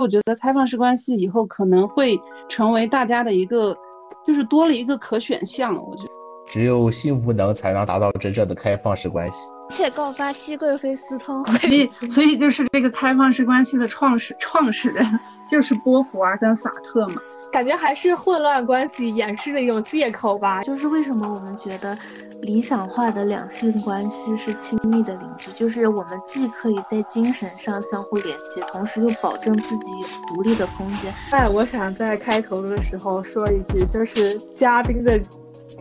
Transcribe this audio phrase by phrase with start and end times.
[0.00, 2.18] 我觉得开放式关系以后可能会
[2.48, 3.76] 成为大家的一个，
[4.26, 5.74] 就是多了一个可选项。
[5.74, 6.09] 我觉得，
[6.50, 9.36] 只有性无能才能达到真正的开放式关系。
[9.68, 15.06] 且告发熹贵妃私通会，所以所以就是这个开放式关系的创始创始人
[15.48, 17.22] 就是波伏娃跟萨特嘛。
[17.52, 20.60] 感觉还是混乱关系掩饰的一种借口吧。
[20.64, 21.96] 就是为什么我们觉得
[22.42, 31.14] 理想化的两性关系是亲密的邻居，就是我们既可以在精神上相互连接，同时又保证自己有独立的空间。
[31.30, 35.20] 哎，我想在开头的时候说一句，就是嘉宾的。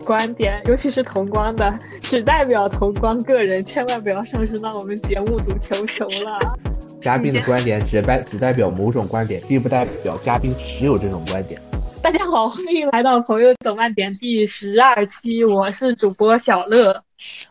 [0.04, 1.72] 观点，尤其是同光的，
[2.02, 6.58] 只代表同光个人，千万不要上升到我们节目组，求求了。
[7.02, 11.62] 嘉宾的观点只代只代表某种观点，并不代表嘉宾持有这种观点。
[12.02, 16.96] 大家好，欢迎来到朋友走慢点第十二期，我是主播小乐，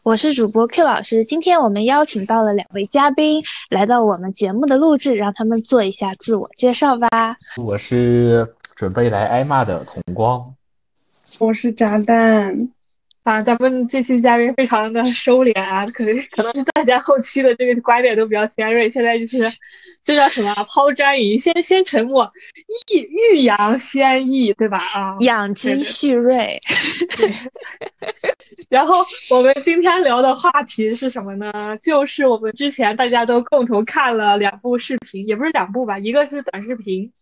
[0.02, 1.24] 我是主播 Q 老师。
[1.24, 7.08] 今天我们邀请到了两位嘉宾来到我们节目的录制，让他们做一下自我介绍吧。
[7.58, 10.54] 我是准备来挨骂的同光。
[11.38, 12.52] 我是炸弹
[13.22, 13.42] 啊！
[13.42, 18.88] 咱们这期嘉宾非常的收敛啊，可能可能是大家后期的这个观点都比较尖锐。
[18.88, 19.38] 现在就是
[20.02, 20.54] 这叫什么？
[20.66, 22.28] 抛砖引玉，先先沉默，
[22.90, 24.78] 抑欲扬先抑，对吧？
[24.78, 26.58] 啊，养精蓄锐。
[28.70, 31.52] 然后我们今天聊的话题是什么呢？
[31.82, 37.12] 就是我们之前大家都共同看了两部视频，也不是两部吧，一个是短视频。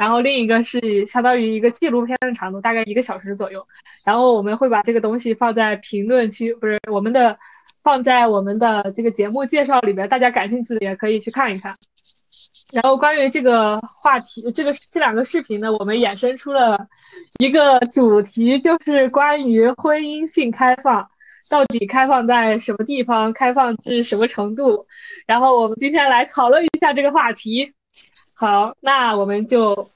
[0.00, 3.62] 然后另一个是相当于一个纪录片的长度，大概一个小时左右。
[4.06, 7.38] 然后我们会把这个东西放在评论区，不是我们的，
[7.82, 11.74] 放在我们的这个节目介绍里边，大家感兴趣的也可以去看一看。
[12.72, 16.78] 然后关于这个话题，这个这两个视频呢，我们衍生出了
[17.38, 21.06] 一个主题，就是关于婚姻性开放
[21.50, 24.86] 到底开放在什么地方，开放至什么程度。
[25.26, 27.70] 然后我们今天来讨论一下这个话题。
[28.40, 29.86] 好，那我们就。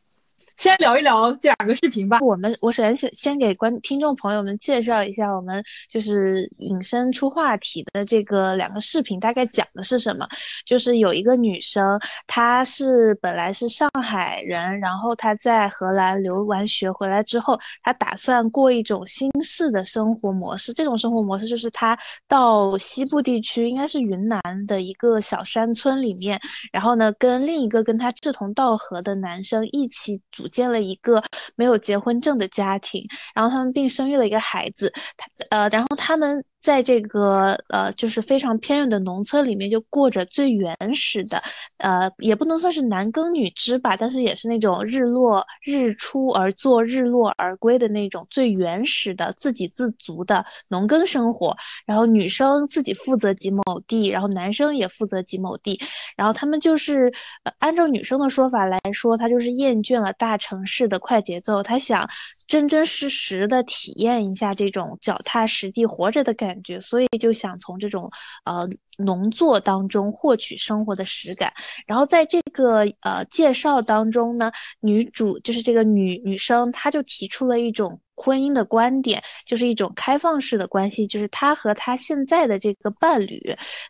[0.57, 2.19] 先聊一聊这两个视频吧。
[2.21, 10.27] 我们我首先先先给观听众朋友们介绍一下，我们就是引申出话题的这个两个视频，大概讲的是什么？
[10.65, 20.73] 就是有一个女生，她是本来是上海人，然后她在荷兰留完学回来之后，她打算过一种新式的生活模式。
[20.73, 21.99] 这种生活模式就是她
[22.29, 26.41] 到西部地区，应该是云南的一个小山村里面，
[26.73, 30.44] 然后呢，跟另一个跟她志同道合的男生一起组。
[30.45, 31.25] 组建了一个
[31.57, 33.03] 没有结婚证的家庭，
[33.35, 34.93] 然后他们并生育了一个孩子。
[35.17, 36.45] 他呃，然后他们。
[36.65, 41.37] 在这个呃，就是非常偏远的农村里面，就过着最原始的，
[41.77, 51.55] 呃，也不能算是男耕女织吧，但是也是那种日落日出而作，日落而归的那种最原始的自给自足的农耕生活。
[51.85, 55.79] 然后女生自己负责几亩地，然后男生也负责几亩地。
[56.17, 62.09] 然后他们就是，呃，按照女生的说法来说，她就是厌倦了大城市的快节奏，她想
[62.47, 66.45] 真真实实的体验一下这种脚踏实地活着的感。
[66.45, 68.11] 感觉，所以就想从这种
[68.45, 68.69] 呃
[68.99, 71.51] 农作当中获取生活的实感。
[71.87, 83.41] 然后在这个呃介绍当中呢，女主就是这个女女生，她就提出了一种婚姻的观点，就是一种开放式的关系，就是他和他现在的这个伴侣，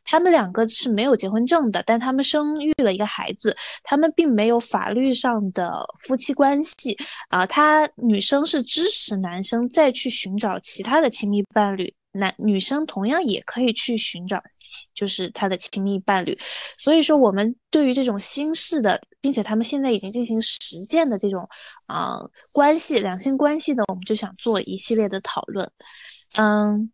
[0.05, 6.97] 他们两个是没有结婚证的，但他们生育了一个孩子，他们并没有法律上的夫妻关系
[7.29, 7.45] 啊。
[7.47, 11.93] 他女生是支持男生再去寻找其他的亲密伴侣。
[12.15, 14.43] 男女生同样也可以去寻找，
[14.95, 16.37] 就是他的亲密伴侣。
[16.79, 21.47] 所以说，我们对于这种新式的，并且他们现在已经进行实践的这种
[21.89, 22.21] 啊
[22.53, 25.69] 关系，两性关系的，我们就想做一系列的讨论。
[26.39, 26.91] 嗯，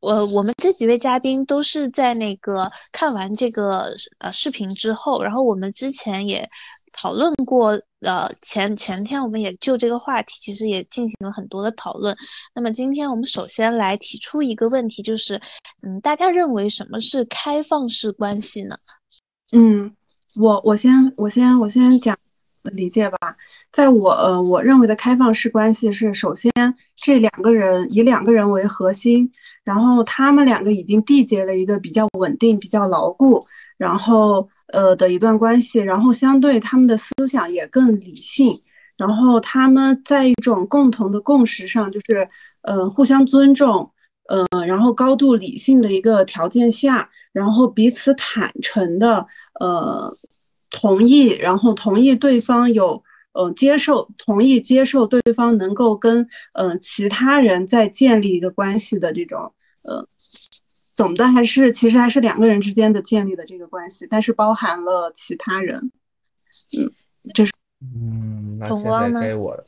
[0.00, 6.48] 我我们这几位嘉宾都是在那个看完这个呃视频之后，然后我们之前也。
[6.96, 12.16] 讨论过，呃，前前天我们也就这个话题，其实也进行了很多的讨论。
[12.54, 15.40] 那么今天我们首先来提出一个问题，就是，
[15.86, 18.74] 嗯，大家认为什么是开放式关系呢？
[19.52, 19.94] 嗯，
[20.36, 22.16] 我我先我先我先讲
[22.72, 23.36] 理解吧。
[23.70, 26.50] 在我呃我认为的开放式关系是，首先
[26.94, 29.30] 这两个人以两个人为核心，
[29.64, 33.44] 然后他们两个已经缔结了一个比较稳定、比较牢固，
[33.76, 34.48] 然后。
[34.72, 38.52] 呃的一段关系，然后相对他们的思想也更理性，
[38.96, 42.26] 然后他们在一种共同的共识上，就是
[42.62, 43.92] 呃互相尊重，
[44.28, 49.26] 呃然后高度理性的一个条件下，然后彼此坦诚的
[49.60, 50.16] 呃
[50.70, 53.02] 同意，然后同意对方有
[53.32, 59.52] 呃接受，同意接受对方能够跟呃其他人在建立一个关系的这种
[59.84, 60.06] 呃。
[60.96, 65.92] 总的还是其实还是两个人之间的建立的这个关系，但是包含了其他人。
[66.76, 66.90] 嗯，
[67.94, 69.62] 嗯，那现在呢该我了。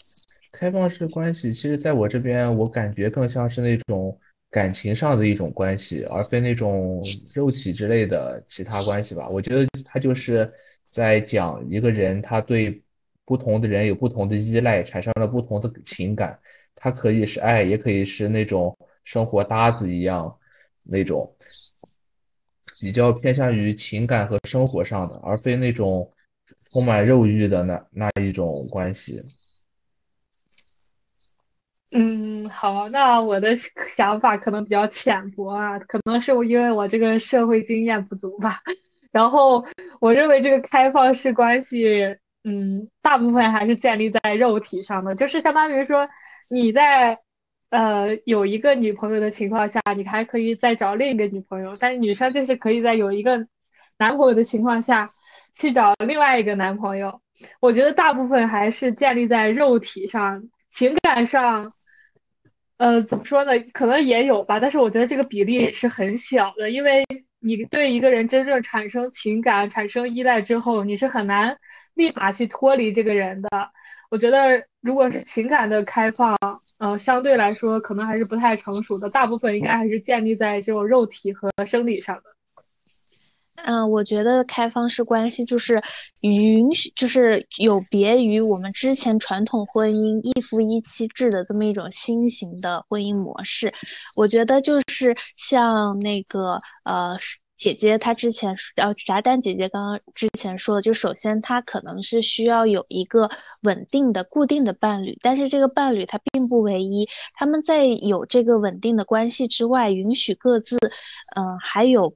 [0.50, 4.18] 开放式关系，其实在我这边，我感觉更像是那种
[4.50, 7.00] 感情上的一种关系，而非那种
[7.34, 9.28] 肉体之类的其他关系吧。
[9.28, 10.50] 我觉得他就是
[10.90, 12.82] 在讲一个人他对
[13.26, 16.36] 不同的人有不同的依赖，产生了不同的情感，
[16.74, 20.34] 它可以是爱，也可以是那种生活搭子一样
[20.88, 21.30] 那种
[22.80, 26.10] 比较偏向于情感和生活上的，而非那种
[26.70, 29.20] 充满肉欲的那那一种关系。
[31.90, 33.54] 嗯，好，那我的
[33.96, 38.60] 想法可能比较浅薄啊，可能是我因为我这个社会经验不足吧。
[39.10, 39.64] 然后
[39.98, 41.98] 我认为这个开放式关系，
[42.44, 46.06] 嗯，大部分还是建立在肉体上的，就是相当于说
[46.50, 47.18] 你在
[47.70, 53.36] 呃有一个女朋友的情况下，你还可以再找另一个女朋友，但是女生就是可以在有一个
[53.98, 55.10] 男朋友的情况下
[55.54, 57.20] 去找另外一个男朋友。
[57.60, 61.72] 我觉得大部分还是建立在肉体上，情感上。
[62.78, 63.52] 呃，怎么说呢？
[63.72, 67.04] 可能也有吧，但是我觉得这个比例是很小的，因为
[67.40, 71.56] 你对一个人真正产生情感、产生依赖之后，你是很难
[71.94, 73.48] 立马去脱离这个人的。
[74.10, 76.38] 我觉得，如果是情感的开放，
[76.78, 82.22] 呃，相对来说可能还是不太成熟的，大部分应该还是建立在这种肉体和生理上的。
[83.64, 85.82] 嗯，我觉得开放式关系就是
[86.20, 93.74] 允许，就是有别于我们之前传统婚姻一夫一妻制的这么一种新型的婚姻模式。
[94.14, 97.16] 我觉得就是像那个呃
[97.58, 103.28] 姐姐她之前呃炸弹姐姐刚刚之前说的，就首先她可能是需要有一个
[103.62, 110.78] 稳定的固定的伴侣，但是这个伴侣他并不唯一，他们在有这个稳定的关系之外，允许各自
[111.36, 112.14] 嗯还有。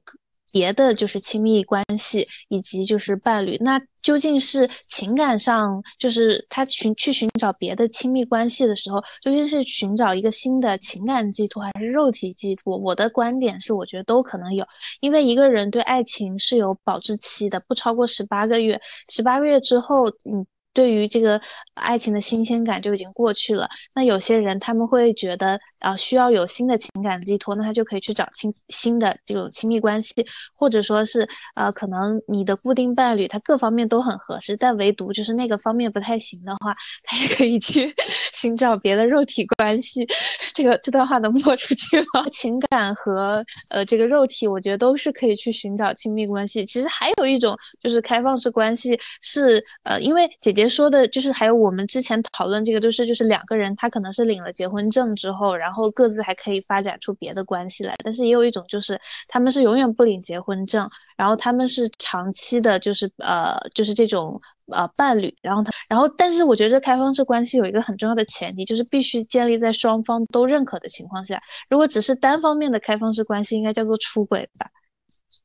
[0.53, 12.77] 别的就是亲密关系，以及就是伴侣，那究竟是情感上，就是他寻去寻找别的亲密关系的时候，究竟是寻找一个新的情感寄托，还是肉体寄托？
[12.77, 14.63] 我的观点是，我觉得都可能有，
[15.01, 18.79] 因为一个人对爱情是有保质期的，不超过十八个月，
[19.09, 20.45] 十八个月之后，嗯。
[20.75, 21.39] 对于这个
[21.75, 23.69] 爱情的新鲜感就已经过去了。
[23.93, 30.11] 那有些人他们会觉得啊，需要有新的情感寄托，那他就可以去找亲新的这种亲密关系，
[30.57, 36.73] 或者说是呃，可能你的固定伴侣他各方面都很合适，但唯独就是那个方面不太行的话，
[37.05, 37.93] 他也可以去
[38.33, 40.05] 寻找别的肉体关系。
[40.53, 42.27] 这个这段话能播出去吗？
[42.33, 46.65] 情感和呃这个肉体，我觉得都是可以去寻找亲密关系。
[46.65, 50.67] 其实还有一种就是开放式关系，是呃，因为姐姐。
[50.73, 57.95] 说的，就是还有我们之前讨论这个，都是就是两个人，他可能是领了结婚证之后，然后各自还可以发展出别的关系来。
[58.03, 60.87] 但是也有一种，就是他们是永远不领结婚证，
[61.17, 64.39] 然后他们是长期的，就是呃，就是这种
[64.71, 65.33] 呃伴侣。
[65.41, 71.41] 然后他，然后但是我觉得开放式关系有一个很重要的前提，就是必须建立在双方都认可的情况下。
[71.69, 74.67] 如果只是单方面的开放式关系，应该叫做出轨吧，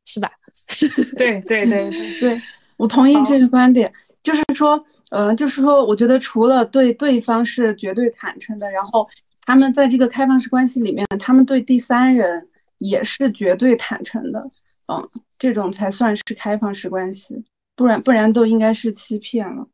[0.05, 0.31] 是吧？
[1.17, 1.91] 对对对
[2.21, 2.43] 对，
[2.77, 3.93] 我同意这个观点。
[4.21, 9.07] 就是说，呃，就是说，我觉得除了对对方是绝对坦诚的，然后
[9.49, 12.43] 他们在这个开放式关系里面，他们对第三人
[12.77, 14.45] 也是绝对坦诚的，
[14.93, 15.09] 嗯，
[15.39, 17.43] 这种才算是开放式关系，
[17.75, 19.67] 不然不然都应该是欺骗了。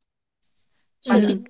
[1.11, 1.45] 嗯，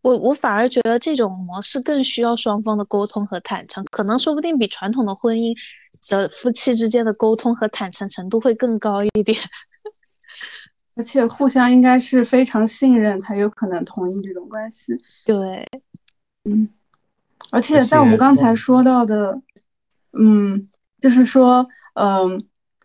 [0.00, 5.54] 我我反而觉得这种模式更需要双方的沟通和坦诚，可能说不定比传统的婚姻
[6.08, 9.36] 的夫妻之间的沟通和坦诚程度会更高一点。
[10.96, 14.94] 而且互相应该是非常信任，才有可能同意这种关系。
[15.26, 15.66] 对，
[16.44, 16.66] 嗯，
[17.50, 19.40] 而且在我们刚才说到的，
[20.18, 20.60] 嗯，
[21.00, 22.42] 就是说，嗯，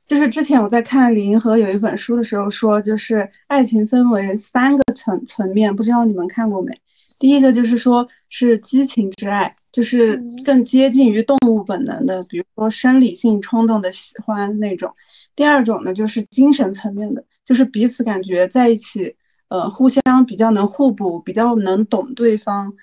[0.07, 6.71] 就是之前我在看李银河有一本书的时候说，就是爱情分为三个层层面，不知道你们看过没？
[7.19, 14.93] 第一个就是说是激情之爱，就是更接近于动物本能的，比如说生理性冲动的喜欢那种。
[15.35, 17.23] 第二种呢，就是精神层面的。
[17.45, 19.15] 就是彼此感觉在一起，
[19.49, 22.73] 呃，互相比较能互补，比较能懂对方，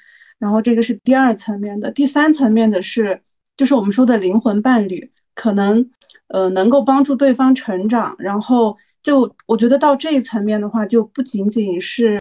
[0.43, 1.93] 然后这个是第二层面的。
[1.93, 3.23] 第三层面的是，
[3.57, 5.89] 就是我们说的灵魂伴侣，可能
[6.27, 8.17] 呃能够帮助对方成长。
[8.19, 12.21] 然后就我觉得到这一层面的话，就不仅仅是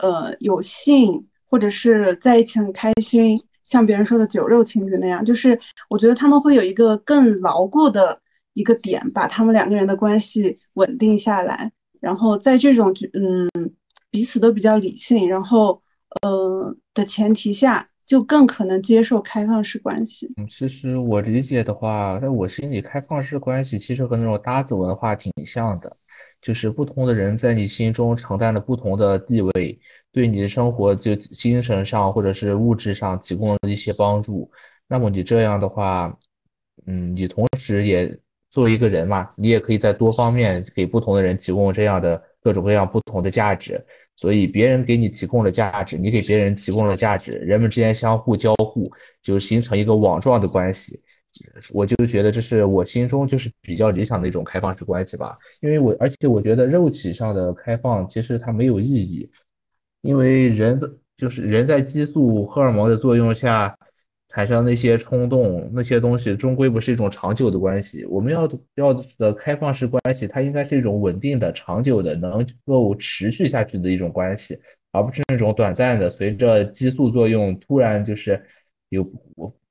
[0.00, 8.20] 呃有性，或者是在一起很开心，像别人说的酒肉情侣那样，就是我觉得他们会有一个更牢固的。
[8.54, 13.48] 一个点，把他们两个人的关系稳定下来，然后在这种嗯
[14.10, 15.80] 彼此都比较理性，然后
[16.22, 20.32] 呃的前提下，就更可能接受开放式关系。
[20.36, 25.96] 嗯，其实我理解的话，在我心里，开放式关系其实和那种搭子文化挺像的，
[26.42, 29.78] 就是不同的人在你心中承担了不同的地位，
[30.12, 34.50] 对你的生活就精神上或者是物质上提供了一些帮助。
[34.88, 36.12] 那么你这样的话，
[36.86, 38.18] 嗯，你同时也
[38.50, 43.80] 作为一个人嘛，你也可以在多方面给不同的人提供这样的各种各样不同的价值。
[44.20, 48.86] 所以别人给你提供了价值，你给别人提供了价值，人们之间相互交互，
[49.22, 51.00] 就形成一个网状的关系。
[51.72, 59.30] 我就觉得这是我心中就是比较理想的一种开放式关系吧，因为我而且我觉得肉体上的开放其实它没有意义，
[60.02, 63.74] 因为人的就是人在激素荷尔蒙的作用下
[64.30, 74.58] 产生那些冲动那些东西终归不是一种长久的关系，我们要要的开放式关系它应该是一种稳定的、长久的、能够持续下去的一种关系，
[74.92, 78.42] 而不是那种短暂的，随着激素作用突然就是
[78.88, 79.06] 有。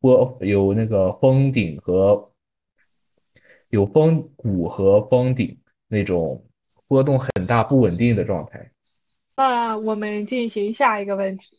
[0.01, 2.31] 波有那个峰顶和
[3.67, 6.41] 有峰谷和峰顶那种
[6.87, 8.71] 波动很大不稳定的状态。
[9.35, 11.57] 那我们进行下一个问题：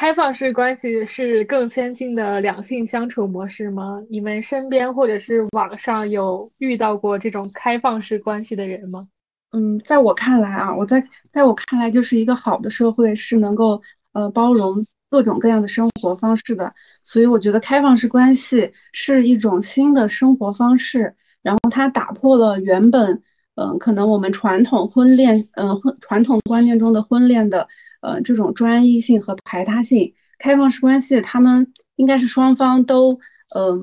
[0.00, 4.02] 开放式关系是更先进的两性相处模式吗？
[4.08, 9.06] 你们身边或者是网上有遇到过这种开放式关系的人吗？
[9.52, 13.82] 嗯，在我看来啊，我在在我看来，就是一个好的社会是能够
[14.14, 14.82] 呃包容。
[15.10, 16.72] 各种各样的生活方式的，
[17.04, 23.20] 所以我觉得开放式关系是一种新的生活方式，然后它打破了原本，
[23.56, 27.68] 嗯，可能我们传统婚恋，嗯，婚传统观念中的婚恋的，
[28.00, 30.14] 呃，这种专一性和排他性。
[30.38, 33.18] 开放式关系，他们应该是双方都，
[33.56, 33.80] 嗯，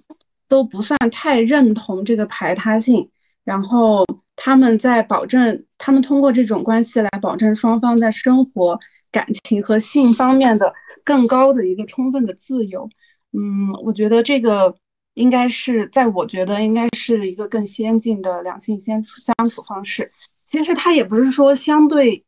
[0.47, 3.09] 都不算太认同这个排他性，
[3.43, 4.05] 然后
[4.35, 8.79] 他们在保证，他们通过这种关系来保证双方在生活、
[9.11, 10.73] 感情和性方面的。
[11.03, 12.89] 更高的一个充分的自由，
[13.31, 14.75] 嗯，我觉得这个
[15.13, 20.11] 应该是在我觉得应该是一个更先进的两性相相处方式。
[20.43, 22.25] 其实它也不是说相对，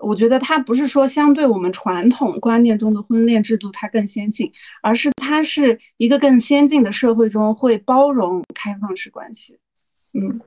[0.00, 4.52] 我觉得它不是说相对我们传统观念中的婚恋制度它更先进，
[4.82, 9.58] 而是它是一个更先进的社会中会包容开放式关系。
[10.14, 10.40] 嗯，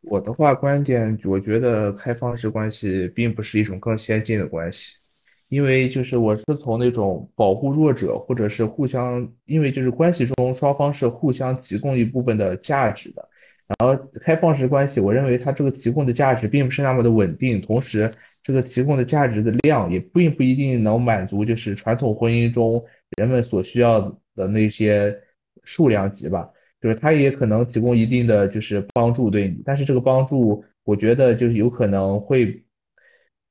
[0.00, 5.14] 我的话观点，我觉得开放式关系并不是一种更先进的关系。
[5.48, 13.28] 因为就是我是从那种保护弱者，或者是互相，因为就是关系中双方是互相提供一部分的价值的，
[13.68, 18.10] 然后开放式关系，我认为它这个提供的价值并不是那么的稳定，同时
[18.42, 22.84] 这个提供的价值的量也并不一定能满足就是传统婚姻中
[23.18, 24.00] 人们所需要
[24.34, 25.16] 的那些
[25.64, 26.48] 数量级吧，
[26.80, 32.64] 就是它也可能提供一定的就是帮助对你，但是这个帮助我觉得就是有可能会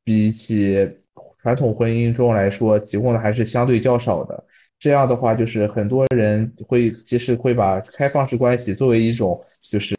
[0.03, 0.89] 比起。
[1.41, 4.43] 传统婚姻中来说，提供的还是相对较少的。
[4.79, 9.95] 这样的话，就是很多人会其实会把开放式关系作为一种，就是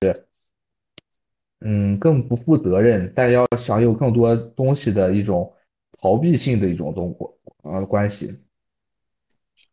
[1.61, 5.53] 嗯更不负责任，但要享有更多东西的一种
[6.01, 7.17] 逃避性的一种东
[7.63, 8.39] 呃关系。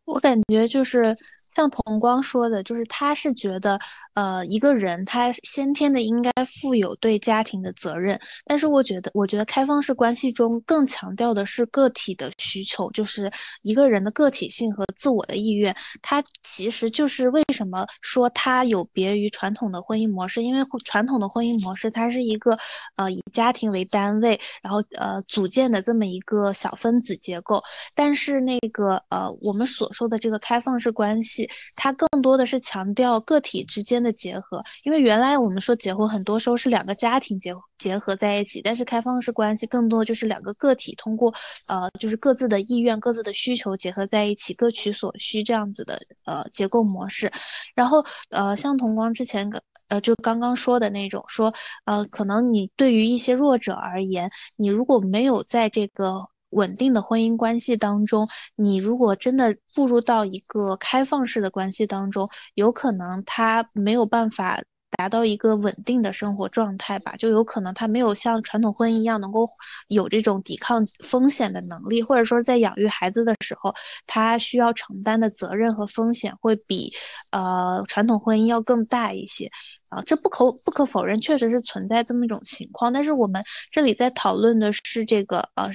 [0.05, 1.15] 我感觉就是。
[1.55, 3.79] 像彭光说的，就是他是觉得，
[4.15, 13.31] 呃，一个人他先天的应该负有对家庭的责任，但是我觉得，我觉得开放式关系中更强调的是个体的需求，就是
[13.63, 15.75] 一个人的个体性和自我的意愿。
[16.01, 22.55] 它其实就是为什么说它有别于传统的婚姻模式，因为传统的婚姻模式它是一个，
[22.98, 27.62] 呃，以家庭为单位，然后呃组建的这么一个小分子结构，
[27.95, 31.50] 但是那个呃我们所说的这个开放式关系。
[31.75, 41.34] 它更多的是强调个体之间的结合，因为原来我们说结婚很多时候是两个家庭结结合在一起，但是开放式关系更多就是两个个体通过
[41.68, 47.32] 呃就是各自的意愿、各自的需求结合在一起，各取所需这样子的呃结构模式。
[47.75, 49.50] 然后呃像同光之前
[49.89, 51.53] 呃就刚刚说的那种说
[51.86, 56.27] 呃可能你对于一些弱者而言，你如果没有在这个。
[56.53, 58.27] 稳定的婚姻关系当中，
[58.58, 64.62] 你如果真的步入到一个开放式的关系当中，有可能他没有办法
[64.98, 69.46] 达到一个稳定的生活状态吧，就有可能他没有像传统婚姻一样能够
[69.88, 73.74] 有这种抵抗风险的能力，或者说在养育孩子的时候，
[74.08, 76.92] 他需要承担的责任和风险会比
[77.32, 79.50] 呃传统婚姻要更大一些
[79.90, 85.70] 啊，这不可不可否认，确实是存在这么一种情况，但是我们这里在讨论的是这个呃。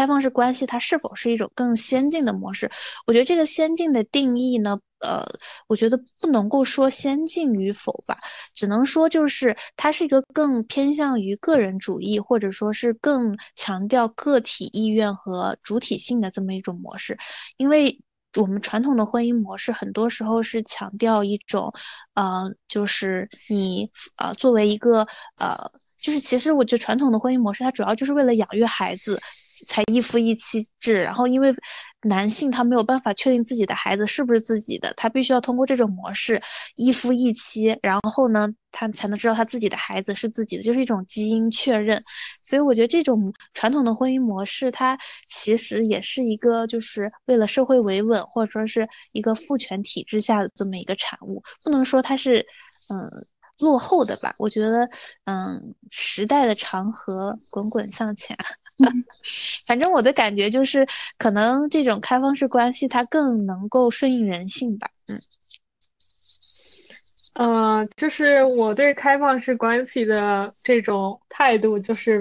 [0.00, 2.70] 开放式关系它是否是一种更先进的模式？
[3.06, 5.22] 我觉得这个先进的定义呢，呃，
[5.68, 8.16] 我觉得不能够说先进与否吧，
[8.54, 17.14] 只能说就是它是一个更偏向于个人主义，或者说是更强调个体意愿和主体性的这么一种模式。
[17.58, 18.00] 因为
[18.38, 21.70] 我们传统的婚姻模式很多时候是强调一种，
[22.14, 25.70] 呃，就是你呃作为一个呃。
[26.02, 29.20] 就是其实我觉得传统的婚姻模式，它主要就是为了养育孩子。
[29.66, 31.54] 才一夫一妻制，然后因为
[32.02, 36.40] 男性他没有办法确定自己的孩子是不是自己的，他必须要通过这种模式
[36.76, 42.02] 一夫一妻，然后呢，他才能知道他自己的孩子是自己的，就是一种基因确认。
[42.42, 44.98] 所以我觉得这种传统的婚姻模式，它
[45.28, 52.38] 其实也是一个就是为了社会维稳或者说是一个父权体制下的这么一个产物，不能说它是
[52.88, 53.26] 嗯。
[53.60, 54.88] 落后的吧，我觉得，
[55.24, 58.36] 嗯，时代的长河滚滚向前。
[59.66, 60.86] 反正我的感觉就是，
[61.18, 64.88] 可能这种开放式关系它更能够顺应人性吧。
[65.06, 65.18] 嗯，
[67.34, 72.20] 呃，就是我对开放式关系的这种态度，就是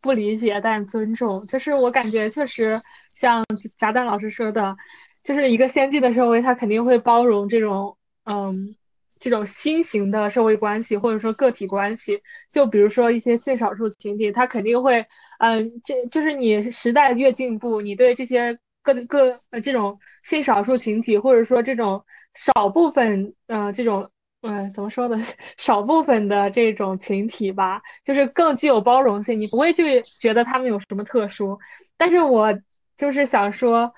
[0.00, 1.46] 不理解但尊重。
[1.46, 2.78] 就是我感觉确实
[3.14, 3.44] 像
[3.78, 4.76] 炸弹老师说的，
[5.24, 8.76] 就是一个先进的社会，它肯定会包容这种，嗯。
[9.18, 12.20] 这种新型的社会关系或者说个体关系，
[12.50, 15.04] 就比如说一些性少数群体，他肯定会，
[15.38, 22.04] 嗯，这就是你时代越进步，你对这些各各呃这种性少数群体或者说这种
[22.34, 24.08] 少部分，呃，这种，
[24.42, 25.18] 嗯，怎么说呢？
[25.56, 31.58] 少部分的这种群体吧，就是更具有包容性，你不会去觉得他们有什么特殊。
[31.96, 32.56] 但是我
[32.96, 33.92] 就是想说，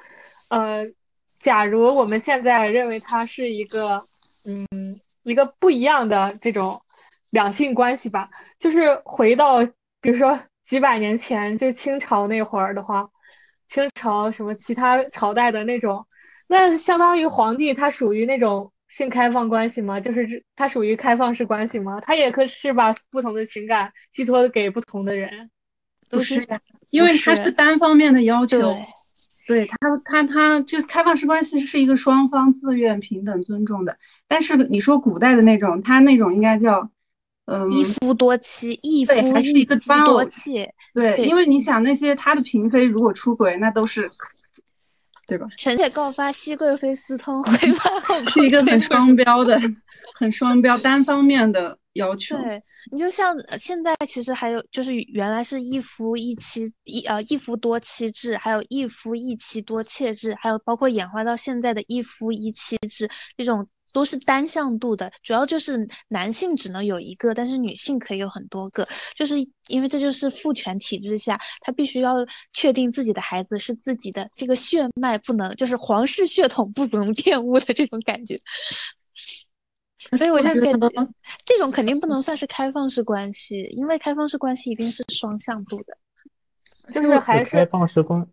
[0.50, 0.86] 呃，
[1.28, 4.00] 假如我们现在认为他是一个，
[4.70, 4.98] 嗯。
[5.30, 6.82] 一个不一样的这种
[7.30, 9.64] 两性关系吧，就是回到
[10.00, 13.08] 比如说几百年前，就清朝那会儿的话，
[13.68, 16.06] 清朝什么其他朝代的那种，
[16.46, 20.00] 那相当于皇帝他属于那种性开放关系吗？
[20.00, 22.00] 就是他属于开放式关系吗？
[22.00, 25.50] 他也可是把不同的情感寄托给不同的人，
[26.08, 26.46] 都是，
[26.90, 28.58] 因为他是单方面的要求。
[29.48, 33.96] 对他，他他就是开放式关系是一个双方自愿、平等、尊重的。
[34.28, 36.90] 但是你说古代的那种，他那种应该叫，
[37.46, 40.70] 嗯，一夫多妻，一夫一妻多妾。
[40.92, 44.06] 对，因为你想那些他的嫔妃如果出轨，那都是，
[45.26, 45.46] 对吧？
[45.56, 49.58] 臣妾告发熹贵妃私通， 回报后是一个很双标的，
[50.18, 51.78] 很双标，单方面的。
[51.94, 52.60] 要求对
[52.92, 69.34] 你就像现在其实还有就是原来是一夫一妻一呃一夫多妻制，还有一夫一妻多妾制，还有包括演化到现在的一夫一妻制，这种都是单向度的，主要就是男性只能有一个，但是女性可以有很多个，就是
[69.68, 72.14] 因为这就是父权体制下，他必须要
[72.52, 78.38] 确定自己的孩子是自己的，这个血脉不能就是皇室血统不能 玷污的这种感觉。
[80.16, 80.72] 所以我就感觉，
[81.44, 85.96] 这种肯定不能算是开放式关系，因为开放式关系一定是双向度的，
[86.92, 88.26] 就是还是开放式关，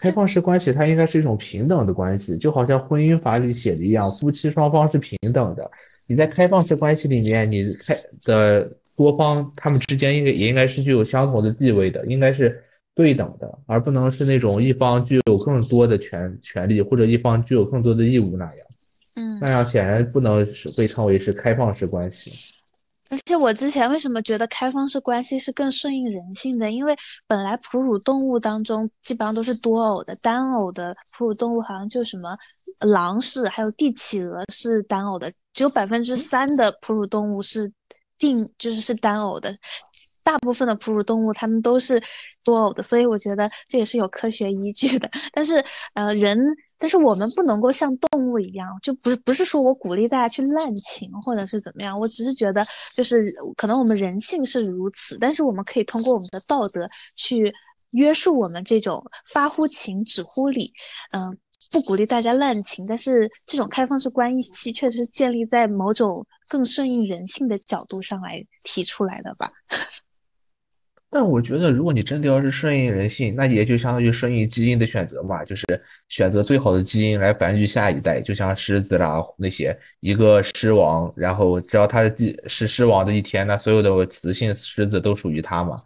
[0.00, 5.70] 开放式关系它应该是一种平等的关系，就好像婚姻法里写的一样，夫妻双方是平等的。
[6.08, 12.60] 你在开放式关系里面，你开的多方他们之间应该也应该是具有相同的地位的，应该是
[12.96, 18.66] 对等的，而不能是那种一方具有更多的权权利，或者一方具有更多的义务那样。
[19.18, 22.54] 嗯，那样显然不能是被称为是开放式关系。
[23.10, 26.70] 而且我之前为什么觉得开放式关系是更顺应人性的？
[26.70, 26.94] 因为
[27.26, 32.36] 本来哺乳动物当中基本上都是多偶的，单偶的哺乳动物好像就什么
[32.86, 37.72] 狼是，还有帝企鹅是单偶的，只有百分之三的哺乳动物是
[38.18, 39.56] 定就是是单偶的。
[40.22, 41.98] 大部分的哺乳动物它们都是
[42.44, 45.10] 多偶的，所以我觉得这也是有科学依据的。
[45.32, 46.38] 但是，呃，人，
[46.78, 52.64] 但是我们不能够像动物一样，就不是不是说我鼓励大家去滥情或者是怎么样，我只是觉得
[52.94, 53.20] 就是
[53.56, 57.52] 可能我们人性是如此，但是我们可以通过我们的道德去
[57.90, 60.72] 约束我们这种发乎情止乎礼，
[61.12, 61.36] 嗯，
[61.70, 62.86] 不鼓励大家滥情。
[62.86, 69.50] 但是这种开放式关系确实是建立在某种更顺应人性的角度上来提出来的吧。
[71.10, 75.64] 但我觉得，如果你真的要是顺应人性，那也就相当于顺应基因的选择嘛，就是
[76.10, 78.20] 选择最好的基因来繁育下一代。
[78.20, 85.76] 就像狮子啦那些，一个狮王，然后只要它是是狮王的一天，那所有的雌性狮子都属于它嘛。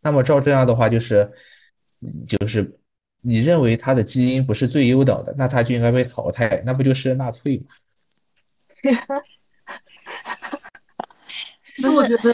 [0.00, 1.30] 那么照这样的话，就是
[2.26, 2.76] 就是
[3.22, 7.66] 你认为它的基因不是最优等的，那它就应该被淘汰，那不就是纳粹吗？
[11.78, 12.32] 那我觉得。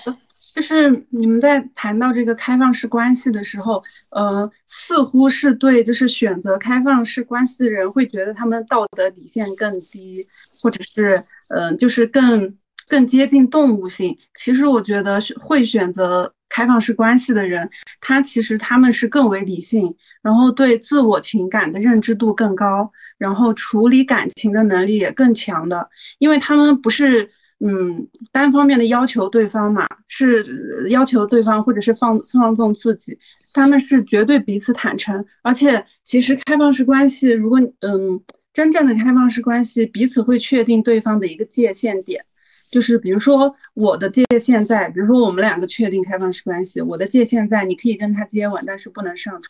[0.55, 10.27] 就是你们在谈到这个开放式关系的时候，呃，似乎是对，就是选择开放式关系的人会觉得他们道德底线更低，
[10.63, 11.23] 或者是，
[11.55, 12.57] 嗯，就是更
[12.89, 14.17] 更接近动物性。
[14.35, 17.69] 其实我觉得会选择开放式关系的人，
[18.01, 27.31] 他其实他们是更为理性，然后对自我情感的认知度更高，然后处理感情的能力也更强的，因为他们不是。
[27.61, 33.19] 嗯单方面的要求对方嘛，是要求对方或者是放放纵自己，
[33.55, 38.21] 他们是绝对彼此坦诚，而且其实开放式关系，如果嗯
[38.53, 42.25] 真正的开放式关系，彼此会确定对方的一个界限点。
[42.71, 49.43] 就是比如说我的界限在，比如说我们两个确定开放式关系，我的界限在，你可以跟他接吻，但是不能上床，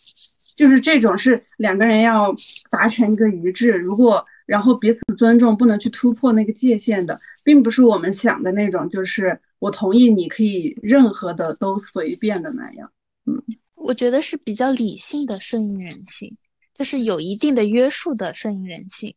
[0.57, 2.33] 就是这种是两个人要
[2.71, 12.91] 达成一个一致，如果然后彼此尊重，不能去突破那个界限的，并不是我们想的那种，就是我同意你可以任何的都随便的那样。
[13.27, 13.41] 嗯，
[13.75, 16.37] 我觉得是比较理性的顺应人性，
[16.75, 19.15] 就是有一定的约束的顺应人性。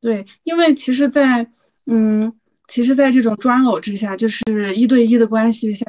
[0.00, 1.50] 对，因为其实，在
[1.86, 2.32] 嗯。
[2.68, 4.40] 其实，在这种专偶之下，就是
[4.74, 5.84] 一对一的关系下，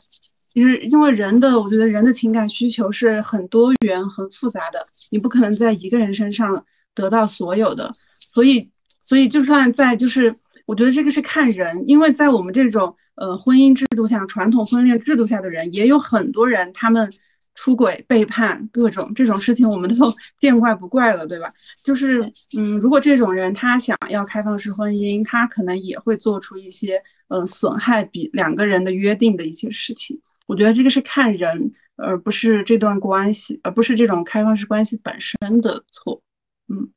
[0.54, 7.92] 其实因为人的，我觉得人的情感需求是很多元、很复杂的，你不可能在一个人身上得到所有的，
[8.34, 8.70] 所以，
[9.02, 17.12] 所以就算在，就是我觉得这个是看人，因为在我们这种呃婚姻制度下、传统婚恋制度下的人，也有很多人他们。
[17.56, 21.54] 出轨、背叛，各种这种事情，我们都 见怪不怪了，对吧？
[21.84, 22.20] 就是，
[22.58, 30.20] 嗯，如果这种人他想要开放式婚姻，他可能也会做出一些，呃，损害比两个人的约定的一些事情。
[30.48, 36.24] 我觉得这个是看人，而不是这段关系，而不是这种开放式关系本身的错。
[36.68, 36.94] 嗯，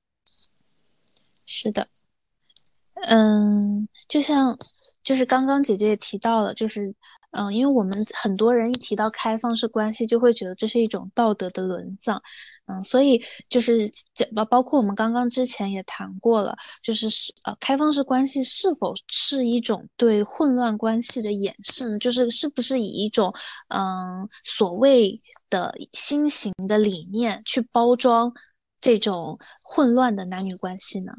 [1.44, 1.88] 是的，
[3.08, 4.56] 嗯，就像，
[5.02, 6.94] 就是刚刚姐姐也提到了，就是。
[7.32, 12.22] 嗯，因为我们很多人一提到开放式关系，就会觉得这是一种道德的沦丧。
[12.64, 13.78] 嗯，所以就是
[14.34, 21.98] 包包括我们刚刚之前也谈过了，就是是呃，开放式关系是否是一种对混乱关系的掩饰呢？
[21.98, 23.30] 就是是不是以一种
[23.68, 28.32] 嗯所谓的新型的理念去包装
[28.80, 31.12] 这种混乱的男女关系呢？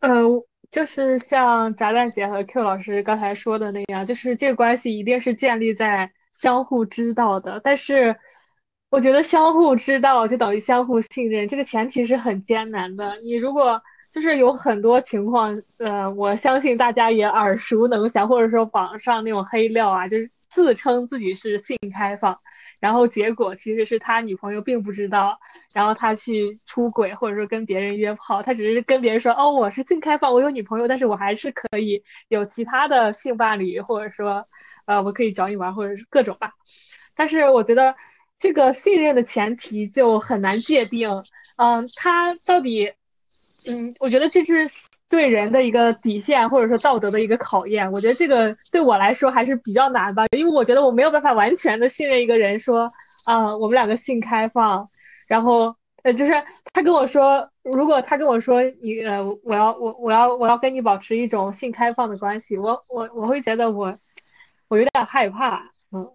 [0.00, 0.44] 呃。
[0.68, 7.58] 就是像炸弹姐和 Q 老师刚才说的那样，就是这个关系一定是建立在相互知道的。
[7.62, 8.14] 但是，
[8.90, 13.08] 我觉得相互知道就等于相互信任，这个前提是很艰难的。
[13.24, 22.36] 你如果就是有很多情况，呃，我相信大家也耳熟能详，或者说网上那种黑料啊，就是自称自己是性开放。
[22.80, 25.38] 然后结果其实是他女朋友并不知道，
[25.74, 34.46] 然后他去出轨或者说跟别人约炮，他只是跟别人说哦我是性开放，我有女朋友，但是我还是可以有其他的性伴侣，或者说
[34.84, 36.52] 呃我可以找你玩或者是各种吧。
[37.14, 37.94] 但是我觉得
[38.38, 41.08] 这个信任的前提就很难界定，
[41.56, 42.92] 嗯，他到底。
[43.68, 44.68] 嗯，我觉得这是
[45.08, 47.90] 对人的一个底线，或者说道德的一个考验。
[47.90, 52.88] 我觉得这个对我来说还是比较难吧，因为我觉得我没有办法完全的信任一个人，说
[53.26, 54.88] 啊，我们两个性开放，
[55.28, 56.32] 然后呃，就是
[56.72, 63.92] 他跟我说，如果他跟我说你呃，我要我我要我要跟你保持一种性开放的关系，我我我会觉得我
[64.68, 66.08] 我有点害怕，嗯，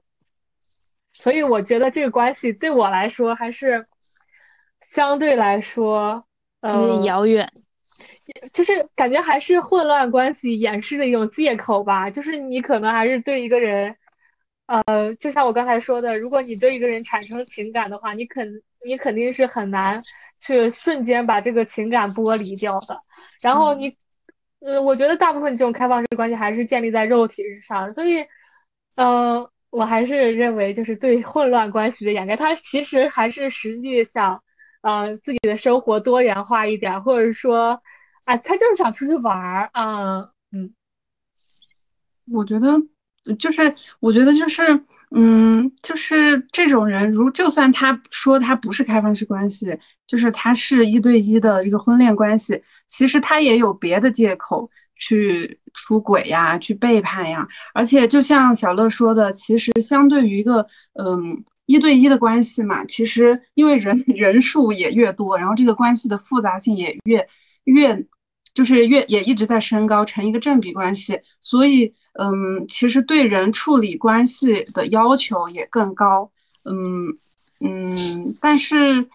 [1.12, 3.86] 所以我觉得这个关系对我来说还是
[4.82, 6.24] 相对来说。
[6.62, 7.52] 有点遥远，
[8.54, 12.10] 就是感觉还是混乱关系掩饰的一种借口吧。
[12.10, 13.96] 就是你可能还是对一个人，
[14.68, 18.48] 呃，就像我刚才说的，如果你对一个人产生情感的话，你肯
[18.86, 19.98] 你肯定是很难
[20.40, 23.00] 去瞬间把这个情感剥离掉的。
[23.42, 23.92] 然后你，
[24.60, 28.24] 呃，我觉得大部分这种开放式关系还是建立在肉体之上，所以，
[28.96, 34.42] 嗯，我还是认为就是对混乱关系的掩盖，它其实还是实际上。
[34.82, 37.80] 呃，自己的生活多元化一点，或者说，
[38.24, 40.74] 啊，他就是想出去玩儿啊，嗯，
[42.32, 42.82] 我觉得
[43.38, 61.44] 就是，我觉得就是，嗯，就是这种人，如就算他说他不是开放式关系，就是他是一对一的一个婚恋关系，其实他也有别的借口去出轨呀，去背叛呀，而且就像小乐说的，其实相对于一个，嗯。
[61.66, 67.28] 一对一的关系嘛，其实因为人 人数也越多，然后这个关系的复杂性也越
[67.64, 68.06] 越
[68.54, 76.32] 就是越也一直在升高，成一个正比关系，所以嗯，其实对人处理关系的要求也更高，
[76.66, 77.08] 嗯
[77.62, 79.08] 嗯，但是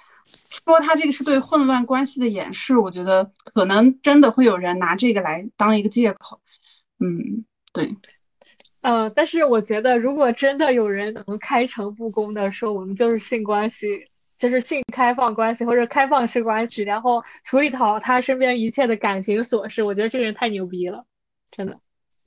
[0.64, 6.40] 说他这个是对混乱关系的掩饰，我觉得可能真的会有人拿这个来当一个借口，
[6.98, 7.94] 嗯，对。
[8.88, 13.88] 嗯，但是我觉得，如果真的有人能开诚布公的说我们就是性关系，
[14.38, 21.04] 就是性开放关系或者开放式关系，然后处理好他身边一切的感情琐事，我觉得这个人太牛逼了，
[21.50, 21.76] 真的。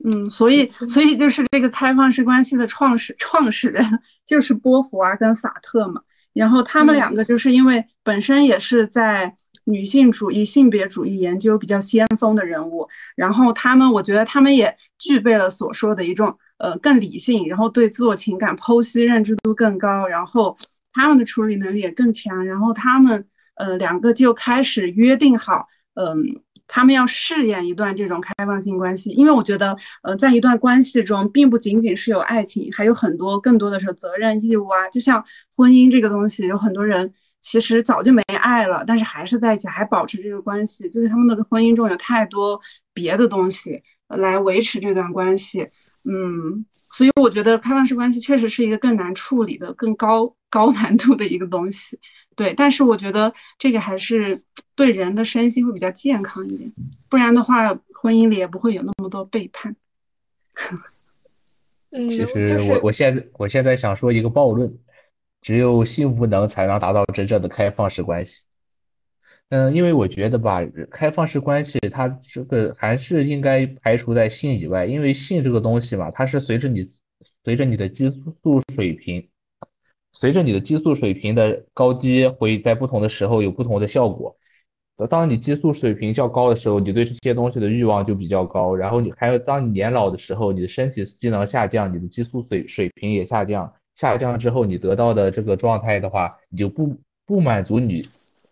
[0.04, 3.82] 嗯，所以所以就是这个开放式关系的创始创始人
[4.26, 6.02] 就是波伏娃跟萨特嘛，
[6.34, 12.90] 然后他们两个就是因为本身也是在女性主义、性别主义研究比较先锋的人物。
[13.16, 20.56] 然后他们，我觉得他们也具备了所说的一种呃更理性，然后对自我情感剖析认知度更高，然后
[20.92, 22.44] 他们的处理能力也更强。
[22.46, 26.42] 然后他们呃两个就开始约定好，嗯。
[26.72, 34.88] 他们要试验一段这种开放性关系，因为我觉得，呃，在一段关系中，并不仅仅是有爱情，还有很多更多的是责任义务啊。
[34.88, 35.24] 就像
[35.56, 42.60] 婚姻这个东西，有很多人其实早就没爱了，但是还是在一起，还保持这个关系，就是他们那个婚姻中有太多
[42.94, 43.82] 别的东西
[44.16, 45.64] 来维持这段关系。
[46.04, 51.98] 嗯，所以我觉得开放式关系确实是一个更难处理的、更高高难度的一个东西。
[52.36, 54.42] 对，但是我觉得这个还是
[54.74, 56.72] 对人的身心会比较健康一点，
[57.10, 59.76] 不然的话，婚姻里也不会有那么多背叛。
[61.90, 64.72] 嗯，其实我我现在我现在想说一个暴论，
[65.42, 68.44] 只有性无能才能达到真正的开放式关系。
[69.50, 70.60] 嗯，因为我觉得吧，
[70.90, 76.88] 开放式关系它这个还是应该排除在性以外，因为性这个东西嘛，它是随着你
[77.44, 79.28] 随着你的激素水平。
[80.12, 84.36] 随着你的激素水平的高低，会在不同的时候有不同的效果。
[85.08, 88.74] 当你激素水平较高的时候，你对这些东西的欲望就比较高。
[88.74, 93.72] 然后你还有，当你年老的时候，你的身体机能下降，你的激素水水平也下降。
[93.94, 98.02] 下降之后，你得到的这个状态的话，你就不不满足你，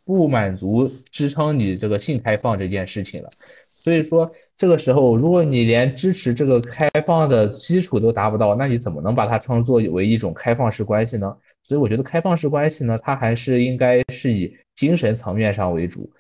[0.09, 3.29] 不满足支撑你这个性开放这件事情了。
[3.69, 11.37] 所以说，这个时候，如果你连支持这个开放的基础都达不到，那你怎么能把它称作为一种开放式关系呢？
[11.63, 16.11] 所以我觉得开放式关系呢，它还是应该是以精神层面上为主。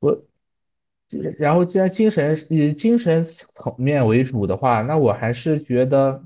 [0.00, 0.24] 我，
[1.38, 6.24] 然后既然精神以精神层面为主的话，那我还是觉得，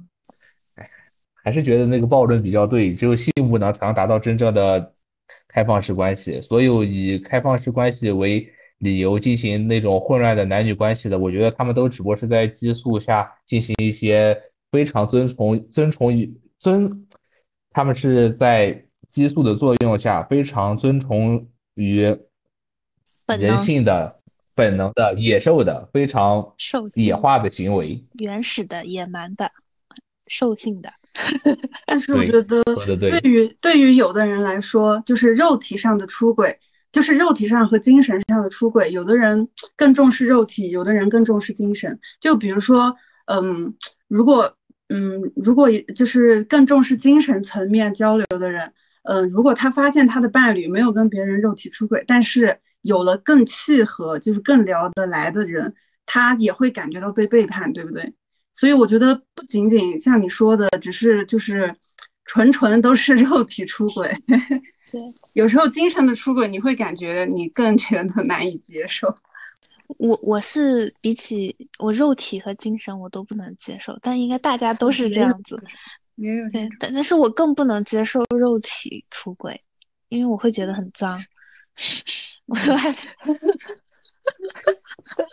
[1.35, 4.95] 还是觉得那个暴论比较对，只有性无能才能达到真正的
[5.49, 6.41] 开放式关系。
[6.41, 17.07] 所有以开放式关系为理由进行那种混乱的男女关系的，我觉得他们都只不过是在激素下进行一些非常遵从、遵从于遵。
[17.71, 22.03] 他们是在激素的作用下，非常遵从于
[23.39, 24.21] 人性的
[24.55, 26.55] 本能的野兽的非常
[26.95, 29.51] 野化的行为，原始的野蛮的
[30.27, 30.91] 兽性的。
[31.87, 32.63] 但是我觉得，
[32.99, 36.59] 对于对于有的人来说，就是肉体上的出轨，
[36.93, 38.91] 就是肉体上和精神上的出轨。
[38.93, 41.99] 有的人更重视肉体，有的人更重视精神。
[42.21, 43.75] 就比如说，嗯，
[44.09, 44.55] 如果。
[44.91, 55.75] 嗯，如果就是更重视精神层面交流的人，嗯，如果他发现他的伴侣没有跟别人肉体出轨，但是有了更契合，就是更聊得来的人，
[56.07, 58.15] 他也会感觉到被背叛，对不对？
[58.59, 61.73] 所以我觉得不仅仅像你说的，只是就是
[62.25, 64.13] 纯纯都是 肉体出轨，
[64.91, 65.01] 对，
[65.35, 69.15] 有时候精神的出轨，你会感觉你更觉得难以接受。
[69.99, 75.63] 我我是比起我肉体和精神我都不能接受，但应该大家都是这样子。
[76.17, 79.59] 没有对，但但是我更不能接受肉体出轨，
[80.09, 81.25] 因为我会觉得很脏。
[82.47, 82.57] 我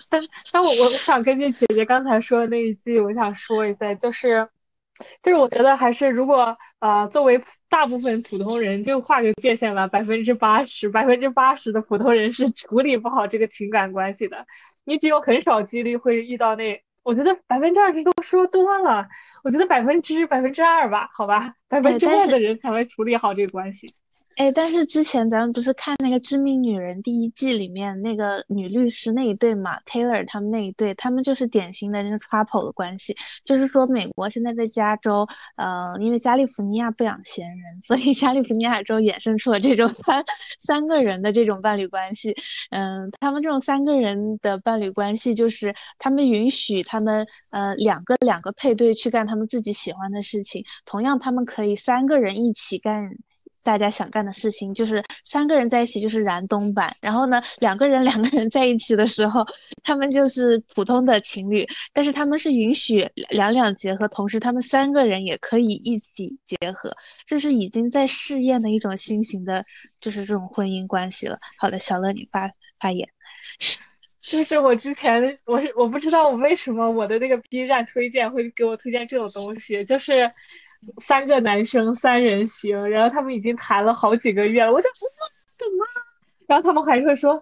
[0.51, 4.47] 但我我想根据姐姐刚才说的那一句，我想说一下，就是。
[5.21, 14.47] 就是我觉得还是，如果呃，作为大部分普通人，就画个界限吧，百分之八十，百分之八十的普通人是处理不好这个情感关系的。
[14.85, 16.81] 你只有很少几率会遇到那。
[17.03, 19.05] 我觉得百分之二十都说多了，
[19.43, 23.87] 我觉得百分之百分之二吧，好吧，百分之二的人才会处理好这个关系。
[24.37, 40.23] 哎，但是之前咱们不是看那个《致命女人》第一季里面那个女律师那一对嘛，Taylor 他们那一对，他们就是典型的那个 couple 的关系，就是说美国现在在加州，呃，因为加利福尼亚不养闲人，所以加利福尼亚州衍生出了这种三
[40.59, 42.33] 三个人的这种伴侣关系。
[42.71, 46.95] 嗯，他们这种三个人的伴侣关系，就是他们允许他。
[46.95, 53.09] 他们呃两个两个配对去干他们自己喜欢的事情，同样他们可可以三个人一起干
[53.63, 59.41] 大家想干的事情，就是三个人在一起就是燃冬版，然后呢两个人两个人在一起的时候，
[59.81, 66.91] 他们就是普通的情侣，但是他们是允许两两结合，同时他们三个人也可以一起结合，
[67.25, 69.65] 这是已经在试验的一种新型的，
[70.01, 71.39] 就是这种婚姻关系了。
[71.57, 73.07] 好的，小乐你发发言。
[74.21, 80.29] 就是我之前我是我不知道我为什么我的那个 B 站推荐会给我推荐这种东西，就是
[81.01, 84.87] 三个男生三人行，然后他们已经谈了好几个月了，我就
[85.57, 85.85] 怎么？
[86.47, 87.41] 然后他们还会说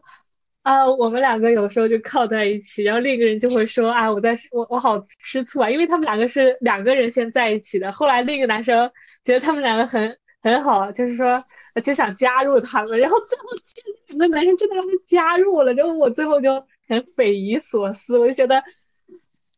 [0.62, 8.90] 啊，我们两个有时候就靠在一起，然后另一个人就会说啊，我在我我好吃醋啊，因为他们两个是两个人先在一起的，后来另一个男生
[9.24, 11.44] 觉得他们两个很很好，就是说
[11.84, 13.44] 就想加入他们，然后最后
[14.08, 18.64] 两个男生真的让他加入了，然后我最后就很匪夷所思，我就觉得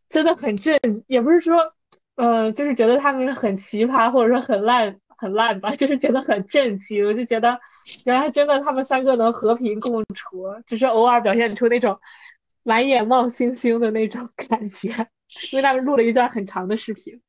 [0.09, 1.55] 真的很震，也不是说，
[2.15, 7.60] 呃，就是觉得他们很奇葩或者说很烂很烂吧，就是觉得很震惊，我就觉得
[8.06, 11.97] 原来真的他们三个能和平共处，只是偶尔表现出那种
[12.63, 14.89] 满眼冒星星的那种 感觉，
[15.51, 17.21] 因为他们录了一段很长的视频。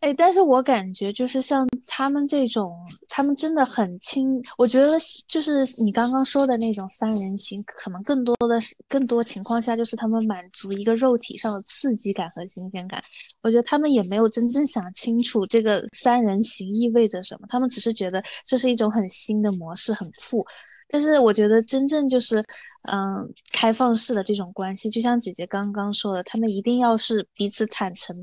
[0.00, 2.74] 哎，但是我感觉就是像他们这种，
[3.10, 4.40] 他们真的很亲。
[4.56, 4.92] 我觉得
[5.26, 12.98] 就是你刚刚说的那种三人行，可能更多的是更多情况下就是他们满足一个肉体上的刺激感和新鲜感。
[13.42, 20.42] 我觉得他们也没有真正想清楚这个三人行意味着什么，他们只是觉得这是一种很新的模式，很酷。
[20.88, 22.42] 但是我觉得真正就是
[22.90, 28.16] 嗯开放式的这种关系，就像姐姐刚刚说的，他们一定要是彼此坦诚。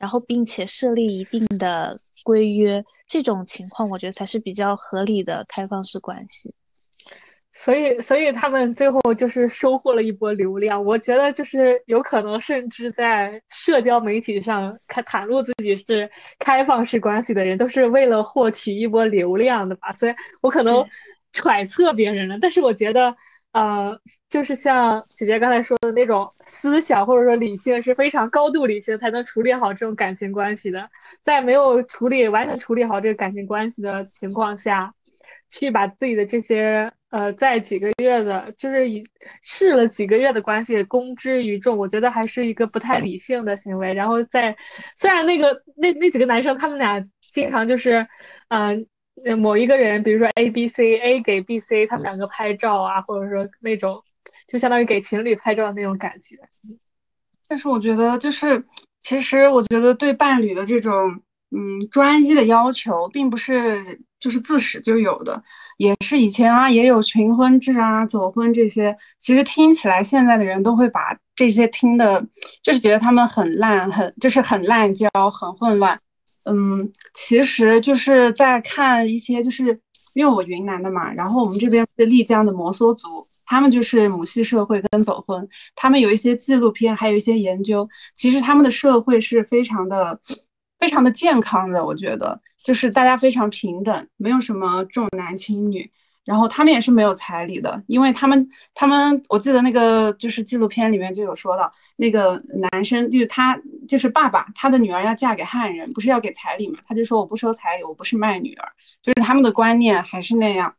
[0.00, 6.52] 然后，并且设立一定的规约，这种情况我觉得才是比较合理的开放式关系。
[7.52, 10.82] 所以，所以他们最后就是收获了一波流量。
[10.82, 19.92] 我觉得就是有可能，甚至在社交媒体上开袒露自己是开放式关系的人，都是为了获取一波流量的吧。
[19.92, 20.82] 所以我可能
[21.34, 23.14] 揣测别人了，但是我觉得。
[23.52, 30.88] 呃，就是像姐姐刚才说的那种思想或者说理性是非常高度理性才能处理好这种感情关系的，
[31.22, 34.94] 在没有处理完全处理好这个感情关系的情况下，
[35.48, 39.02] 去把自己的这些呃在几个月的，就是以
[39.42, 43.92] 试了几个月的关系公之于众，我觉得还是一个不太理性的行为。
[43.92, 44.56] 然后在
[44.94, 48.06] 虽然那个那那几个男生他们俩经常就是，
[48.48, 48.86] 嗯。
[49.38, 54.02] 某一个人，比如说 A、B、C，A 给 B、C，他们两个拍照啊，或者说那种，
[54.46, 56.36] 就相当于给情侣拍照的那种感觉。
[57.48, 58.64] 但是我觉得，就是
[59.00, 65.42] 其实我觉得对伴侣的这种嗯专一的要求，并不是就是自始就有的，
[65.76, 68.96] 也是以前啊也有群婚制啊、走婚这些。
[69.18, 72.24] 其实听起来，现在的人都会把这些听的，
[72.62, 75.98] 就是觉得他们很烂，很就是很滥交，很混乱。
[76.44, 79.80] 嗯，其实就是在看一些，就是
[80.14, 90.20] 因为我云南的嘛，然后我们这边是丽江的摩梭族，他们就是母系社会跟走婚，他们有一些纪录片，还有一些研究，其实他们的社会是非常的、
[90.78, 95.90] 非常的健康的，我觉得就是大家非常平等，没有什么重男轻女。
[96.24, 106.78] 然后他们也是没有彩礼的，因为他们他们我记得那个就是纪录片里面就有说到，那个男生就是他就是爸爸，他的女儿要嫁给汉人，不是要给彩礼嘛？
[106.86, 108.68] 他就说我不收彩礼，我不是卖女儿，
[109.02, 110.74] 就是他们的观念还是那样。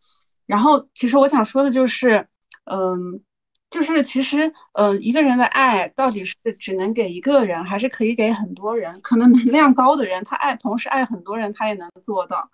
[0.45, 2.27] 然后其实我想说的就是，
[2.65, 3.21] 嗯，
[3.69, 9.01] 就是其实嗯一个人的爱到底是只能给一个人，还是可以给很多人？
[9.01, 12.49] 可能能量高的人，他爱同时爱很多人，他也能做到。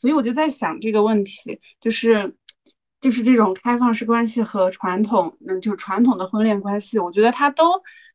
[0.00, 2.34] 所以我就在想这个问题，就是，
[3.02, 7.64] 就是这种开放式关系和传统，嗯，就是传统的婚恋关系，我觉得它都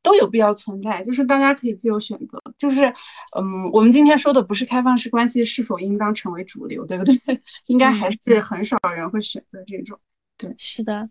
[0.01, 2.91] 都有必要存在，就是大家可以自由选择，就是，
[3.37, 7.15] 嗯，我们今天说的不是开放式关系是否应当成为主流，对不对？
[7.69, 9.99] 应该还是很少人会选择这种，
[10.39, 11.07] 对，是的，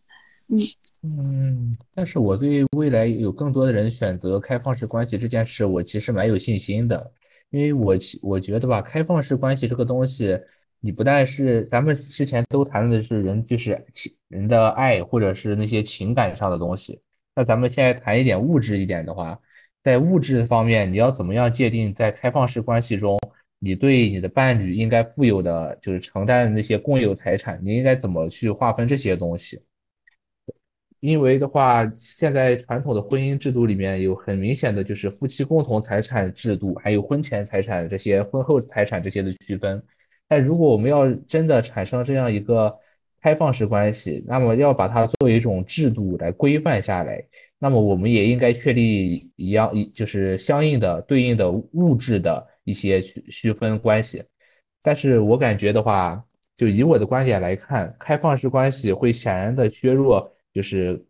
[0.48, 0.58] 嗯
[1.02, 7.12] 嗯，但是我对未来有更多的人选择开放式关系这件事，我其实蛮有信心的，
[7.50, 10.36] 因为我我觉得吧，开放式关系这个东西。
[10.84, 17.00] 你不但是咱们之前都谈论的是人就是情人的爱或者是那些情感上的东西，
[17.34, 19.40] 那咱们现在谈一点物质一点的话，
[19.82, 23.18] 在物质方面，你要怎么样界定在开放式关系中，
[23.58, 29.62] 你对你的伴侣应该负有的就是承担的那些共有财产，你应该怎么去划分这些东西？
[31.00, 39.82] 因为的话，现在传统的婚姻制度里面有很明显的就是夫妻共同财产制度，还有婚前财产这些、婚后财产这些的区分。
[40.26, 42.74] 但如果我们要真的产生这样一个
[43.20, 47.24] 开放式关系，那么要把它作为一种制度来规范下来，
[47.58, 54.24] 那么我们也应该确立一样一就是相应的对应的物质的一些区区分关系。
[54.82, 56.22] 但是我感觉的话，
[56.56, 61.02] 就以我的观点来看，开放式关系会显然的削弱，就是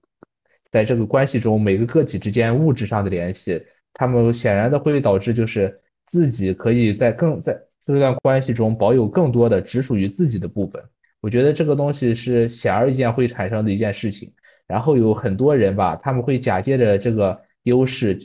[0.70, 3.60] 在这个关系中每个个体之间物质上的联系，
[3.92, 7.56] 他们显然的会导致就是自己可以在更在。
[7.86, 10.82] 这段关系中保有更多的只属于自己的部分，
[11.20, 14.32] 我觉得这个东西是显而易见会产生的一件事情。
[14.66, 18.18] 然后有很多人吧，他们会假借着这个优势，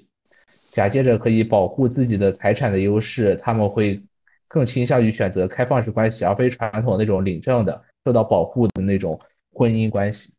[0.72, 3.99] 假借着可以保护自己的财产的优势，他们会
[4.47, 9.20] 更倾向于选择开放式关系，而非传统那种领证的、受到保护的那种
[9.51, 10.32] 婚姻关系。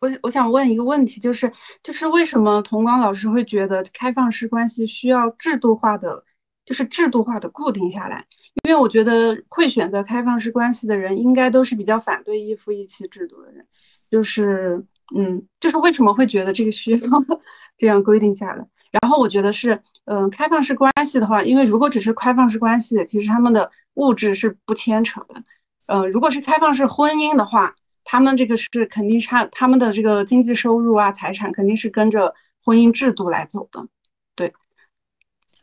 [0.00, 1.52] 我我想问一个问题，就是
[1.82, 6.24] 就是为什么童光老师会觉得开放式关系需要制度化的？
[6.66, 8.26] 就是制度化的固定下来。
[8.64, 13.66] 因为我觉得会选择开放式关系的人，应该都是比较反对一夫一妻制度的人。
[14.10, 14.84] 就是，
[15.16, 16.98] 嗯，就是为什么会觉得这个需要
[17.78, 18.66] 这样规定下来？
[18.92, 25.42] 然后我觉得是，嗯，开放式关系的话，因为如果只是开放式关系，其实他们的物质是不牵扯的。
[25.88, 33.86] 嗯，如果是开放式婚姻的话，他们这个是肯定差，他们的这个经济收入啊、财产肯定是跟着婚姻制度来走的。
[34.34, 34.54] 对，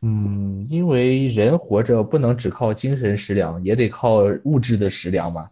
[0.03, 5.49] 嗯，因为人活着不能只靠精神食粮，也得靠物质的食粮嘛。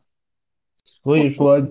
[0.84, 1.66] 所以说。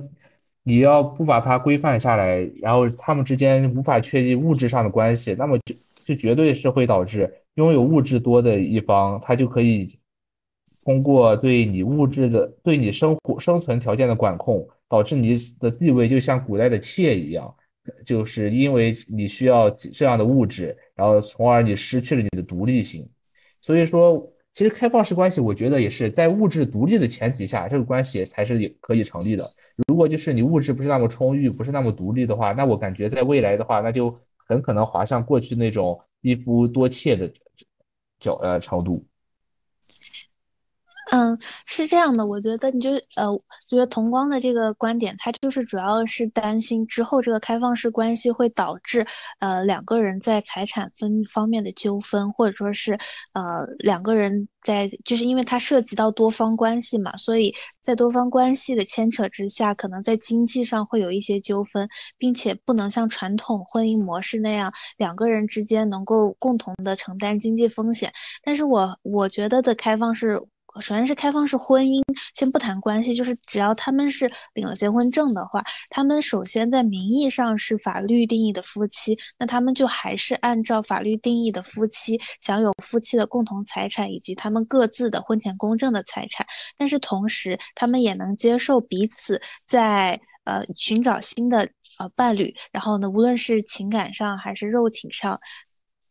[0.63, 5.75] 你要不把它规范下来，然后他们之间无法确立物质上的关系，那么就
[6.05, 9.99] 就绝对是会导致拥有物质多的一方，他就可以
[10.85, 17.53] 通过对你物质的、对你生活生存条件的管控，导致你的地位就像古代的妾一样，
[18.05, 23.09] 就是因为你需要这样的物质，然后从而你失去了你的独立性。
[23.63, 29.43] 所以说，其实开放式关系，我觉得也是在物质独立的前提下，这个关系才是可以成立的。
[29.89, 37.33] 如果就是你物质不是那么充裕，不是那么独立的话，那我感觉在未来的话，那就很可能滑向过去那种一夫多妾的
[38.19, 39.03] 角呃程度。
[41.13, 41.37] 嗯，
[41.67, 43.27] 是这样的，我觉得你就呃，
[43.69, 49.05] 觉得同光的这个观点，他就是主要是担心之后这个开放式关系会导致
[49.41, 52.93] 呃两个人在财产分方面的纠纷，或者说是
[53.33, 57.53] 呃两个人在就是因为它涉及到多方关系嘛，所以
[57.83, 61.89] 在多方关系的牵扯之下，可能在经济上会有一些纠纷，
[62.19, 68.13] 并且不能像传统婚姻模式那样两个人之间能够共同的承担经济风险。
[68.45, 70.41] 但是我我觉得的开放式。
[70.81, 72.03] 首先是开放式婚姻，
[72.35, 86.47] 先不谈关系，就是只要他们是领了结婚证的话，他们首先在名义上是法律定义的夫妻，那他们就还是按照法律定义的夫妻享有夫妻的共同财产以及他们各自的婚前公证的财产，
[86.79, 91.69] 但是同时他们也能接受彼此在呃寻找新的
[91.99, 95.39] 呃伴侣，然后呢，无论是情感上还是肉体上。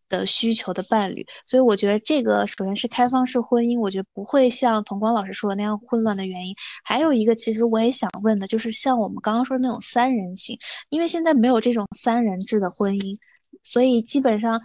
[0.10, 6.54] 的需求的伴侣，所以我觉得这个首先是开放式婚姻，我觉得不会像童光老师说的那样混乱的原因。
[6.84, 10.58] 还有一个，其实我也想问的，就是像我们刚刚说的那种三人行，
[10.90, 13.18] 因为现在没有这种三人制的婚姻，
[13.64, 14.60] 所以基本上，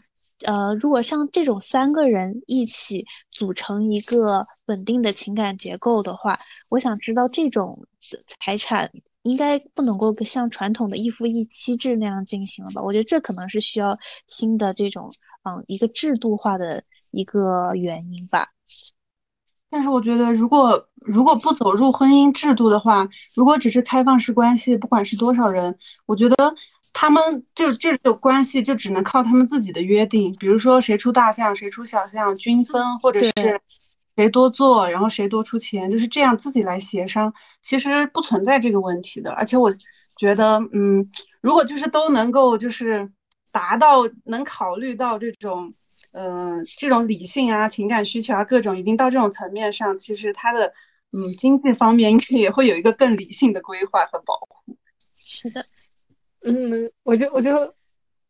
[0.47, 6.39] 呃，如果像这种三个人一起组成一个稳定的情感结构的话，
[6.71, 7.79] 我想知道这种
[8.41, 8.91] 财产
[9.25, 12.83] 应该不能够像传统的一夫一妻制那样进行了吧？
[12.83, 15.13] 我觉得这可能是需要新的这种。
[15.45, 18.49] 嗯，一个制度化的一个原因吧。
[19.71, 25.77] 但是我觉得，如果如果不走入婚姻制度的话，如果只是开放式关系，不管是多少人，
[26.07, 26.55] 我觉得
[26.93, 33.33] 他们就这种关系就只能靠他们自己的约定，比如说谁出大项，谁出小项，均分，或者是
[34.15, 37.35] 谁多做，然后谁多出钱，就是这样自己来协商。
[37.61, 39.33] 其实不存在这个问题的。
[39.33, 39.73] 而且我
[40.19, 41.05] 觉得，嗯，
[41.41, 43.11] 如果就是都能够就是。
[43.55, 45.73] 达到能考虑到这种，
[46.11, 50.67] 嗯，这种理性啊、情感需求啊，各种已经到这种层面上，其实他的，
[51.13, 54.77] 嗯，经济方面应该也会有一个更理性的规划和保护。
[55.15, 55.65] 是的，
[56.43, 57.73] 嗯，我就我就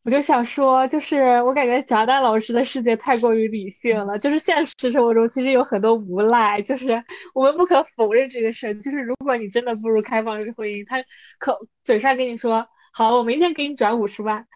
[0.03, 7.03] 我就想说，就是我感觉贾丹老师的世界太过于理性了，就是现实生活中其实有很多无赖，就是
[7.33, 11.03] 我们不可否认这个事，就是如果你真的步入开放式婚姻，他
[11.39, 14.47] 口嘴上跟你说好，我明天给你转五十万。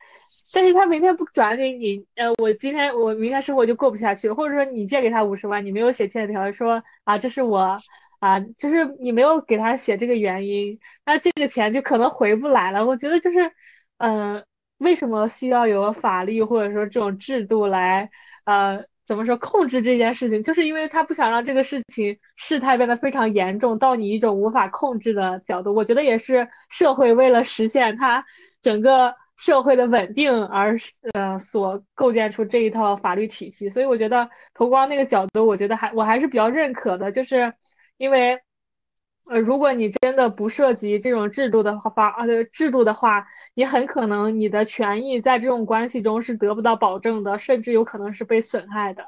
[0.52, 7.76] 但是他明天不转给你，呃，我今天我明天生活就过不下去了，或者说你借给他五十万，你没有写欠条说啊，这是我
[8.20, 12.84] 啊，就是你没有给他写这个原因，那这个钱就可能回不来了。
[12.84, 13.38] 我觉得就是，
[13.98, 14.42] 嗯，
[14.78, 18.08] 为什么需要有法律或者说这种制度来，
[18.44, 20.42] 呃，怎么说控制这件事情？
[20.42, 25.74] 就是因为他不想让这个事情事态变得非常严重，到你一种无法控制的角度。
[25.74, 28.24] 我觉得也是社会为了实现它
[28.62, 29.14] 整个。
[29.38, 30.76] 社会的稳定而
[31.14, 37.54] 呃所构建出这一套法律体系，所以我觉得投光那个角度，我觉得还我还是比较认可的，就是
[37.96, 38.40] 因为
[39.30, 49.04] 呃如果你真的不涉及这种制度的话，呃制度的话，你很可能你的权益在这种关系中是得不到保证的，甚至有可能是被损害的。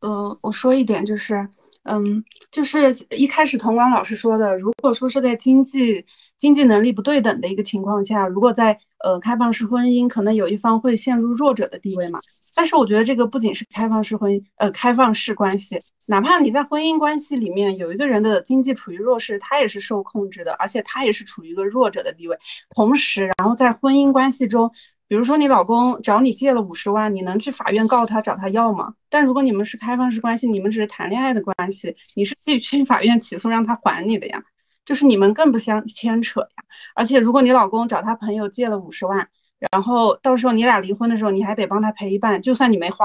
[0.00, 1.48] 呃，我说一点就是，
[1.84, 6.06] 嗯，就是一开始童光老师说的，如果说是在经济
[6.38, 12.20] 经济能力不对等的一个情况下，如果在呃，开放式婚姻可能有一方会陷入弱者的地位嘛？
[12.54, 22.38] 但是我觉得这个不仅是开放式婚姻，呃，开放式关系，哪怕你在婚姻关系里面有一个人的经济处于弱势，他也是受控制的，而且他也是处于一个弱者的地位。
[22.70, 24.70] 同时，然后在婚姻关系中，
[25.12, 28.94] 比如说你老公找你借了五十万，你能去法院告他找他要吗？
[29.10, 34.42] 但如果你们是开放式关系，你们只是谈恋爱的关系，你是可以去法院起诉让他还你的呀，
[34.86, 36.64] 就是你们更不相牵扯呀。
[36.94, 43.04] 而且如果你老公找他朋友借了五十万，然后到时候你俩离婚的时候，你还得帮他赔一半，就算你没花，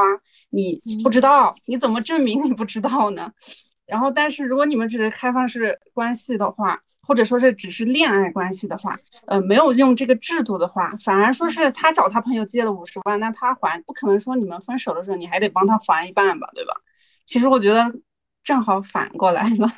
[0.49, 3.33] 你不知道，你怎么证明你不知道呢？
[3.85, 16.73] 然后，但是如果你们只是开放式关系的话，或者说是只是恋爱关系的话，呃，没有用这个制度的话，反而说是他找他朋友借了五十万，那他还不可能说你们分手的时候你还得帮他还一半吧，对吧？
[17.25, 17.85] 其实我觉得
[18.43, 19.71] 正好反过来了。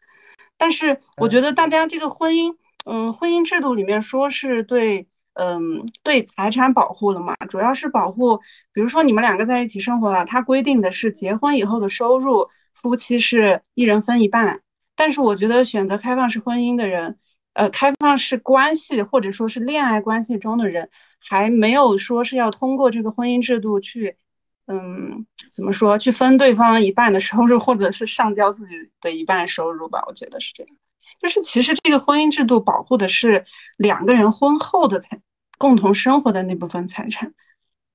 [0.56, 2.56] 但是我觉得大家这个婚姻，
[2.86, 8.38] 嗯，婚姻制度里面说是对，嗯，对财产保护了嘛，主要是保护，
[8.72, 12.48] 比如说你们两个在一起生活了，他规定的是结婚以后的收入。
[12.72, 14.62] 夫妻是一人分一半，
[15.00, 17.18] 但是我觉得选择开放式婚姻的人，
[17.54, 24.18] 呃，开放式关系或者说是恋爱关系中的人，还没有说是要通过这个婚姻制度去，
[24.66, 25.24] 嗯，
[25.54, 30.04] 怎么说，去分对方一半的收入，或者是上交自己的一半收入吧？
[30.06, 30.76] 我觉得是这样。
[31.22, 33.46] 就是其实这个婚姻制度保护的是
[33.78, 35.18] 两个人婚后的财，
[35.56, 37.32] 共同生活的那部分财产，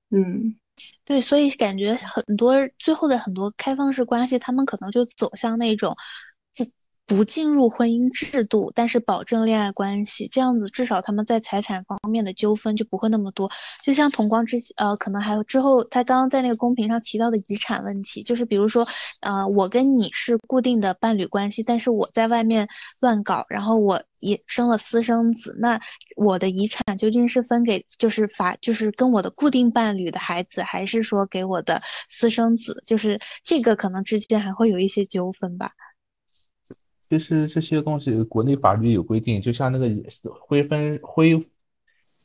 [0.09, 0.55] 嗯。
[1.05, 5.95] 对，所以感觉很多最后的很多开放式关系，他们可能就走向那种
[7.05, 13.49] 不进入婚姻制度，但是保证恋爱关系，这样子至少他们在财产方面的纠纷就不会那么多。
[13.83, 18.87] 就像同光之呃，可能还有之后他刚刚在那个公屏上提到的遗产问题，就是比如说
[19.21, 22.67] 呃，我跟你是固定的伴侣关系，但是我在外面
[22.99, 24.01] 乱搞，然后我。
[24.21, 25.79] 也生了私生子，那
[26.15, 31.79] 我的遗产究竟是分给就是法就是跟我的固定伴侣的孩子，还是说给我的
[32.09, 32.81] 私生子？
[32.87, 35.69] 就是这个可能之间还会有一些纠纷吧。
[37.17, 39.89] 其实这些东西国内法律有规定，就像那个
[40.49, 41.45] 非婚非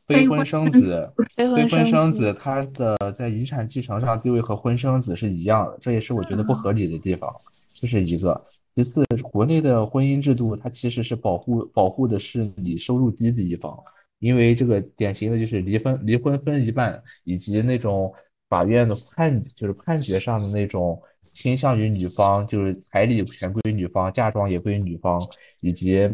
[0.07, 7.32] 非婚生子，非婚生子，他的在遗产继承上地位和婚生子是一样的，这也是我觉得不合理的地方，
[7.68, 8.45] 这是一个。
[8.74, 13.76] 其次，国内的婚姻制度，它其实是保护保护的是你收入低的一方，
[14.20, 18.12] 因为这个典型的就是离婚离婚分一半，以及那种
[18.51, 21.01] 法院的判就是判决上的那种
[21.33, 25.19] 倾向于女方，就是彩礼全归女方，嫁妆也归女方，
[25.63, 26.07] 以及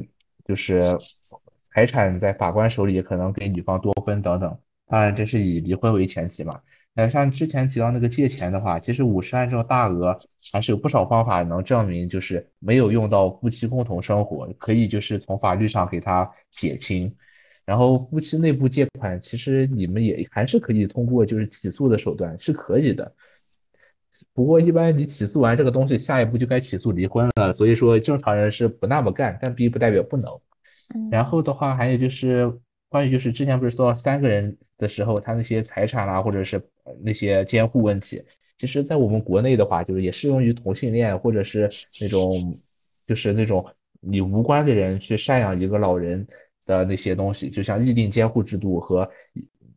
[0.45, 0.82] 就是
[1.72, 4.57] 财产在法官手里可能给女方多分等等。
[4.87, 6.61] 当然，这是以离婚为前提嘛。
[6.95, 10.16] 呃，像之前提到那个借钱的话，其实五十万这种大额
[10.53, 17.14] 还是有不少方法能证明，就是没有用到夫妻共同生活，可以就是从法律上给他撇清。
[17.66, 23.12] 然后夫妻内部借款，其实你们也还是可以通过就是起诉的手段是可以的。
[24.32, 30.30] 不过一般你起诉完这个东西，下一步就该起诉离婚了，所以说正常人是不那么干，但并不代表不能。
[31.10, 32.52] 然后的话，还有就是
[32.88, 36.62] 关于就是之前不是说到三个人的时候，他那些财产啦，或者是。
[37.02, 38.22] 那些监护问题，
[38.58, 41.68] 其实，在我们国内的话，就是也适用于同性恋，或者是
[42.00, 42.56] 那种，
[43.08, 43.66] 就是那种
[43.98, 46.24] 你无关的人去赡养一个老人
[46.66, 49.08] 的那些东西，就像议定监护制度和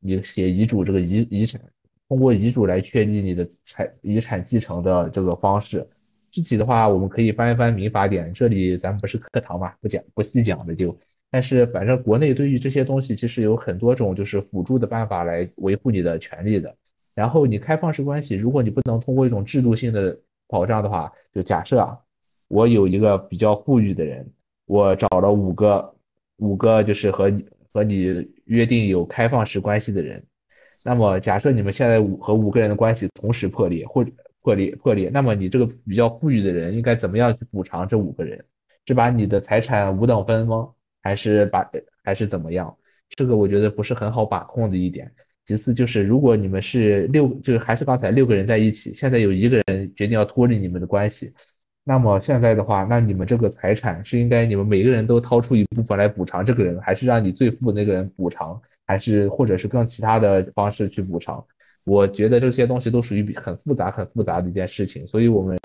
[0.02, 1.62] 你写遗嘱这个遗遗产，
[2.08, 5.88] 通过遗嘱来确立你的财遗产继承的这个方式。
[6.32, 10.96] 具体的话，我们可以翻一翻民法典，这里咱们不是课堂嘛，不讲不细讲的就。
[11.32, 16.76] 但是反正国内对于这些东西，其实有很多种就是辅助的办法来维护你的权利的。
[17.16, 20.18] 然后你开放式关系，如果你不能通过一种制度性的
[20.48, 22.00] 保障的话，就假设啊，
[22.48, 24.28] 我有一个比较富裕的人，
[24.66, 25.94] 我找了五个
[26.40, 27.32] 五个就是和
[27.72, 30.24] 和你约定有开放式关系的人，
[30.86, 34.12] 那么假设你们现在五和五个人的关系同时破裂或者
[34.42, 38.44] 破裂破裂，那么你这个比较富裕的人应该怎么样去补偿这五个人？
[38.88, 40.68] 是把你的财产五等分吗？
[41.04, 41.70] 还是把
[42.04, 42.76] 还是怎么样？
[43.10, 45.12] 这个我觉得不是很好把控的一点。
[45.46, 51.34] 其次就是，如果你们是六，就是还是刚才六个人在一起，现在有一个人决定要脱离你们的关系，
[51.84, 61.44] 那么现在的话，那你们这个财产是应该你们每个人都掏出一部分来补偿这个人，还是让你最富的那个人补偿，还是或者是更其他的方式去补偿？
[61.86, 65.58] 我觉得这些东西都属于很复杂、很复杂的一件事情，所以我们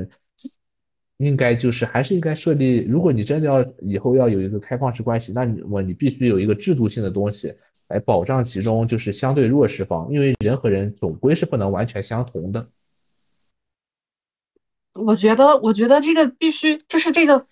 [1.18, 7.54] 应该就是还是应该设立，如果你真的要以后要有一个开放式关系，那么你必须有一个制度性的东西。
[7.88, 12.66] 来保障其中就是相对弱势方，因为人和人总归是不能完全相同的。
[14.94, 17.46] 我觉得，我觉得这个必须就是这个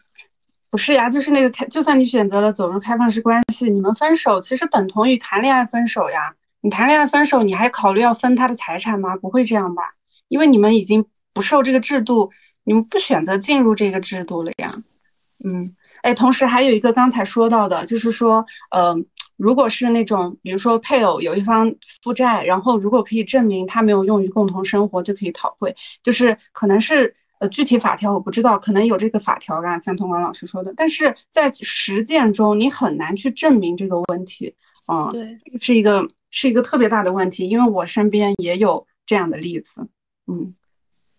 [0.70, 6.34] 不是呀，就是那个开，就算你选择了走入开放式关系，你们分手其实等同于谈恋爱分手呀。
[6.61, 9.16] 你谈恋爱分手，你还考虑要分他的财产吗？
[9.16, 9.82] 不会这样吧？
[10.28, 12.30] 因为你们已经不受这个制度，
[12.64, 14.68] 你们不选择进入这个制度了呀。
[15.45, 18.97] 嗯，哎，同时还有一个刚才说到的，就是说，呃。
[19.38, 25.74] 如果是那种，比如说配偶有一方负债，然后如果可以证明他没有用于共同生活，就可以讨回。
[26.05, 34.55] 就是可能是呃具体法条我不知道，可能有这个法条啊，像童光老师说的，但是在实践中你很难去证明这个问题。
[34.86, 39.88] 嗯，对，是一个是一个特别大的问题，因为我身边也有这样的例子。
[40.28, 40.55] 嗯，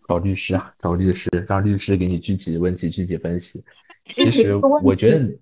[0.08, 3.62] 找律师啊，找律师，让律师给你具体问题具体分析。
[4.04, 5.38] 其实我觉得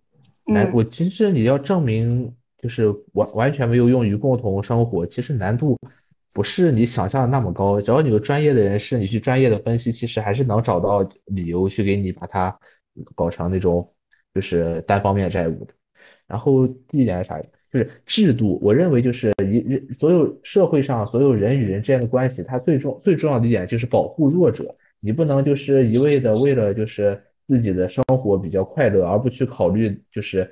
[0.46, 2.34] 难，我其实你要证明。
[2.62, 5.76] 就是完完全没有用于共同生活，其实难度
[6.34, 7.80] 不是你想象的那么高。
[7.80, 12.56] 只要你有专业的人士，你去专业的分析，其实还是能找到理由去给你把它
[13.14, 13.92] 搞成那种
[14.34, 15.74] 就是单方面债务的。
[16.26, 17.40] 然后第一点是啥？
[17.70, 18.58] 就是制度。
[18.62, 24.74] 我认为就是一人所有社会上所有人与人之间的关系，它最重最重要的一点就是保护弱者。
[25.00, 30.50] 你不能就是一味的为了就是自己的生活比较快乐，而不去考虑就是。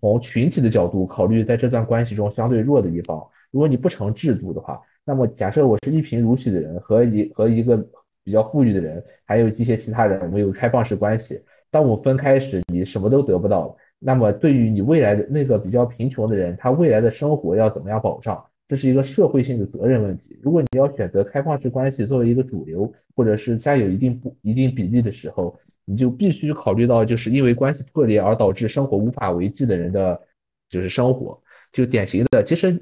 [0.00, 3.20] 从群体的角度考虑，在这段关系中相对弱的一方，
[3.50, 7.76] 如果你不成制度的话，那么假设我是一贫如洗的人和一和一个
[8.22, 11.42] 比较富裕的人，还有一些其他人，我们有开放式关系。
[11.70, 13.76] 当我分开时，你什么都得不到。
[13.98, 18.44] 那么对于你未来的那个比较贫穷的人，他未来的生活要怎么样保障？
[18.68, 20.38] 这是一个社会性的责任问题。
[20.42, 30.20] 如果你要选择开放式关系作为一个主流，或者是占有一定不一定比例的时候，你就必须考虑到，就是因为关系破裂而导致生活无法维系的人的，
[30.68, 31.42] 就是生活，
[31.72, 32.44] 就典型的。
[32.44, 32.78] 其实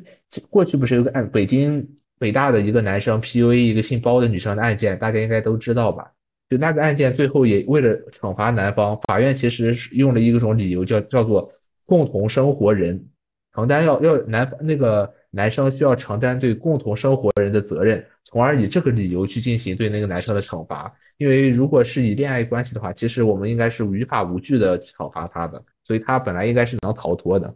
[0.50, 6.12] 过去不是有个案，北京北大的一个男生 PUA 一个姓包的女生的案件，大家应该都知道吧？
[6.48, 11.52] 就那个案件最后也为了惩罚男方，法院其实是用了一种理由叫叫做
[11.86, 13.08] 共同生活人
[13.54, 15.12] 承担要要男那个。
[15.32, 20.90] 男生需要承担对共同生活人的责任，从而以这个理由去进行对那个男生的惩罚。
[21.18, 27.54] 因为如果是以恋爱关系的话，其实我们应该是于法无据的惩罚他的，所以他本来应该是能逃脱的。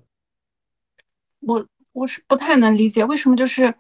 [1.41, 3.75] 我我是不太能理解为什么就是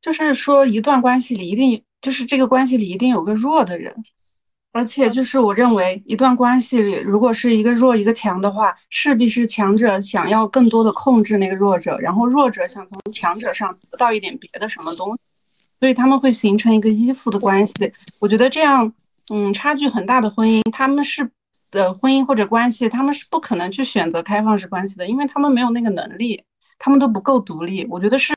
[0.00, 3.94] 就是说一段关系里一定就是这个关系里一定有个弱的人。
[4.72, 15.22] 而且就是我认为，一段关系里，如果是一个弱一个强的话，势必是强者想要更多的控制那个弱者，然后弱者想从强者上得到一点别的什么东西，
[15.80, 17.90] 所以他们会形成一个依附的关系。
[18.18, 18.92] 我觉得这样，
[19.30, 21.30] 嗯，差距很大的婚姻，他们是
[21.70, 26.44] 的婚姻或者关系，他们是不可能去选择开放式关系的，因为他们没有那个能力。
[26.78, 28.32] 他们都不够独立，我觉得是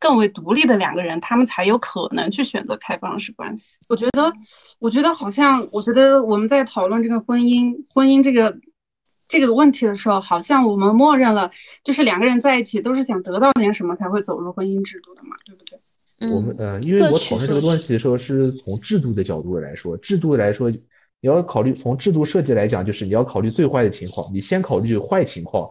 [0.00, 3.78] 更为独立的两个人，他们才有可能去选择开放式关系。
[3.88, 4.32] 我觉得，
[4.78, 8.58] 我觉得好像，我觉得我们在讨论这个婚姻，婚姻这个
[9.28, 11.50] 这个问题的时候，好像我们默认了，
[11.84, 15.78] 就是两个人在一起都是想得到点什么才会走入婚姻制度的嘛，对不对？
[16.34, 20.80] 我们呃，因为我讨论这个问题的时候，是从制度的角度来说，制度来说，你
[21.20, 25.68] 要考虑从制度设计来讲，就是你要考虑最坏的情况，你先考虑坏情况。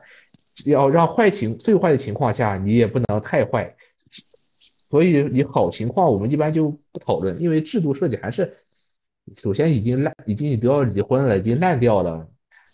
[0.65, 3.75] 要让坏情最坏的情况下，你也不能太坏，
[4.89, 8.57] 所以你好情况我们一般就不讨论，因为制度设计还是
[9.37, 12.27] 首先已经烂，已经你都要离婚了，已经烂掉了，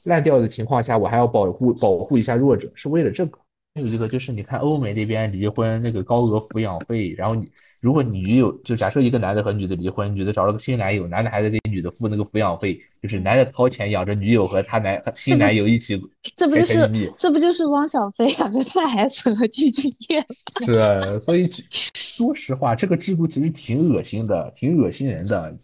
[0.06, 3.40] 烂掉的情况下，我还要保护保护一下弱者，是为了这个。
[3.76, 7.52] 还有一个就是你看欧美那边离婚那个高额抚养费，然后你。
[7.80, 15.96] 如果女友就假设一个男的和女的离婚，女的找了个新男友，男的还得给女的付那个抚养费，就是男的掏钱养着女友和他男新男友一起，
[16.36, 20.24] 这不就是这不就是汪小菲养着大 S 和具俊晔？
[20.66, 25.56] 对，所以说实话，这个制度其实挺恶心的，挺恶心人的。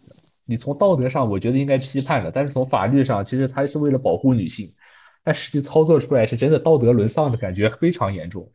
[0.46, 4.68] 你从道德上我觉得应该批判的，但是从法律上，其实他是为了保护女性，
[5.24, 8.48] 但实际操作出来是真的道德沦丧的感觉非常严重。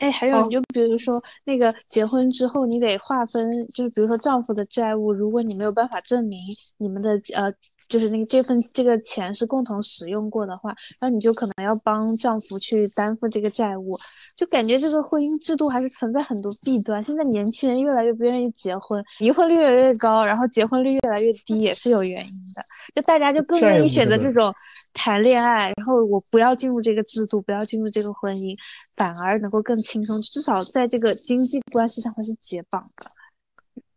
[0.00, 6.38] 哎，还有，你就比如说那个结婚之后，你得划分，就是比如说丈夫的债务，如果你没有办法证明
[6.78, 7.52] 你们的呃。
[7.86, 13.96] 就是那个这份这个钱是共同使用过的话，然后你就可能要帮丈夫去担负这个债务，
[14.34, 17.04] 就感觉这个婚姻制度还是存在很多弊端。
[17.04, 22.64] 现在年轻人越来越不愿意结婚，离婚率越来越高，然后结婚率越来越低，也是有原因的。
[22.96, 24.52] 就大家就更愿意选择这种
[24.94, 28.56] 谈恋爱，然后我不要进入这个制度，不要进入这个婚姻，
[28.96, 33.06] 反而能够更轻松，至少在这个经济关系上它是解绑的。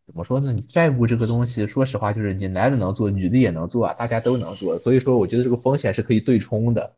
[0.08, 0.54] 怎么说呢？
[0.54, 4.80] 你债务这个东西，说实话，就是你男的能做，女的也能做啊，大家都能做。
[4.80, 6.96] 所以说，我觉得这个风险是可以对冲的，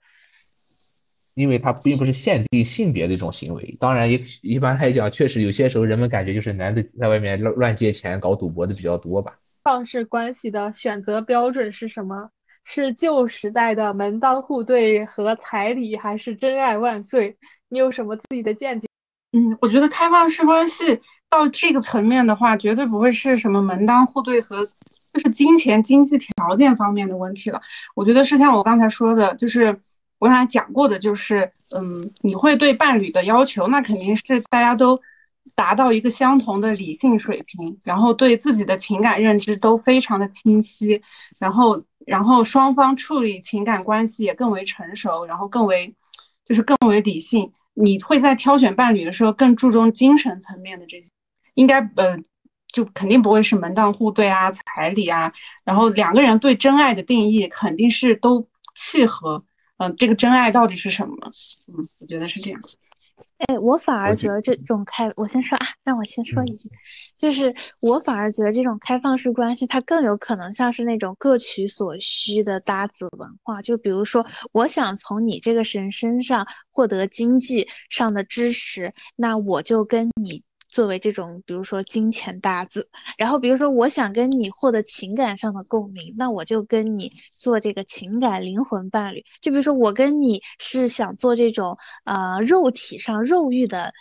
[1.33, 3.75] 因为它并不是限定性别的一种行为。
[3.79, 9.39] 当然，一一般来讲，确实有些时候人们感觉就是男的在外面乱乱借钱、搞赌博的比较多吧。
[9.63, 12.29] 放式关系的选择标准是什么？
[12.63, 17.37] 是旧时代的门当户对和彩礼，还是真爱万岁？
[17.69, 18.87] 你有什么自己的见解？
[19.33, 20.99] 嗯，我觉得开放式关系
[21.29, 24.65] 到这个层面的话，绝对不会是什么门当户对和
[25.13, 27.61] 就是金钱经济条件方面的问题了。
[27.95, 29.79] 我觉得是像我刚才说的，就是
[30.17, 31.83] 我刚才讲过的，就是嗯，
[32.21, 34.99] 你会对伴侣的要求，那肯定是大家都
[35.55, 40.99] 达到一个相同的理性水平，然后对自己的情感认知都非常的清晰，
[41.39, 41.79] 然后
[42.09, 45.95] 然后双方处理情感关系也更为成熟，然后更为
[46.45, 47.53] 就是更为理性。
[47.73, 51.09] 你会在挑选伴侣的时候更注重精神层面的这些，
[51.53, 52.17] 应该呃。
[52.71, 55.33] 就肯定不会是门当户对啊、彩礼啊，
[55.63, 59.43] 然后两个人对真爱的定义肯定是都契合。
[59.77, 61.15] 嗯，这个真爱到底是什么？
[61.67, 62.61] 嗯，我觉得是这样。
[63.39, 66.69] 哎，我反而觉得这种开，我先说啊，让我先说一句，
[67.17, 73.61] 就是我反而觉得这种开放式关系，它更有可能像是那种各取所需的搭子文化。
[73.61, 80.43] 就比如说，我想从你这个人身上获得经济上的支持，那我就跟你。
[80.69, 89.25] 作为这种，比如说金钱搭子，然后比如说我想跟你获得情感上的共鸣，那我就跟你做这个情感灵魂伴侣。
[89.41, 93.91] 就比如说我跟你是想做这种呃肉体上肉欲的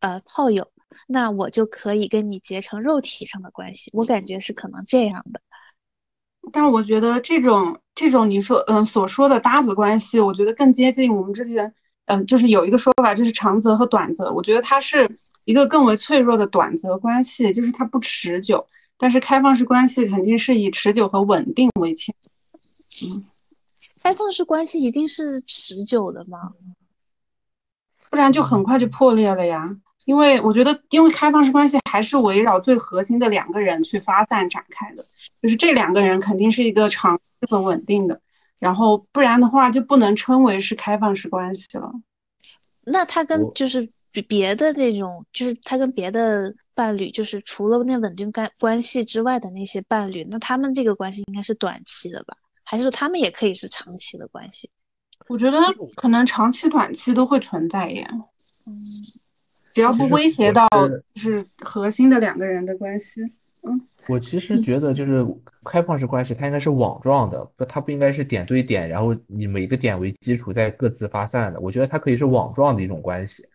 [0.00, 0.66] 呃炮友，
[1.08, 3.90] 那我就可以跟你结成肉体上的关系。
[3.92, 5.40] 我感觉是可能这样的。
[6.52, 11.74] 但我觉得这种这种你说嗯所说的搭子关系，我觉得更接近我们之前
[12.06, 15.06] 嗯就是有一个说法就是长则和短则，我觉得它是。
[15.44, 18.64] 一个更为脆弱的短则关系，就是它不持久。
[18.96, 22.14] 但是开放式关系肯定是以持久和稳定为前。
[23.04, 23.24] 嗯，
[24.00, 26.52] 开放式关系一定是持久的吗？
[28.08, 29.76] 不然就很快就破裂了呀。
[30.04, 35.04] 因为我觉得，因为开放式关系还是围绕最核心的两个人去发散展开的，
[35.42, 38.20] 就是这两个人肯定是一个长期和稳定的。
[38.62, 41.90] 然后不然的话，就不能称为是开放式关系了。
[42.84, 43.90] 那他跟就是。
[44.14, 52.36] 比别的那种，就是他跟别的伴侣，就是除了那稳定关关系之外的那些伴侣，那他们这个关系应该是短期的吧？
[52.62, 54.68] 还是说他们也可以是长期的关系？
[55.28, 55.58] 我觉得
[55.94, 58.06] 可能长期、短期都会存在耶。
[58.66, 58.76] 嗯，
[59.72, 60.68] 只要不威胁到
[61.14, 63.22] 就是核心的两个人的关系。
[63.62, 65.24] 嗯，我其实觉得就是
[65.64, 71.60] 开放式关系，它应该是网状的，不，它不应该是点对点，然后以每个点为基础再各自发散的。
[71.60, 73.46] 我觉得它可以是网状的一种关系。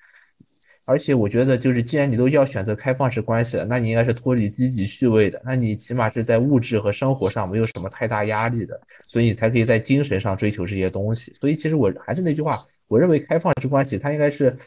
[0.90, 11.36] 而且我觉得，就是既然你都要选择开放式关系了，那你应该是脱离积极趣味的，那你起码是在物质和生活上没有什么太大压力的，所以你才可以在精神上追求这些东西。
[11.42, 12.56] 所以其实我还是那句话，
[12.88, 14.58] 我认为开放式关系它应该是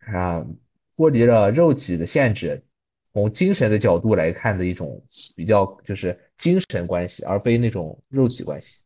[0.00, 0.44] 啊，
[0.96, 2.60] 脱离了肉体的限制，
[3.14, 5.02] 从精神的角度来看的一种
[5.34, 8.82] 比较就是精神关系，而非那种肉体关系。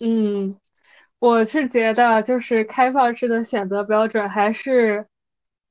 [0.00, 0.56] 嗯。
[1.18, 5.04] 我是觉得，就是开放式的选择标准还是，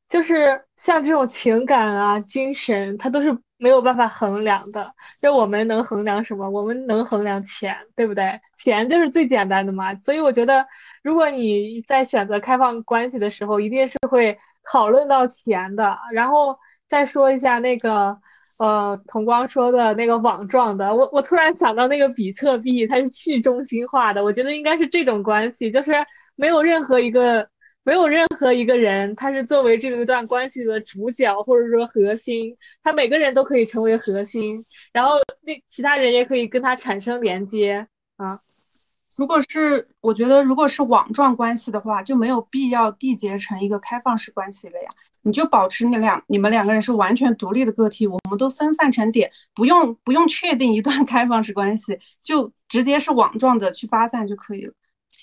[0.10, 4.92] 就是像这种情感啊、精神，它都是没有办法衡量的。
[5.22, 6.50] 就我们能衡量什么？
[6.50, 8.38] 我们能衡量钱，对不对？
[8.58, 9.94] 钱就是最简单的嘛。
[10.02, 10.66] 所以我觉得，
[11.04, 15.96] 如果你在选择开放关系的时候，一定是会讨论到钱的。
[16.12, 16.58] 然后
[16.88, 18.18] 再说一下那个。
[18.58, 25.92] 呃，童光说的那个网状的，我我突然想到那个比特币，它是去中心化的，我觉得应该是这种关系，就是
[26.38, 27.46] 没有任何一个
[27.84, 34.58] 没有任何一个人，他是作为这一段关系的主角或者说核心，他每个人都可以成为核心，
[34.94, 38.40] 然后那其他人也可以跟他产生连接啊。
[39.18, 44.90] 如果是我觉得如果是网状关系的话，就没有必要缔结成一个开放式关系了呀。
[45.26, 54.74] 你就保持你两你们两个人是完全独立的个体，我们都分散成点，不用不用确定一段 开放式关系，就直接是网状的去发散就可以了。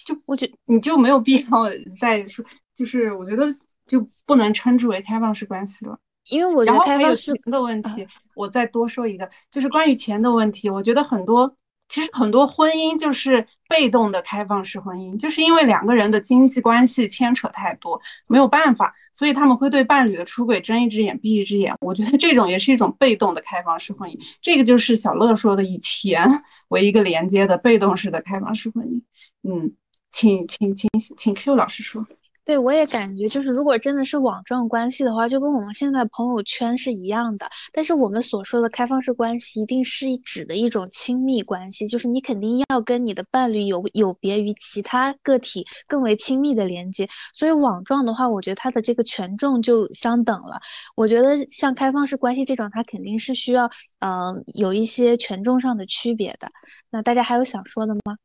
[0.05, 2.45] 就我觉你就没有必要 再说，
[2.75, 3.47] 就是我觉得
[3.87, 5.97] 就不能称之为开放式关系了。
[6.31, 11.55] 因为我觉得开放式的问题，我再多说一个，就是关于钱的问题，我觉得很多。
[11.93, 21.75] 其实很多婚姻就是被动的开放式婚姻，就是因为两个人的经济关系牵扯太多，没有办法，所以他们会对伴侣的出轨睁一只眼闭一只眼。
[21.81, 26.27] 我觉得这种也是一种被动的开放式婚姻，这个就是小乐说的以钱
[26.69, 29.03] 为一个连接的被动式的开放式婚姻。
[29.43, 29.75] 嗯，
[30.11, 30.89] 请请请
[31.19, 32.07] 请 Q 老师说。
[32.45, 37.49] 对，我也感觉就是，如果真的是网状关系的话，就跟我们现在朋友圈是一样的。
[37.73, 47.09] 但是我们所说的开放式关系，一定是指的一种亲密关系，就是你肯定要跟你的伴侣有有别于其他个体更为亲密的连接。
[47.33, 50.61] 所以网状的话，我觉得它的这个权重就相等了。
[50.97, 53.71] 我觉得像开放式关系这种，它肯定是需要
[54.01, 56.51] 嗯有一些权重上的区别的。
[56.91, 58.17] 那大家还有想说的吗？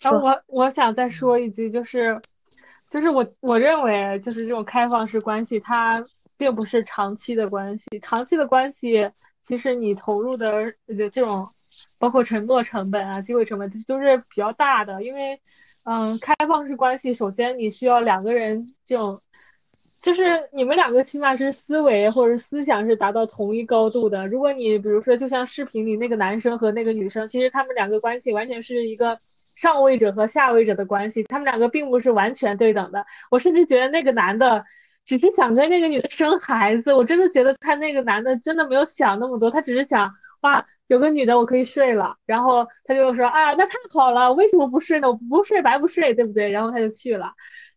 [0.00, 2.18] 然后我我想再说一句，就是。
[2.92, 6.04] 就是我我认为，就是这种开放式关系，它
[6.36, 7.86] 并不是长期的关系。
[8.02, 10.70] 长期的关系，其实你投入的
[11.10, 11.48] 这种
[11.96, 15.02] 包括沉没成本啊、机会成本都是比较大的。
[15.02, 15.40] 因为，
[15.84, 19.18] 嗯，开放式关系，首先你需要两个人这种。
[20.04, 20.22] 就是
[20.52, 24.24] 你们两个起码是思维或者思想是达到同一高度的。
[24.28, 29.18] 如果你比如说，就像视频里那个男生和那个女生，其实他们两个关系完全是一个
[29.62, 33.06] 上位者和下位者的关系，他们两个并不是完全对等的。
[33.30, 34.64] 我甚至觉得那个男的
[35.04, 40.10] 只是想跟那个女的生孩子，我真的觉得他那个男的真的没有想那么多，他只是想
[40.40, 45.08] 哇，有个女的我可以睡了，然后他就说啊，那太好了，为什么不睡呢？
[45.08, 46.50] 我不睡白不睡，对不对？
[46.50, 47.32] 然后他就去了。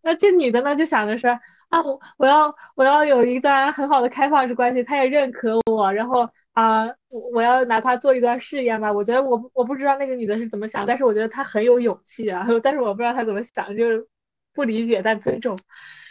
[0.05, 6.87] 那这女的呢，就想着是啊，我我要我要有一段很好的开放式关系，他也认可我，然后啊，
[7.33, 8.93] 我要拿他做一段试验吧。
[8.93, 12.45] 我觉得我我不知道那个女的是怎么想，但是我觉得她很有勇气啊。
[12.61, 14.07] 但是我不知道她怎么想，就是
[14.53, 15.57] 不理解但尊重。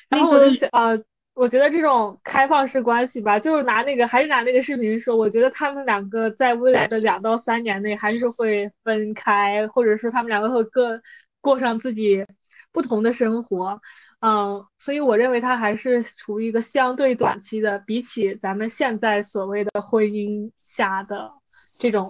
[0.09, 0.90] 然后我就想啊，
[1.34, 11.01] 我觉得这种开放式关系吧，就是拿那个还是拿那个视频说，我觉得他们两个在未来的两到三年内还是会分开，或者说他们两个会各
[11.40, 12.26] 过上自己。
[12.75, 13.81] 不同的生活，
[14.20, 21.31] 嗯，所以我认为它还是处于一个相对短期的，比起咱们现在所谓的婚姻下的
[21.79, 22.07] 这种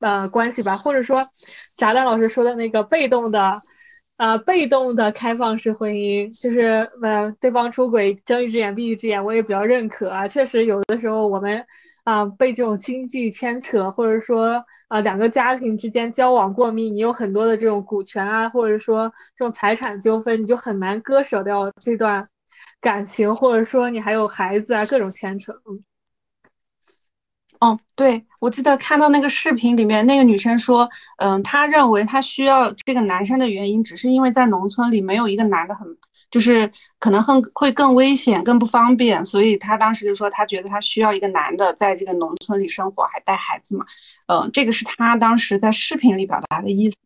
[0.00, 1.26] 呃关系吧，或者说，
[1.78, 3.58] 炸弹老师说的那个被动的，
[4.18, 11.64] 呃，被动的开放式婚姻，就是呃，对方出轨睁一只眼闭一只眼，我也比较认可啊，确实有的时候我们。
[12.04, 22.26] 啊，被这种经济牵扯，或者说啊，两个家庭之间交往过密，你有很多的这种股权啊，或者说这种财产纠纷，你就很难割舍掉这段
[22.80, 25.52] 感情，或者说你还有孩子啊，各种牵扯。
[25.64, 25.84] 嗯，
[27.60, 30.88] 哦，对，我记得看到那个视频里面，那个女生说，
[31.18, 35.96] 嗯，她认为她需要这个男生的原因，只是因为在农村里没有一个男的很。
[36.32, 36.68] 就是
[36.98, 43.84] 可能很会更危险、更不方便，所以他当时就说他觉得他需要一个男的在这个农村里生活，还带孩子嘛。
[44.28, 46.96] 嗯，这个是他当时在视频里表达的意思。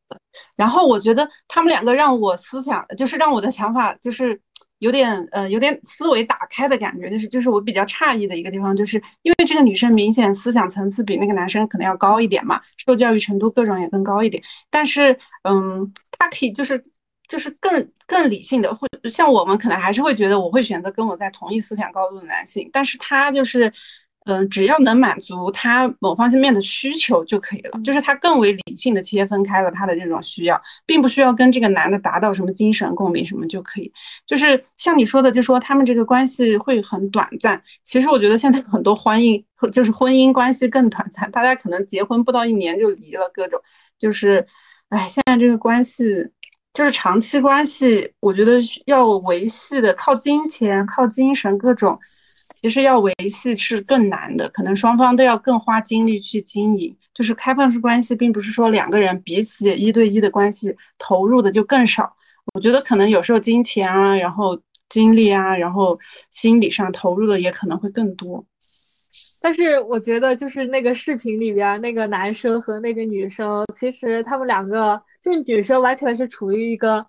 [0.54, 4.40] 然后我觉得他们两个让我思想，就是让我的想法就是
[4.78, 16.80] 有点呃有点思维打开的感觉，就是就是我比较诧异的一个地方，就是因为这个女生明显思想层次比那个男生可能要高一点嘛，受教育程度各种也更高一点，但是嗯，他可以就是。
[17.28, 23.72] 就是更更理性的，会像我们可能还是会觉得我会选择跟我在同一思想高度的男性，但是他就是，
[24.26, 33.92] 嗯，只要能满足他某方面的需求就可以了，就是他更为理性的切分开了他的这种需要，并不需要跟这个男的达到什么精神共鸣什么就可以，
[34.26, 43.60] 就是像你说的，就说他们这个关系会很短暂，其实我觉得现在很多婚姻就是婚姻关系更短暂，大家可能结婚不到一年就离了，各种
[43.98, 44.46] 就是，
[44.88, 46.30] 哎，现在这个关系。
[46.76, 51.98] 就是长期关系，我觉得要维系的靠金钱、靠精神各种，
[52.60, 56.94] 其实要维系是更难的，可能双方都要更花精力去经营。
[57.14, 62.14] 就是开放式关系，并不是说两个人比起一对一的关系投入的就更少，
[62.52, 64.60] 我觉得可能有时候金钱啊，然后
[64.90, 65.98] 精力啊，然后
[66.30, 68.44] 心理上投入的也可能会更多。
[69.46, 77.06] 但是我觉得，就是那个视频里边那个男生和那个女生，其实他们两个，就女生完全是处于一个，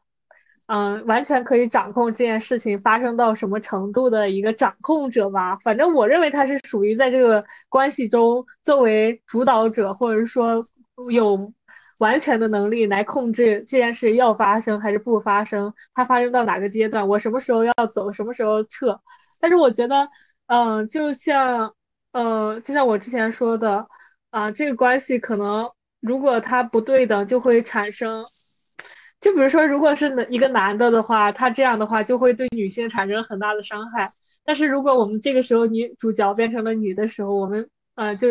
[0.67, 5.55] 嗯，完全可以掌控这件事情发生到什么程度的一个掌控者吧。
[5.63, 10.61] 反正我认为他是属于在这个关系中作为主导者，或者说
[11.09, 11.51] 有
[11.97, 19.01] 完全的能力来控制这件事要发生还是不发生，它发生到哪个阶段，我什么时候要走，什么时候撤。
[19.39, 20.07] 但是我觉得，
[20.45, 21.73] 嗯，就像。
[22.18, 23.88] 呃，就像我之前说的，
[24.32, 28.26] 啊，这个关系可能如果它不对等，就会产生，
[29.22, 34.09] 就比如说，如果是一个男的的话，他这样的话就会对女性产生很大的伤害。
[34.43, 38.30] 但是如果我们这个时候女主角变成了女的时候，我们呃就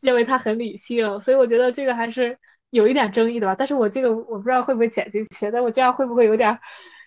[0.00, 2.34] 认为他很理性，所以我觉得这个还是
[2.70, 3.54] 有一点争议的吧。
[3.54, 6.58] 但是我这个我不知道会不会剪进去，但我这样会不会有点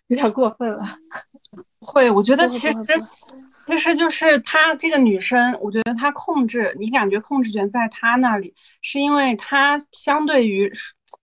[0.05, 0.83] 有点过分了？
[1.79, 2.73] 会，我觉得其实。
[3.65, 10.71] 其实就是她这个女生，我觉得她控制，你感觉控制权在她那里，是因为她相对于，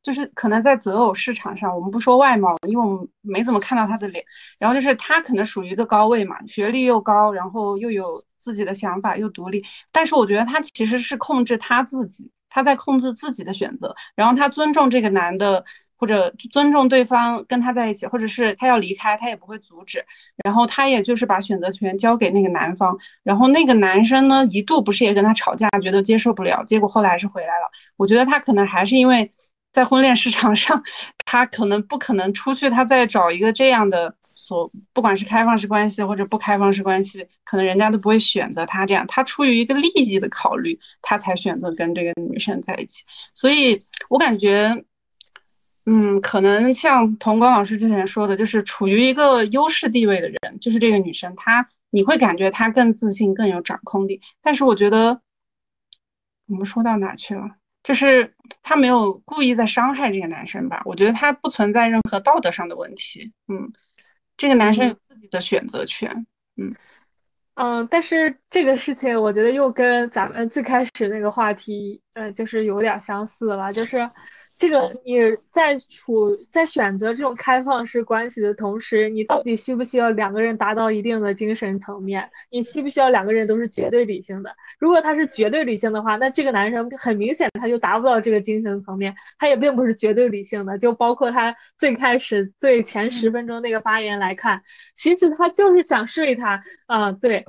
[0.03, 4.25] 就是可能在择偶市场上，我们不说外貌，因为我们没怎么看到她的脸，
[4.59, 15.65] 然后就是她可能属于一个高位嘛，学历又高，然后又有自己的想法，又独立，但是我觉得她其实是控制她自己，她在控制自己的选择，然后她尊重这个男的。
[15.99, 20.05] 或者尊重对方跟他在一起，或者是他要离开，他也不会阻止。
[20.45, 22.97] 然后他也就是把选择权交给那个男方。
[23.25, 27.69] 然后那个男生呢，一度不是也跟他吵架，觉得接受不了，结果后来还是回来了。
[27.97, 29.29] 我觉得他可能还是因为
[29.73, 30.83] 在婚恋市场上，
[31.27, 43.05] 他可能不可能出去，他再找一个这样的所不管是开放式关系或者不开放式关系，可能人家都不会选择他这样，他出于一个利益的考虑，他才选择跟这个女生在一起。
[43.35, 43.77] 所以
[44.09, 44.85] 我感觉，
[45.91, 54.21] 嗯，可能像童光老师之前说的，就是处于一个优势地位的人，就是这个女生，她你会感觉她更自信、更有掌控力。
[54.43, 55.23] 但是我觉得，
[56.47, 57.57] 我们说到哪去了？
[57.83, 60.83] 就是她没有故意在伤害这个男生吧？
[60.85, 63.33] 我觉得她不存在任何道德上的问题。
[63.49, 63.73] 嗯。
[64.37, 66.27] 这个男生有自己的选择权，
[66.57, 66.75] 嗯
[67.55, 74.09] 嗯，但是这个事情我觉得又跟咱们最开始那个话题，呃，就是有点相似了，就是。
[74.59, 75.15] 这个你
[75.53, 82.29] 在处在选择这种开放式关系的同时，你到底需不需要两个人达到一定的精神层面？
[82.51, 84.51] 你需不需要两个人都是绝对理性的？
[84.81, 90.77] 如果他是绝对理性的话，那这个男生很明显他就达不到这个精神层面，他也并不是绝对理性的。
[90.77, 94.61] 就包括他最开始最前十分钟那个发言来看，
[94.95, 97.47] 其实他就是想睡他啊，对。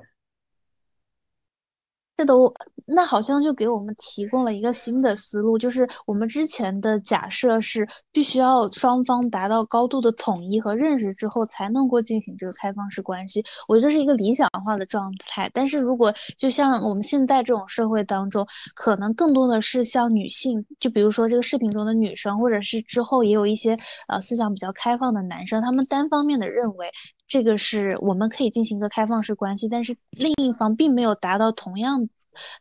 [2.20, 2.54] 这都
[2.86, 15.50] 那好像就给我们提供了一个新的思路，就是我们之前的假设是必须要双方达到高度的统一和认识之后才能够进行这个开放式关系，我觉得是一个理想化的状态。
[15.54, 18.46] 但是如果就像我们现在这种社会当中，
[18.76, 23.78] 可能更多的是像女性，就比如说这个视频中的女生，或者是之后也有一些
[24.10, 26.92] 呃思想比较开放的男生，他们单方面的认为。
[27.30, 32.10] 这个是我们可以进行一个开放式关系，但是另一方并没有达到同样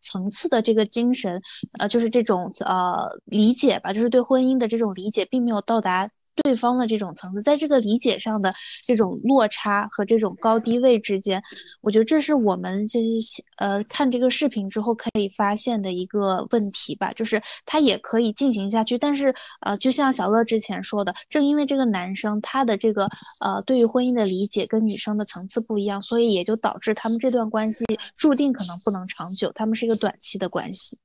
[0.03, 1.41] 层次的这个精神，
[1.79, 6.09] 呃，就是这种呃理解吧，就是对婚姻的这种理解，并没有到达。
[6.43, 8.53] 对方的这种层次，在这个理解上的
[8.87, 11.43] 这种落差和这种高低位之间，
[11.81, 23.09] 我觉得这是我们就是呃看这个视频之后可以发现的一个问题吧，就是他也可以进行下去，但是呃就像小乐之前说的，正因为这个男生他的这个
[23.41, 27.85] 呃对于婚姻的理解跟女生的层次不一样，所以也就导致他们这段关系
[28.17, 30.97] 注定可能不能长久，他们是一个短期的关系。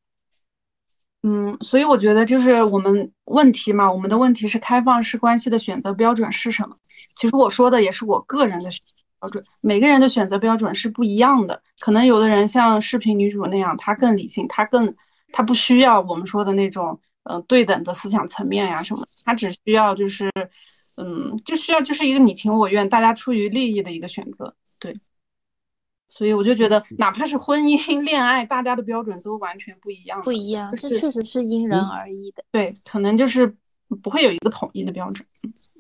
[1.24, 6.76] 嗯，所以我觉得就是我们问题嘛，我们的问题是开放式关系的选择标准是什么？
[7.16, 8.70] 其实我说的也是我个人的
[9.22, 11.62] 标准，每个人的选择标准是不一样的。
[11.80, 14.94] 可能有的人像视频女主那样，她更理性，她更
[15.32, 20.30] 她不需要我们说的那种呃对等的思想层面呀什么，她只需要就是
[20.98, 24.56] 嗯，就需要就是一个你情我愿，大家出于利益的一个选择，
[26.16, 30.16] 所以我就觉得，哪怕是婚姻、 恋爱，大家的标准都完全不一样。
[30.24, 32.44] 不一样，这确实是因人而异的。
[32.52, 33.52] 对，可能就是
[34.04, 35.28] 不会有一个统一的标准。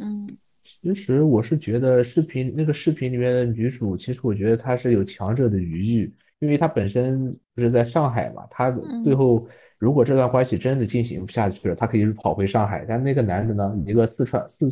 [0.03, 0.27] 嗯，
[0.63, 8.71] 其实我是觉得视频那个视频里面的女主，其实我觉得她是有强者的余欲，因为她本身不是在上海嘛，她
[9.03, 12.83] 最后如果这段关系真的进行不下去了，她可以跑回上海。
[12.89, 14.67] 但那个男的呢，一个四川四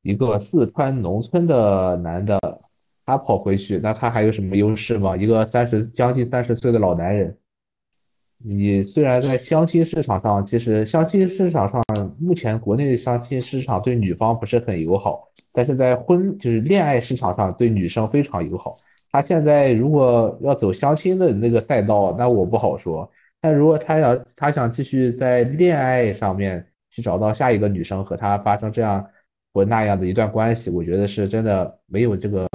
[0.00, 2.40] 一个四川农村的男的。
[3.06, 5.16] 他跑回去，那他还有什么优势吗？
[5.16, 7.38] 一个三十将近三十岁的老男人，
[8.44, 11.80] 你虽然在相亲市场上，其实相亲市场上
[12.18, 18.76] 目前国内的相亲市场对女方不是很友好，但是在婚就是恋爱市场上对女生非常友好。
[19.12, 23.08] 他现在如果要走相亲的那个赛道，那我不好说。
[23.40, 29.06] 但如果他要他想继续在恋爱上面去找到下一个女生和他发生这样
[29.54, 32.48] 或那样的一段关系，我觉得是真的没有这个。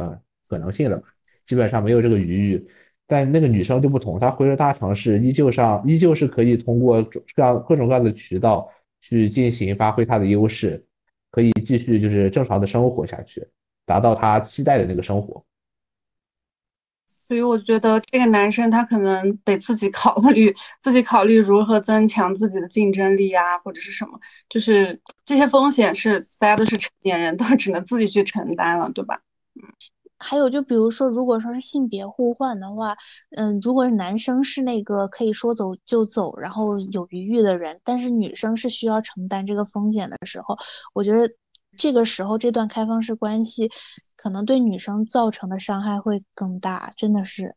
[0.52, 1.02] 可能性了，
[1.45, 2.68] 基本上没有这个余裕，
[3.08, 10.86] 但那个女生就不同，她回了大城市，依旧上依旧是可以通过各样各种各样的渠道去进行发挥她的优势，
[11.32, 13.47] 可以继续就是正常的生活下去，
[13.86, 15.45] 达到她期待的那个生活。
[17.08, 29.22] 所以我觉得这个男生他可能得自己考虑，自己考虑如何增强自己的竞争力啊，或者是什么，就是这些风险是大家都是成年人，都只能自己去承担了，对吧？
[29.56, 29.62] 嗯。
[30.22, 32.95] 还有，就比如说，如果说是性别互换的话，
[33.32, 40.55] 嗯，如果是男生是那个可以说走就走，然后有余裕的人，但是女生是需要承担这个风险的时候，
[40.93, 41.30] 我觉得
[41.78, 43.69] 这个时候这段开放式关系
[44.15, 47.55] 可能对女生造成的伤害会更大，真的是，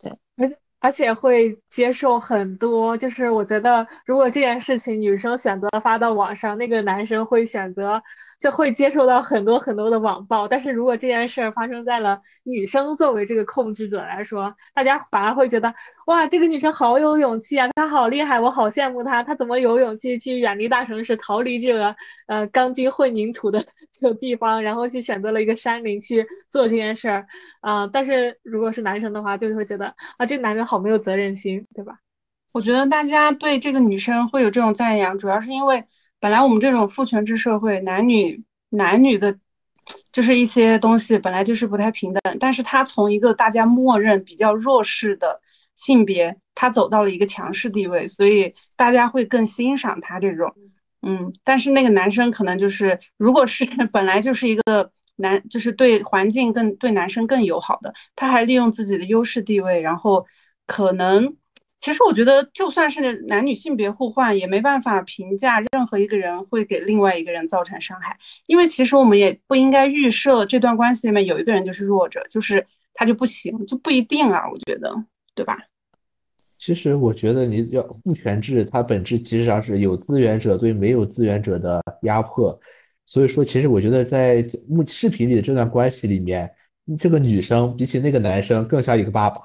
[0.00, 0.50] 对，而
[0.86, 8.00] 而且会接受很多，就是我觉得如果这件事情女生选择发到网上，那个男生会选择。
[8.38, 15.72] 就会接受到很多很多的网暴，但是如果这件事儿发生在了女生作为这个控制者来说，大家反而会觉得
[16.06, 23.64] 哇，这个女生好有勇气啊，她好厉害，我好羡慕她，她怎么有勇气去远离大城市，逃离这个呃钢筋混凝土的
[24.00, 27.26] 这个地方，然后去选择了一个山林去做这件事儿
[27.60, 27.86] 啊？
[27.86, 31.98] 但是如果是男生的话，就会觉得啊，这个男人好没有责任心，对吧？
[32.52, 35.84] 我觉得大家对这个女生会有这种赞扬，主要是因为。
[36.18, 39.38] 本来我们这种父权制社会，男女男女的
[40.12, 45.42] 就是一些东西本来就是不太平等，但是他从一个大家默认比较弱势的
[45.76, 50.54] 性别，他走到了一个强势地位，所以大家会更欣赏他这种，
[51.06, 60.26] 嗯，但是那个男生可能就是，如果是 本来就是一个男，就是对环境更对男生更友好的，他还利用自己的优势地位，然后
[60.66, 61.36] 可能。
[61.78, 74.96] 其实我觉得，就算是男女性别互换，也没办法评价任何一个人会给另外一个人造成伤害，因为其实我们也不应该预设这段关系里面有一个人就是弱者，就是他就不行，就不一定啊，我觉得，
[75.34, 75.58] 对吧？
[76.58, 82.58] 其实我觉得你要父权制，它本质其实上是有资源者对没有资源者的压迫，
[83.04, 86.50] 所以说，其实我觉得在目视频里的这段关系里面，
[86.98, 89.42] 这个女生比起那个男生更像一个爸爸。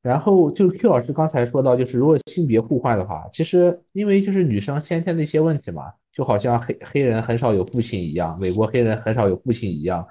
[0.00, 10.04] 然后就 Q 老师刚才说到，就是如果性别互换的话，其实因为就是女生先天的一些问题嘛，就好像黑黑人很少有父亲一样，美国黑人很少有父亲一样，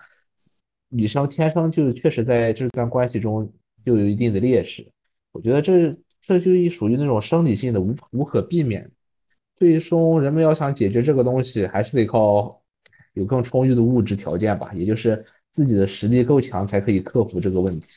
[0.87, 3.51] 女生天生就确实在这段关系中
[3.85, 4.89] 就有一定的劣势。
[5.31, 8.89] 我觉得这这就一属于那种生理性的无无可避免。
[9.57, 12.61] 最终人们要想解决这个东西，还是得靠
[13.13, 15.23] 有更充裕的物质条件吧，也就是
[15.53, 17.87] 自己的实力够强才可以克服这个问题。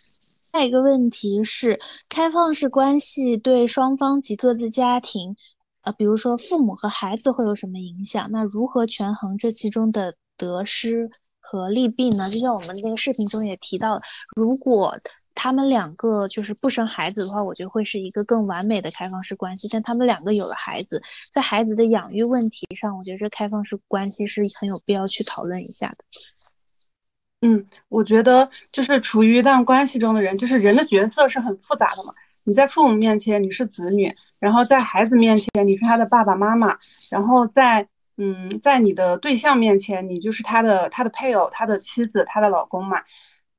[0.53, 5.35] 下一个问题是，开放式关系对双方及各自家庭，
[5.83, 8.29] 呃，比如说父母和孩子会有什么影响？
[8.31, 11.11] 那如何权衡这其中的得失
[11.47, 12.29] 和利弊呢？
[12.31, 14.01] 就像我们那个视频中也提到，
[14.35, 14.97] 如果
[15.35, 19.69] 他们两个就是不生孩子的话，我觉得会是一个更完美的开放式关系。
[19.71, 25.97] 但他们两个有了孩子，在孩子的养育问题上，我觉得这开放式关系是很有必要去讨论一下的。
[27.43, 32.15] 嗯，我觉得就是处于一段关系中的人，就是人的角色是很复杂的嘛。
[32.45, 36.77] 你在父母面前你是子女，然后在孩子面前你是他的爸爸妈妈，
[37.11, 37.87] 然后在
[38.17, 43.03] 嗯，在你的对象面前你就是他的他的配偶、他的妻子、他的老公嘛。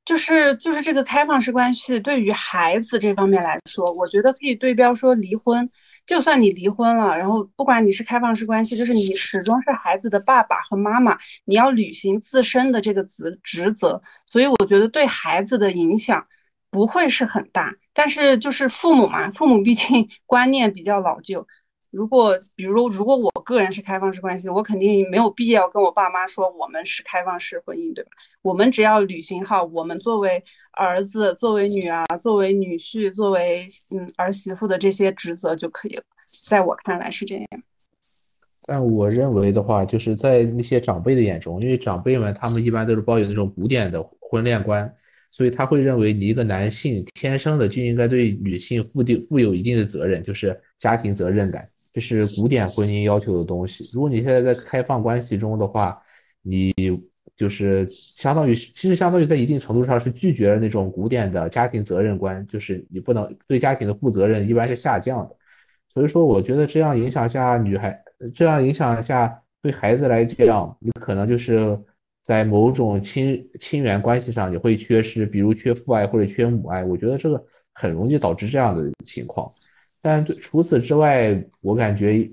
[0.05, 5.67] 就是就是这个开放式关系对于孩子这方面来说，我觉得可以对标说离婚。
[6.05, 16.27] 就算你离婚了，然后不管你是开放式关系，就是你始终是孩子的爸爸和妈妈，你要履行自身的这个职职责，所以我觉得对孩子的影响
[16.69, 17.73] 不会是很大。
[17.91, 21.47] 但是就是父母嘛，父母毕竟观念比较老旧。
[21.95, 28.09] 如果比如如果我个人是开放式关系，我肯定没有必要跟我爸妈说我们是开放式婚姻，对吧？
[28.41, 30.43] 我们只要履行好我们作为
[30.73, 36.03] 儿子、作为女儿、作为女婿、作为嗯儿媳妇的这些职责就可以了。
[36.43, 37.47] 在我看来是这样。
[38.67, 44.93] 但我认为的话，就是在那些长辈的眼中，因为长辈们他们一般都是抱有那种古典的婚恋观，
[45.31, 51.65] 所以他会认为你一个男性天生的就应该对女性负定负有一定的责任，就是家庭责任感。
[51.95, 53.85] 这是古典婚姻要求的东西。
[53.95, 55.97] 如果你现在在开放关系中的话，
[56.41, 56.73] 你
[57.37, 65.37] 就是相当于，其实相当于在一定程度上是拒绝了那种古典的家庭责任观，就是你不能对家庭的负责任，一般是下降的。
[65.93, 67.97] 所以说，我觉得这样影响下，女孩
[68.33, 71.79] 这样影响下，对孩子来讲，你可能就是
[72.25, 76.83] 在某种亲亲缘关系上，你会缺失，比如缺父爱或者缺母爱。
[76.83, 77.41] 我觉得这个
[77.73, 79.49] 很容易导致这样的情况。
[80.05, 82.29] 但除此之外，我感觉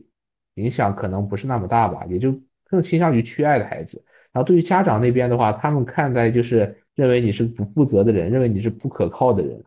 [0.56, 2.30] 影响可能不是那么大吧，也就
[2.68, 4.04] 更倾向于缺爱的孩子。
[4.30, 9.64] 然后对于家长那边的话，他们看待就是认为你是不负责的人，认为你是不可靠的人。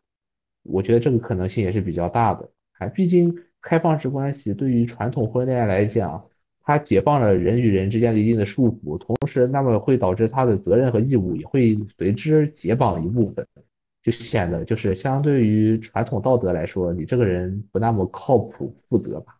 [0.62, 2.48] 我觉得这个可能性也是比较大的。
[2.74, 6.24] 还毕竟开放式关系对于传统婚恋来讲，
[6.62, 13.48] 它解放了人与人之间的一定的束缚，同时那么会导致他的责任和义务也会随之解绑一部分。
[14.06, 19.36] 就显得就是相对于传统道德来说，你这个人不那么靠谱、负责吧？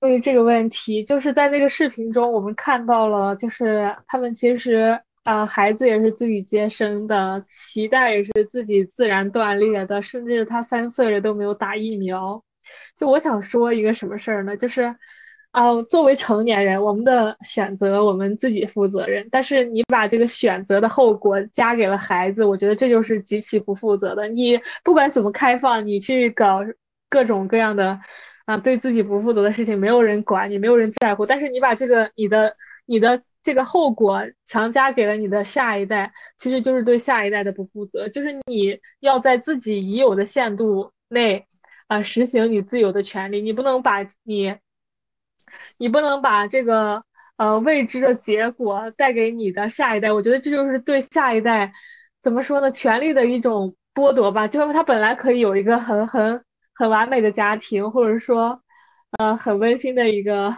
[0.00, 12.42] 关于这个问题，就是在那个视频中，我们看到了，就是他们其实啊，孩子也是自己接生的，脐带也是自己自然断裂的，甚至他三岁了都没有打疫苗。
[12.96, 14.56] 就我想说一个什么事儿呢？
[14.56, 14.92] 就是。
[15.50, 19.26] 啊，作为成年人，我们的选择我们自己负责任。
[19.30, 24.28] 但是你把这个选择的后果加给了孩子，我觉得这就是极其不负责的。
[24.28, 26.60] 你不管怎么开放，你去搞
[27.08, 27.98] 各种各样的
[28.44, 31.24] 啊，对自己不负责的事情，没有人管你，没有人在乎。
[31.24, 32.52] 但是你把这个你的
[32.86, 38.08] 你的这个后果强加给了你的下一代，其实就是对下一代的不负责。
[38.10, 41.46] 就是你要在自己已有的限度内
[41.88, 44.54] 啊，实行你自由的权利，你不能把你。
[45.76, 47.02] 你不能把这个
[47.36, 51.72] 呃未知的结果带给你的下一代，我觉得这就是对下一代
[52.22, 52.70] 怎么说呢？
[52.70, 54.46] 权利的一种剥夺吧。
[54.48, 56.42] 就是他本来可以有一个很很
[56.74, 58.60] 很完美的家庭，或者说
[59.18, 60.54] 呃很温馨的一个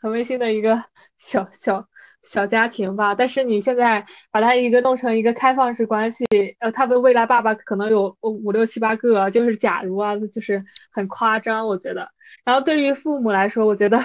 [0.00, 0.82] 很温馨的一个
[1.18, 1.86] 小小
[2.28, 6.26] 小家庭吧，但是你现在把它一个弄成一个开放式关系，
[6.58, 12.08] 呃，他的未来爸爸可能有五六七八个，就是假如啊，就是很夸张，我觉得。
[12.44, 14.02] 然后对于父母来说，我觉得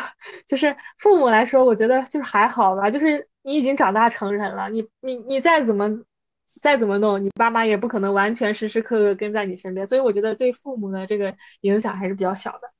[0.47, 5.89] 就是父母来说，我觉得就是还好吧，就是你已经长大成人了，你你你再怎么
[6.61, 12.71] 再怎么弄，你爸妈也不可能完全时时刻刻跟在你身边，所以我觉得对父母的这个影响还是比较小的。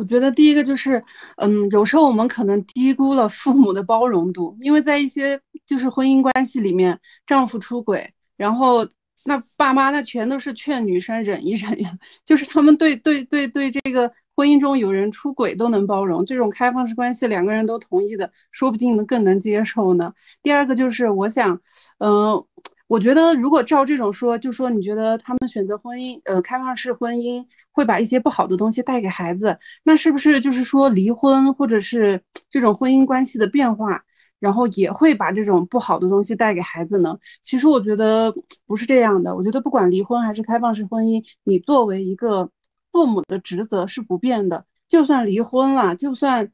[0.00, 1.04] 我觉得第一个就是，
[1.36, 8.88] 嗯，有时候我们可能低估了父母的包容度，因为在一些就是婚姻关系里面，丈夫出轨，然后
[9.26, 20.14] 那爸妈那全都是劝女生忍一忍呀， 就是他们对对对对这个婚姻中有人出轨都能包容，这种开放式关系两个人都同意的，说不定能更能接受呢。
[20.42, 21.60] 第二个就是我想，
[21.98, 22.42] 嗯，
[22.90, 27.46] 我觉得如果照这种说，就说你觉得他们选择婚姻，呃，开放式婚姻。
[27.72, 34.02] 会把一些不好的东西带给孩子，那是不是就是说离婚或者是这种婚姻关系的变化，
[34.40, 37.16] 然后也会把这种不好的东西带给孩子呢？
[37.42, 38.34] 其实我觉得
[38.66, 39.36] 不是这样的。
[39.36, 42.50] 我觉得不管离婚还是开放式婚姻，你作为一个
[42.90, 44.66] 父母的职责是不变的。
[44.88, 46.50] 就算离婚了，就算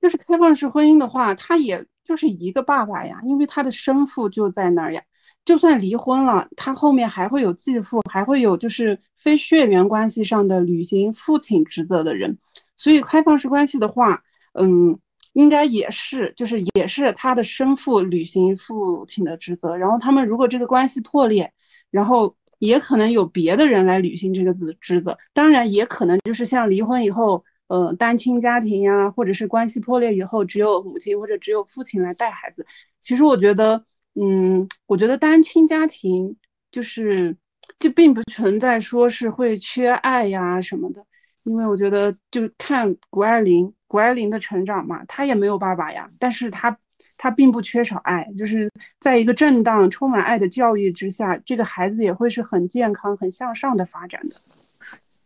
[0.00, 5.02] 就是开放式婚姻的话，他也就是一个爸爸呀，因为他的生父就在那儿呀。
[5.44, 12.38] 就算离婚了，他后面还会有继父，还会有就是非血缘关系上的履行父亲职责的人。
[12.76, 14.22] 所以开放式关系的话，
[14.54, 14.98] 嗯，
[15.34, 19.76] 应该也是，就是也是他的生父履行父亲的职责。
[19.76, 21.52] 然后他们如果这个关系破裂，
[21.90, 25.18] 然后也可能有别的人来履行这个职职责。
[25.34, 32.66] 当然，也可能就是像离婚以后，呃，单亲家庭呀，或者是关系破裂以后，只有母亲或者只有父亲来带孩子。
[33.02, 33.84] 其实我觉得。
[34.14, 36.36] 嗯，我觉得单亲家庭
[36.70, 37.36] 就是，
[37.78, 41.04] 这并不存在说是会缺爱呀什么的，
[41.42, 46.78] 因为我觉得就看谷爱凌，谷爱凌的成长嘛，她也没有爸爸呀，但是她
[47.18, 48.70] 她并不缺少爱，就是
[49.00, 54.34] 在一个正当、充满爱的教育之下，这个孩子也会是很健康、很向上的发展的。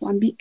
[0.01, 0.37] 完毕。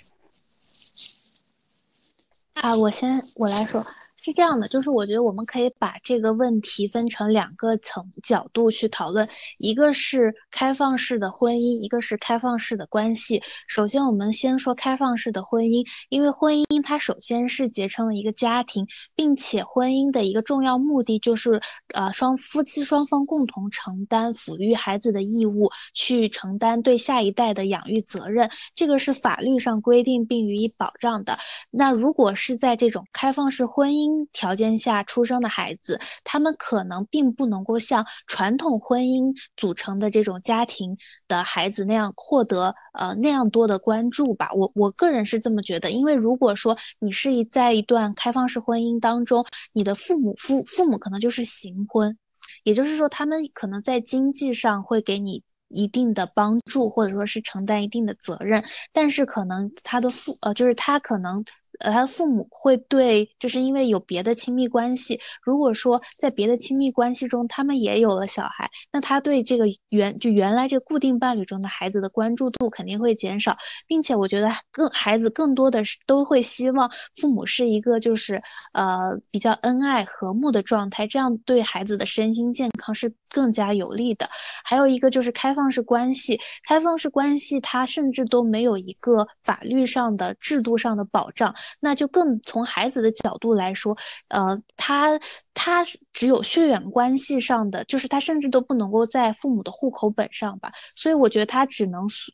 [2.53, 3.85] 啊，我先我来说。
[4.27, 9.25] 是这样的，就是我觉得我们可以把这个问题分成两个层角度去讨论，
[9.57, 13.41] 一个是开放式的婚姻，一个是开放式的关系。
[13.67, 18.85] 首先，我们先说开放式的婚姻，因为婚姻它首先是结成了一个家庭，
[19.15, 21.61] 并且婚姻的一个重要目的就是，
[21.93, 31.37] 呃，双夫妻双方共同承担抚育孩子的义务，去承担对下一代的养育责任，这个是法律上规定并予以保障的。
[31.71, 40.95] 那如果是在这种开放式婚姻，条件下出生的孩子，他们可能并不能够像传统婚姻组成的这种家庭
[41.27, 44.49] 的孩子那样获得呃那样多的关注吧。
[44.53, 52.17] 我我个人是这么觉得，因为如果说你是一在一段开放式婚姻当中，你的父母父父母可能就是行婚，
[52.63, 61.43] 也就是说他们可能在经济上会给你一定的帮助，或者说是承担一定的责任，但是可能他的父呃就是他可能。
[61.79, 65.19] 呃，他父母会对，就是因为有别的亲密关系。
[65.41, 73.55] 如果说在别的亲密关系中，他们也有了小孩，那他对这个原就原来这个固定伴侣中的孩子的关注度肯定会减少，
[73.87, 78.41] 并且我觉得更孩子更多的是都会希望父母是一个就是
[78.73, 84.27] 呃比较恩爱和睦的状态，这样对孩子的身心健康是更加有利的。
[84.63, 91.53] 还有一个就是开放式关系，开放式关系它甚至都没有一个法律上的制度上的保障。
[91.79, 93.97] 那就更从孩子的角度来说，
[94.29, 95.19] 呃，他
[95.53, 95.83] 他
[96.13, 100.71] 只有血缘关系上的，就是他甚至都不能够在父母的户口本上吧。
[100.95, 102.31] 所以我觉得他只能是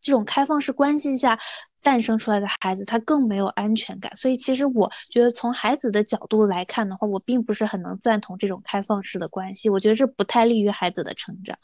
[0.00, 1.38] 这种开放式关系下
[1.82, 4.14] 诞生出来的孩子，他更没有安全感。
[4.16, 9.68] 所以其实我觉得从孩子的角度来看的话，我并不是很能赞同这种开放式的关系。
[9.70, 11.56] 我觉得这不太利于孩子的成长。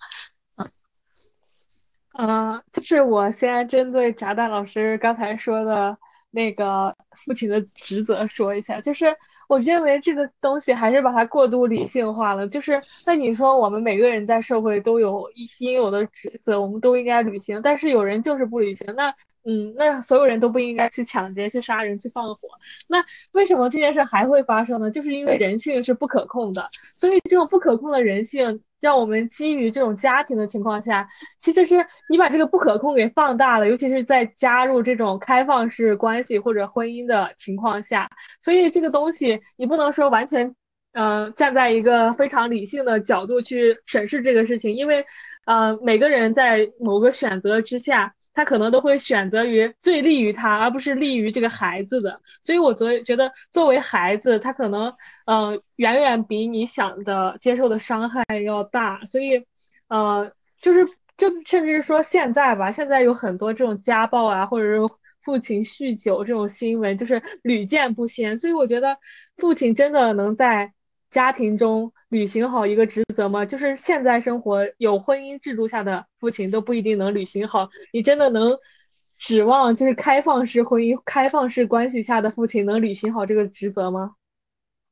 [2.16, 5.96] 嗯，嗯，就是我先针对炸弹老师刚才说的。
[6.30, 9.06] 那个父亲的职责说一下，就是
[9.48, 12.46] 我认为这个东西还是把它过度理性化了。
[12.46, 19.08] 就是那你说我们每个人在社会都有一应有的职责，我们都应该履行，但是有人就是不履行，那
[19.44, 22.48] 嗯，那所有人都不应该去抢劫、去杀人、去放火。
[22.86, 23.02] 那
[23.32, 24.90] 为什么这件事还会发生呢？
[24.90, 28.60] 就是因为人性是不可控的，所以这种不可控的人性。
[28.80, 31.08] 让我们基于这种家庭的情况下，
[31.40, 31.76] 其实是
[32.08, 38.08] 你把这个不可控给放大了，尤其是在加入这种开放式关系或者婚姻的情况下，
[38.42, 40.54] 所以这个东西你不能说完全，
[40.92, 45.04] 呃，站在一个非常理性的角度去审视这个事情，因为，
[45.46, 48.14] 呃，每个人在某个选择之下。
[48.38, 52.20] 他可能都会选择于最利于他，而不是利于这个孩子的。
[52.40, 54.92] 所以我作为觉得，作为孩子，他可能
[55.26, 59.04] 呃远远比你想的接受的伤害要大。
[59.06, 59.44] 所以，
[59.88, 60.30] 呃，
[60.62, 60.86] 就是
[61.16, 64.78] 就甚至是说现在吧，现在有很多这种家暴啊，或者是
[65.22, 68.36] 父亲酗酒这种新闻，就是屡见不鲜。
[68.36, 68.96] 所以我觉得，
[69.38, 70.72] 父亲真的能在。
[71.10, 73.44] 家庭中履行好一个职责吗？
[73.44, 77.68] 就是现在生活有婚姻制度下的父亲都不一定能履行好。
[77.92, 78.56] 你真的能
[79.18, 84.14] 指望就是开放式婚姻、开放式关系下的父亲能履行好这个职责吗？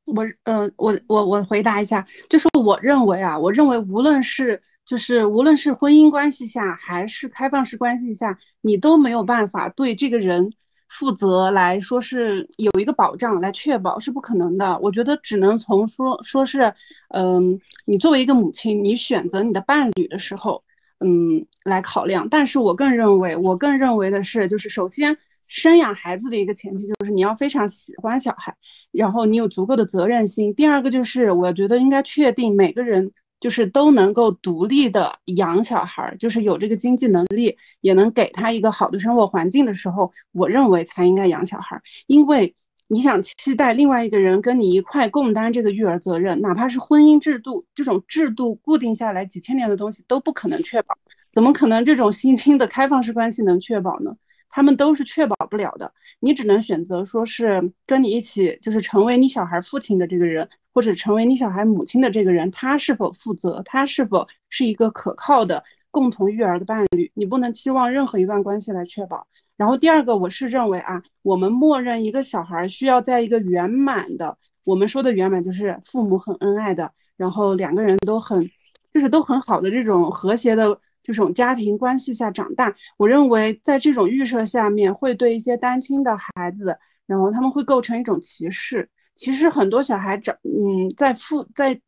[0.05, 10.53] 我，呃，我我我回答一下，就是我认为啊，我认为无论是就是无论是婚姻关系下还是开放式关系下，你都没有办法对这个人。
[10.87, 16.73] 负责来说是有一个保障来确保是不可能的，我觉得只能从说说是，
[17.09, 20.63] 嗯，你作为一个母亲，你选择你的伴侣的时候，
[20.99, 22.27] 嗯，来考量。
[22.29, 28.55] 但是我更认为，我更认为的是，就是首先生养孩子的一个前提就是你要非常喜欢小孩，
[28.91, 30.53] 然后你有足够的责任心。
[30.55, 33.11] 第二个就是我觉得应该确定每个人。
[33.39, 41.81] 就是都能够独立的养小孩，就是有这个经济能力，也能给他一个好的生活环境的时候，我认为才应该养小孩。
[42.07, 42.55] 因为
[42.87, 50.97] 你想期待另外一个人跟你一块共担这个育儿责任，哪怕是婚姻制度这种制度固定下来几千年的东西都不可能确保，
[51.33, 54.15] 怎么可能这种新兴的开放式关系能确保呢？
[54.49, 60.47] 他们都是确保不了的，你只能选择说是跟你一起，就是成为你小孩父亲的这个人，
[60.77, 69.25] 或者成为你小孩母亲的这个人，他是否负责，他是否是一个可靠的共同育儿的伴侣，你不能期望任何一段关系来确保。
[69.55, 78.47] 然后第二个，我是认为啊，我们默认一个小孩需要在一个圆满的，我们说的圆满就是父母很恩爱的，然后两个人都很，
[78.93, 80.79] 就是都很好的这种和谐的。
[81.01, 88.89] 这种家庭关系下长大，我认为在这种预设下面，会对一些单亲的孩子，然后他们会构成一种歧视。
[89.17, 91.81] 其实很多小孩长，嗯，在父在，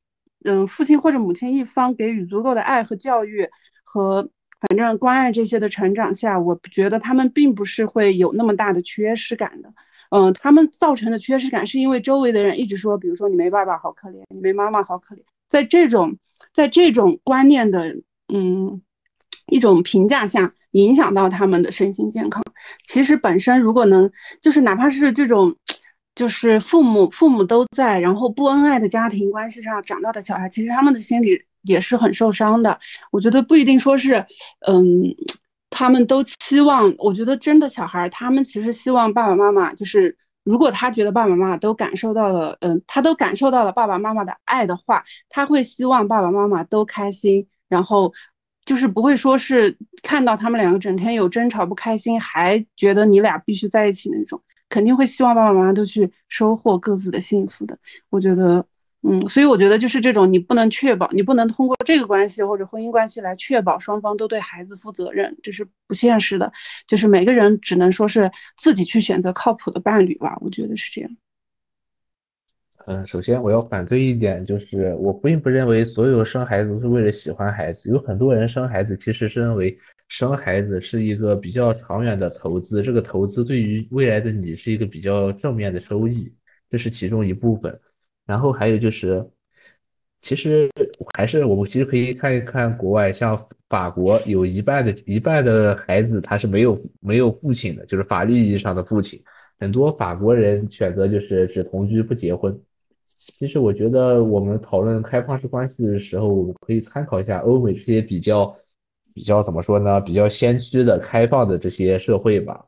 [0.43, 3.47] 嗯，父亲或者母亲一方给予足够的爱和教育
[3.85, 4.29] 和
[4.59, 9.71] 反正关爱这些的成长下，我觉得他们并不是会有那么大的缺失感的。
[10.09, 15.19] 嗯，他们造成的缺失感是因为周围的人一直说，比如说你没爸爸好可怜，你没妈妈好可怜。
[15.47, 16.17] 在这种
[16.51, 17.95] 在这种观念的，
[18.27, 18.81] 嗯。
[19.51, 22.43] 一种评价下影响到他们的身心健康。
[22.85, 24.11] 其实本身如果能，
[24.41, 25.55] 就是哪怕是这种，
[26.19, 32.77] 就是父母父母都在，然后不恩爱的家庭关系上长大的小孩，其实他们的心里也是很受伤的。
[33.09, 34.25] 我觉得不一定说是，
[34.67, 35.15] 嗯，
[35.69, 36.93] 他们都期望。
[36.97, 48.13] 我觉得真的小孩，他们其实希望爸爸妈妈，就是如果他觉得爸爸妈妈都感受到了，嗯，他都感受到了爸爸妈妈的爱的话，他会希望爸爸妈妈都开心，然后。
[48.65, 57.77] 就是不会说是看到他们两个整天有争吵不开心，还觉得你俩必须在一起那种，肯定会希望爸爸妈妈都去收获各自的幸福的。
[58.09, 58.65] 我觉得，
[59.01, 66.51] 嗯，所以我觉得就是这种，你不能确保，你不能通过这个关系或者婚姻关系来确保双方都对孩子负责任，这是不现实的。
[66.87, 71.11] 就是每个人只能说是自己去选择靠谱的伴侣吧，我觉得是这样。
[72.85, 77.89] 嗯，首先我要反对一点，就是我并不认为所有生孩子都是为了喜欢孩子。
[77.89, 79.77] 有很多人生孩子其实是认为
[80.09, 86.33] 生孩子是一个比较长远的投资，这个投资对于未来的你是一个比较正面的收益，
[86.69, 87.79] 这是其中一部分。
[88.25, 89.25] 然后还有就是，
[90.19, 90.69] 其实
[91.15, 99.21] 还是我们其实可以看一看国外，像法国有一半的一半的孩子他是没有没有父亲的，就是法律意义上的父亲。
[99.59, 102.59] 很多法国人选择就是只同居不结婚。
[103.17, 108.55] 其实我觉得我们讨论开放式关系的时候，可以参考一下欧美这些比较
[109.13, 109.99] 比较怎么说呢？
[110.01, 112.65] 比较先驱的开放的这些社会吧。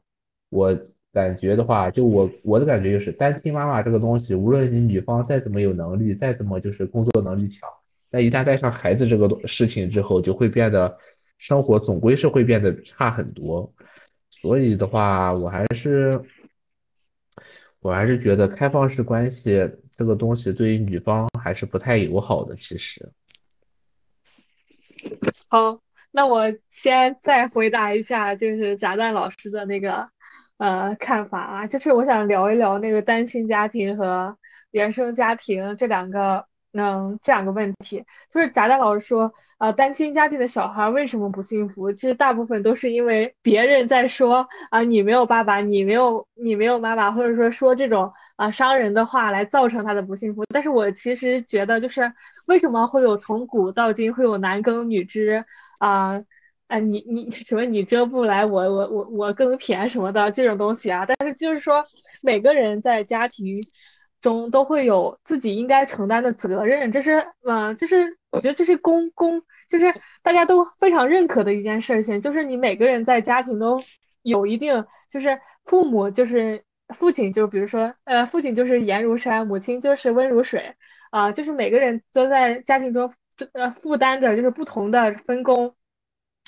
[0.50, 0.78] 我
[1.14, 7.70] 感觉的话，就我我的感觉就是，单亲妈妈这个东西，无论你女方再怎么有能力，再怎么就是工作能力强，
[8.12, 10.98] 那一旦带上孩子这个事情之后，就会变得
[11.38, 13.74] 生活总归是会变得差很多。
[14.30, 16.20] 所以的话，我还是
[17.80, 19.70] 我还是觉得开放式关系。
[19.98, 23.08] 这个东西对于女方还是不太友好的，其实。
[25.48, 25.80] 好，
[26.12, 30.08] 那我先再回答一下，就是炸弹老师的那个
[30.58, 34.38] 呃看法啊，就是我想聊一聊那个单亲家庭和
[34.72, 36.46] 原生家庭这两个。
[36.74, 38.02] 嗯，这两个问题
[38.34, 41.92] 就是炸弹老师说，呃，单亲家庭的小孩为什么不幸福？
[41.92, 50.46] 其实大部分都是因为别人在说啊，你没有爸爸，你没有你没有妈妈，或者说说这种啊伤人的话来造成他的不幸福。
[50.54, 52.10] 但是我其实觉得，就是
[52.48, 55.44] 为什么会有从古到今会有男耕女织
[55.82, 56.24] 啊？
[56.68, 61.06] 啊，你你什么你遮不来我我我我更甜什么的这种东西啊。
[61.06, 61.84] 但是就是说，
[62.22, 63.62] 每个人在家庭
[64.22, 69.94] 中都会有自己应该承担的责任，这是嗯，这是我觉得这是公公，就是
[70.24, 73.84] 大家都非常认可的一件事情，就是你每个人在家庭都
[74.22, 76.64] 有一定，就是父母就是
[76.96, 80.74] 父亲，就比如说呃，父亲就是严如山，母亲就是温如水
[81.10, 83.12] 啊，就是每个人都在家庭中
[83.54, 85.76] 呃负担着就是不同的分工。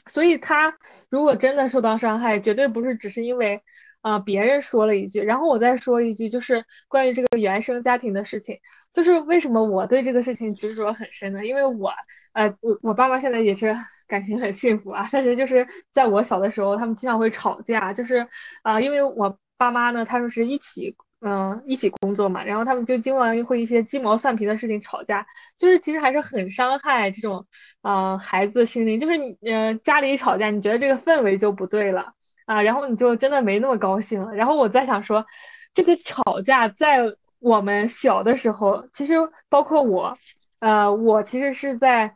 [0.08, 0.78] 所以他
[1.10, 3.62] 如果真的受到伤害，绝对不是只是因为，
[4.02, 8.60] 啊别人说了一句，然后我再说一句，就是关于这个原生家庭的事情，
[8.92, 11.46] 就是为什么我对这个事情执着很深呢？
[11.46, 11.90] 因为我，
[12.34, 13.74] 呃，我我爸妈现在也是
[14.08, 18.28] 感情很幸福啊，但是就是在我小的时候，他们经常会吵架，就是
[18.62, 20.98] 啊，因为我爸妈呢，他们是一起。
[21.26, 25.26] 嗯，一起工作嘛，然后他们就经常会一些鸡毛蒜皮的事情吵架，
[25.58, 27.46] 就是其实还是很伤害这种
[27.82, 29.00] 啊孩子心灵。
[29.00, 32.14] 就是你呃家里吵架，你觉得这个氛围就不对了
[32.46, 34.34] 啊，然后你就真的没那么高兴了。
[34.36, 35.26] 然后我在想说，
[35.74, 37.00] 这个吵架在
[37.40, 39.14] 我们小的时候，其实
[39.48, 40.14] 包括我，
[40.60, 42.14] 呃，我其实是在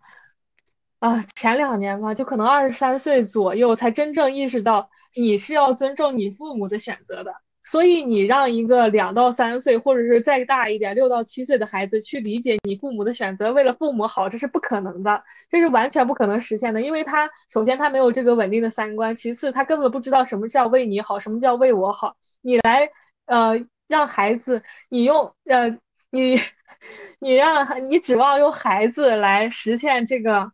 [0.99, 7.33] 啊前两年吧，就可能二十三岁左右才真正意识到你是要尊重你父母的选择的。
[7.69, 16.81] 所以你让一个两到三岁，或者是再大一点六到七岁的孩子去理解你父母的选择，为了父母好，这是不可能的，这是完全不可能实现的。
[16.81, 22.15] 因为他首先他没有这个稳定的三观，其次他根本不知道什么叫为你好，什么叫为我好。
[22.41, 22.89] 你来
[23.25, 25.77] 呃让孩子，你用呃
[26.09, 26.39] 你
[27.19, 30.53] 你让你指望用孩子来实现这个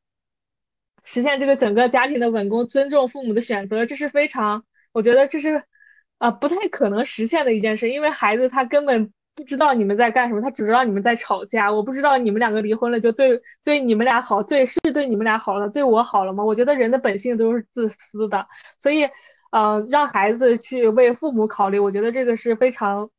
[1.04, 5.64] 实现这个整个家庭的稳固，尊重父母的选择，这是非常，我觉得这是。
[6.18, 11.70] 啊，不太可能实现的一件事，因为孩子他根本不知道你们在干什么，他只知道你们在吵架。
[11.72, 16.44] 我不知道你们两个离婚了就对对你们俩好，对是对你们俩好了，对我好了吗？
[16.44, 18.48] 我觉得人的本性都是自私的，
[18.80, 19.10] 所以，
[19.52, 23.10] 呃，让孩子去为父母考虑，我觉得这个是非常，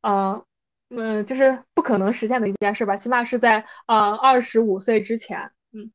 [0.00, 0.42] 呃，
[0.90, 5.38] 嗯，就是不可能实现的一件事吧，起码是在呃二十五岁之前，
[5.72, 5.92] 嗯。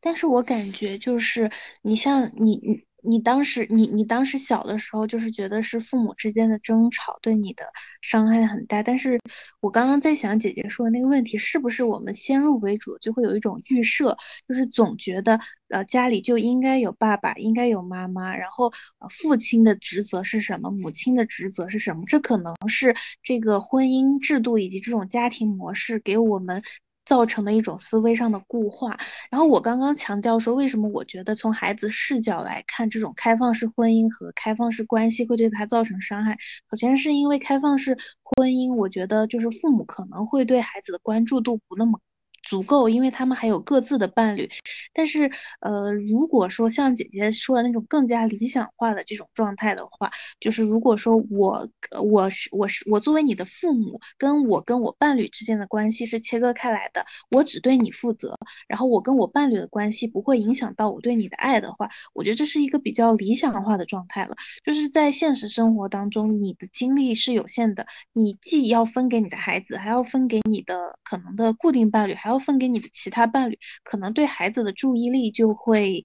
[0.00, 1.48] 但是我感觉就是
[1.82, 2.84] 你像你你。
[3.06, 7.64] 你当时，你你当时小的时候，就是觉得是父母之间的争吵对你的
[8.02, 8.82] 伤害很大。
[8.82, 9.18] 但是
[9.60, 14.16] 我刚刚在想，姐姐说的那个问题，是不是我们先入为主，就会有一种预设，
[14.48, 15.38] 就是总觉得，
[15.68, 18.66] 呃，家里就应该有爸爸，应该有妈妈，然后，
[18.98, 22.02] 呃，父亲的职责是什么，母亲的职责是什么？
[22.06, 26.62] 这可能是这个婚姻制度以及这种家庭模式给我们。
[27.06, 28.98] 造成的一种思维上的固化。
[29.30, 36.36] 然后我刚刚强调说，为什么我觉得从孩子视角来看，这种开放式婚姻和开放式关系会对他造成伤害？
[36.70, 41.98] 首先是因为开放式婚姻，我觉得就是父母可能会对孩子的关注度不那么。
[42.46, 44.48] 足够，因为他们还有各自的伴侣。
[44.94, 50.10] 但是，呃，如果说像姐姐说的那种更加理想化的这种状态的话，
[50.40, 51.68] 就是如果说我，
[52.02, 58.34] 我是我是我作为你的父母，跟我跟我伴侣之间的关系是切割开来的，我只对你负责，
[58.68, 64.34] 然后我跟我伴侣的关系不会影响到我对你的爱的话，我觉得这是一个比较理想化的状态了。
[64.64, 72.35] 就是在现实生活当中，你的精力是有限的，你既要分给你的孩子，还要分给你的可能的固定伴侣，还要。
[72.38, 76.04] 分给你的其他伴侣，可能对孩子的注意力就会，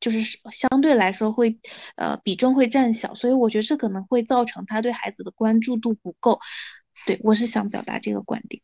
[0.00, 1.58] 就是相对来说会，
[1.96, 6.38] 呃，比重会占小，所以我觉得这可能会造成他对孩子的关注度不够。
[7.06, 8.62] 对我是想表达这个观点，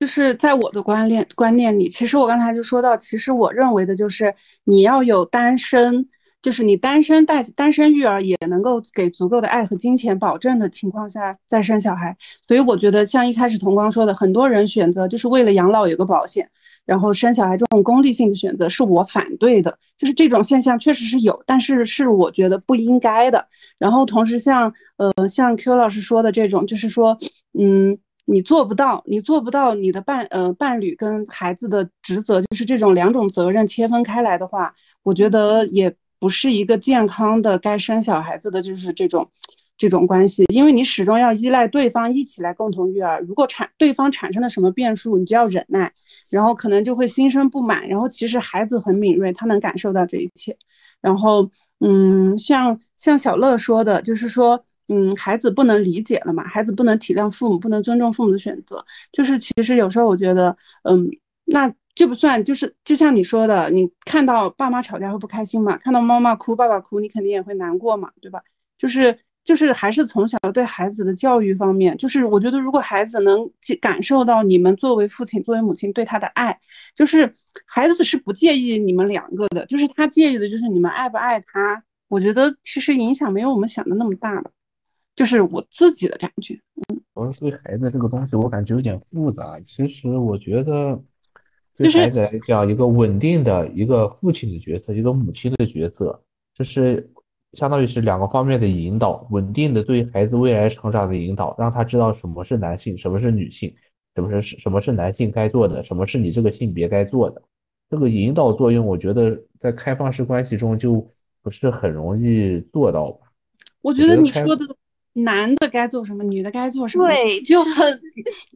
[0.00, 4.34] 就是在我的观念观念里，其实我刚才就说到，其实我认为的就是
[4.64, 6.08] 你要有单身。
[6.46, 12.16] 就是你单身带单身育儿也能够给足够的爱和金钱保证的情况下再生小孩，
[12.46, 16.48] 所以我觉得像一开始童光说的，很多人选择就是为了养老有个保险，
[16.84, 19.76] 然后生小孩这种功利性的选择是我反对的。
[19.98, 23.48] 就是这种现象确实是有，但是是我觉得不应该的。
[23.76, 27.18] 然后同时像呃像 Q 老师说的这种，就是说
[27.58, 35.96] 嗯你做不到，你做不到你的伴呃伴侣跟孩子的职责就是这种两种责任切分开来的话，我觉得也。
[36.26, 39.30] 不是一个健康的该生小孩子的就是这种
[39.78, 43.20] 这种关系，因为你始终要依赖对方一起来共同育儿。
[43.20, 45.92] 如果产对方产生了什么变数，你就要忍耐，
[46.28, 47.86] 然后可能就会心生不满。
[47.88, 50.56] 然后其实孩子很敏锐，他能感受到这一切。
[51.00, 51.48] 然后
[51.78, 58.84] 嗯，像像小乐说的，就是说嗯，孩子不能理解了嘛，孩子不能体谅父母，不能尊重父母的选择。
[59.12, 61.08] 就是其实有时候我觉得嗯，
[61.44, 61.72] 那。
[61.96, 65.78] 这不算，就是就像你说的，你看到爸妈吵架会不开心嘛？
[65.78, 68.42] 看到妈妈哭、爸爸哭，你肯定也会难过嘛，对吧？
[68.76, 73.50] 就是就是还是从小对孩子的教育方面，就是我觉得如果孩子能
[73.80, 76.60] 感受到你们作为父亲、作为母亲对他的爱，
[76.94, 81.82] 就是孩子是不介意你们两个的，就是他介意的就是你们爱不爱他。
[82.08, 84.50] 我觉得其实影响没有我们想的那么大的，
[85.16, 86.60] 就是我自己的感觉。
[86.88, 89.58] 嗯，我对孩子这个东西，我感觉有点复杂。
[89.66, 91.02] 其实我觉得
[91.76, 96.22] 对孩子来讲，一个稳定的一个父亲的角色，一个母亲的角色，
[96.54, 97.10] 就是。
[97.52, 103.74] 相当于是两个方面的引导，稳定的对孩子未来成长的引导，让他知道什么是男性，什么是女性，
[104.14, 107.40] 什么是什么是男性该做的，什么是你这个性别该做的。
[107.88, 111.08] 这个引导作用，我觉得在开放式关系中就
[111.42, 113.28] 不是很容易做到吧。
[113.80, 114.66] 我觉得你说的
[115.14, 117.98] 男的该做什么，女的该做什么，对，就很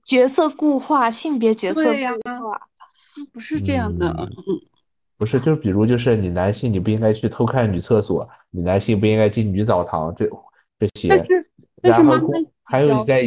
[0.05, 2.69] 角色固化，性别角色固化，
[3.27, 4.29] 不是这样的，嗯。
[5.17, 10.27] 不是，就比如就是你男性你不应该去偷看女厕所，你男性不应该进女澡堂，这
[10.79, 11.09] 这些。
[11.09, 11.51] 但是，
[11.83, 12.27] 但是妈妈
[12.63, 13.23] 还有你在，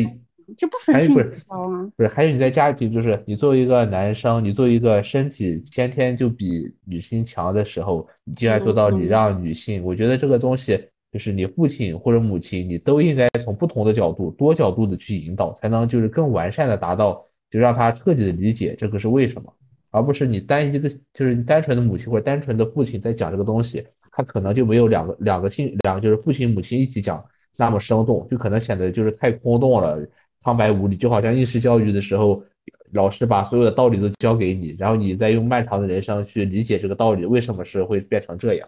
[0.58, 1.86] 这不分性别啊。
[1.96, 9.84] 不是，还有你在家庭，就是你作为一个男生，你作为一个身体先天就比女性强的时候，你竟然做到礼让女性。
[9.84, 19.54] 我觉得这个东西就是你父亲或者母亲，你都应该从不同的角度、多角度的去引导，才能就是更完善的达到，就让他彻底的理解这个是为什么。
[19.94, 27.24] 而不是你单一个，就是你单纯的母亲或者单纯的父亲在讲这个东西，他可能就没有两个两个性两个就是父亲母亲一起讲
[27.58, 30.04] 那么生动，就可能显得就是太空洞了，
[30.44, 32.44] 苍白无力，就好像应试教育的时候，
[32.92, 38.68] 老师把所有的道理都教给你，然后你再用漫长的人生去理解这个道理为什么是会变成这样，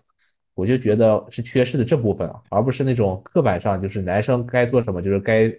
[0.53, 5.51] 我就觉得是缺失的这部分啊，而不是那种刻板上就是男生该做什么就是该。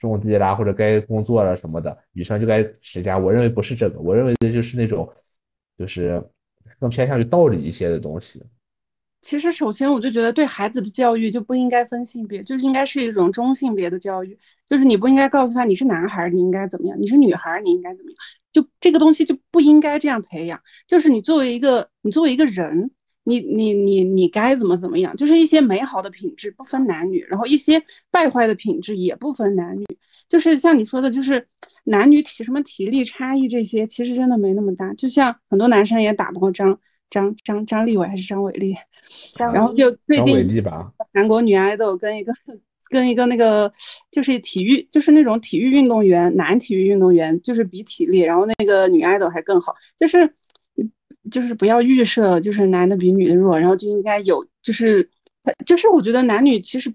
[0.00, 3.18] 种地啦，或者该工作了什么的，女生就该持家。
[3.18, 5.08] 我认为不是这个，我认为的就是那种，
[5.78, 6.22] 就是
[6.78, 8.42] 更偏向于道理一些的东西。
[9.22, 14.38] 其实，首先我就觉得对孩子的教育就不应该分性别，就是应该是一种中性别的教育。
[14.68, 18.16] 就是你不应该告诉他你是男孩你应该怎么样，你是女孩你应该怎么样。
[18.52, 20.62] 就这个东西就不应该这样培养。
[20.86, 22.90] 就是你作为一个你作为一个人，
[23.24, 25.16] 你你你你该怎么怎么样。
[25.16, 29.86] 就是一些美好的品质不分男女，然后一些败坏的品质也不分男女。
[30.28, 31.48] 就是像你说的，就是
[31.84, 34.94] 男女体什么体力差异这些，其实真的没那么大。
[34.94, 36.78] 就像很多男生也打不过张
[37.10, 38.76] 张张张立伟还是张伟丽，
[39.36, 40.62] 然后就最近
[41.12, 42.32] 韩国女爱豆跟一个
[42.90, 43.72] 跟一个那个
[44.12, 50.32] 就是体育就是那种体育运动员男体育运动员就是比体力，然后那个女爱豆还更好，就是
[51.30, 55.10] 就是不要预设就是男的比女的弱，然后就应该有就是
[55.66, 56.94] 就是我觉得男女其实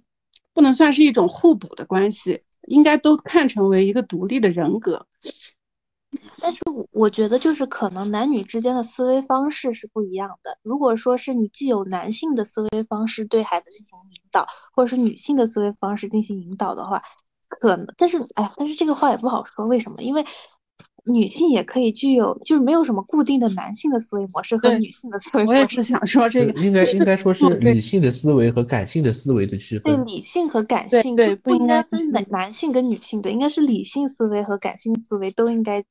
[0.54, 2.42] 不能算是一种互补的关系。
[2.68, 5.06] 应该都看成为一个独立的人格，
[6.42, 10.58] 但是我觉得就是可能男女之间的思维方式是不一样的。
[10.64, 17.00] 如果说是你既有男性的思维方式对孩子进行引导，或者是女性的思维方式进行引导的话，
[17.48, 20.02] 可能，但是哎，但是这个话也不好说，为什么？
[20.02, 20.26] 因为。
[21.08, 25.58] 女性也可以具有，就是没有什么固定的男性的思维模式和女性的思维模式。
[25.58, 29.96] 我也是想说这个，应该应该说 是理性的思维和感性的思维的区分。
[29.96, 35.84] 对，理性和感性对不应该分男男性跟女性的，应该是理性思维和感性思维都应该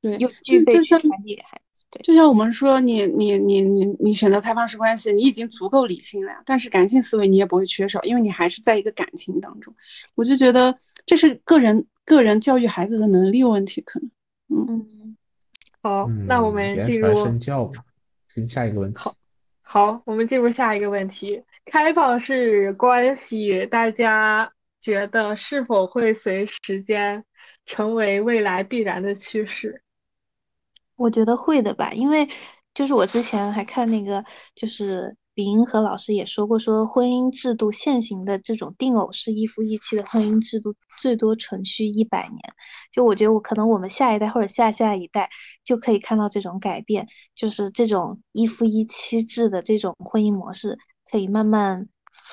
[0.00, 1.64] 对有具备传递给孩子。
[1.90, 9.74] 对，就像我们说，你你你你你选择开放式关系，你已经足够理性了呀，但是感性思维你也不会缺少，因为你还是在一个感情当中。
[10.14, 14.10] 我就觉得这是个人个人教育孩子的能力问题，可能。
[14.48, 15.16] 嗯，
[15.82, 17.70] 好，那我们进入身教
[18.34, 18.98] 进下一个问题。
[18.98, 19.14] 好，
[19.62, 24.50] 好，我们进入下一个问题：开放式关系，大家
[24.80, 27.24] 觉得是否会随时间
[27.66, 29.82] 成为未来必然的趋势？
[30.96, 32.28] 我觉得会的吧，因为
[32.74, 35.16] 就是我之前还看那个，就是。
[35.38, 42.38] 李银河老师也说过，说婚姻制度现行的这种定偶式一夫一妻的婚姻制度，最多存续一百年。
[42.90, 45.30] 就我觉得，我可能我们下一代或者下下一代
[45.64, 47.06] 就可以看到这种改变，
[47.36, 50.76] 就是这种一夫一妻制的这种婚姻模式
[51.08, 51.86] 可以慢慢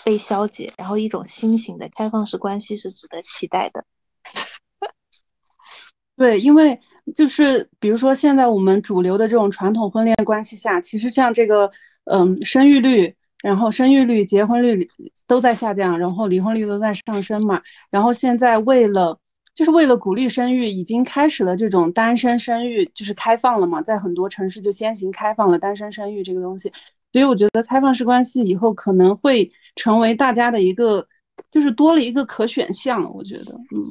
[0.04, 3.86] 被消解，然后一种新型的开放式关系是值得期待的。
[6.18, 6.80] 对，因为
[7.16, 11.72] 就是比如说现在我们主流的这种传统婚恋关系下，其实像这个。
[12.06, 14.88] 嗯，生育率，然后生育率、结婚率
[15.28, 17.62] 都在下降，然后离婚率都在上升嘛。
[17.90, 19.20] 然后现在为了，
[19.54, 26.72] 就是为了鼓励生育，已经开始了这种单身生育，就是开放了嘛，在很多城市就先行开放了单身生育这个东西。
[27.12, 31.08] 所以我觉得开放式关系以后可能会成为大家的一个，
[31.52, 33.14] 就是多了一个可选项。
[33.16, 33.90] 我觉得，嗯，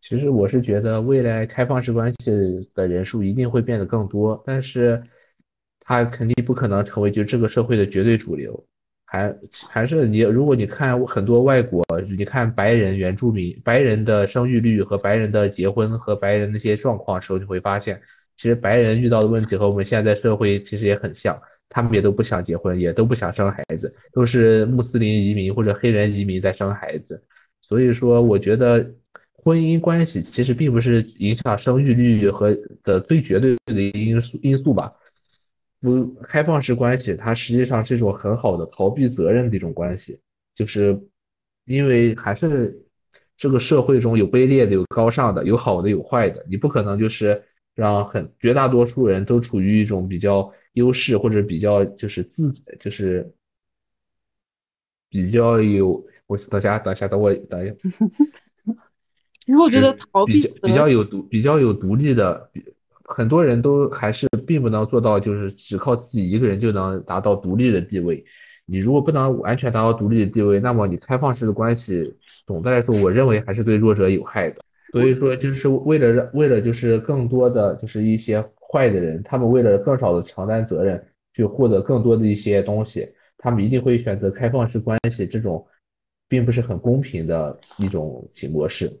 [0.00, 2.30] 其实我是觉得未来开放式关系
[2.74, 5.02] 的人数一定会变得更多，但是。
[5.88, 8.66] 它肯定不可能成为就这个社会的绝对主流，
[9.04, 9.32] 还
[9.70, 11.84] 还是你，如果你看很多外国，
[12.18, 18.02] 你看白人原住民、白人的生育率和白人的结婚和白人那些状况时候，你会发现，
[18.36, 27.22] 其实白人遇到的问题和我们现在社会其实也很像，他们也都不想结婚，也都不想生孩子，都是穆斯林移民或者黑人移民在生孩子。
[27.62, 28.84] 所以说，我觉得
[29.32, 34.92] 婚姻关系其实并不是影响生育率和的最绝对的因素因素吧。
[35.80, 40.18] 不开放式关系，它实际上是一种很好的逃避责任的一种关系，
[40.54, 40.98] 就是
[41.66, 42.82] 因为还是
[43.36, 47.44] 这个社会中有卑劣的，有高尚的，有好的，有坏的，你不可能就是
[47.74, 52.50] 让很绝大多数人都处于一种比较优势或者比较就是自
[52.80, 53.30] 就是
[55.10, 57.74] 比较有，我等下等下等我等一下，
[59.38, 62.50] 其实我觉得逃避比较比较有独比较有独立的。
[63.08, 68.24] 很多人都还是并不能做到，就是只靠自己一个人就能达到独立的地位。
[68.66, 72.02] 你如果不能完全达到独立的地位，那么你开放式的关系，
[72.46, 74.56] 总的来说，我认为还是对弱者有害的。
[74.90, 81.00] 所以说，就是为了让为了就是更多的就是一些坏的人，他们为了更少的承担责任，
[81.32, 83.08] 去获得更多的一些东西，
[83.38, 85.64] 他们一定会选择开放式关系这种，
[86.28, 88.92] 并不是很公平的一种模式。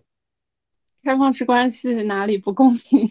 [1.02, 3.10] 开放式关系哪里不公平？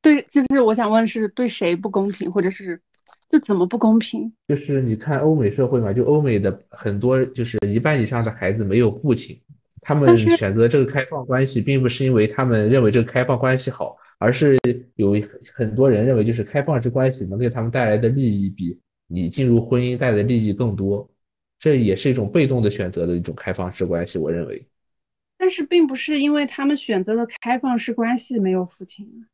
[0.00, 2.80] 对，就是我想问，是对谁不公平，或者是
[3.28, 4.32] 就怎么不公平？
[4.46, 9.40] 就是你看欧美社会嘛，就欧美的很多，就是一半以上的孩子没有父亲，
[9.80, 14.58] 他们选择这个开放关系，并不是因为他们认为这个开放关系好，而是
[14.94, 15.16] 有
[15.52, 21.10] 很多人认为，就是开放式关系能给他们带来的利益比你进入婚姻带来的利益更多，
[21.58, 24.64] 这也是一种被动的选择的一种开放式关系，我认为。
[25.36, 29.26] 但是并不是因为他们选择了开放式关系没有父亲。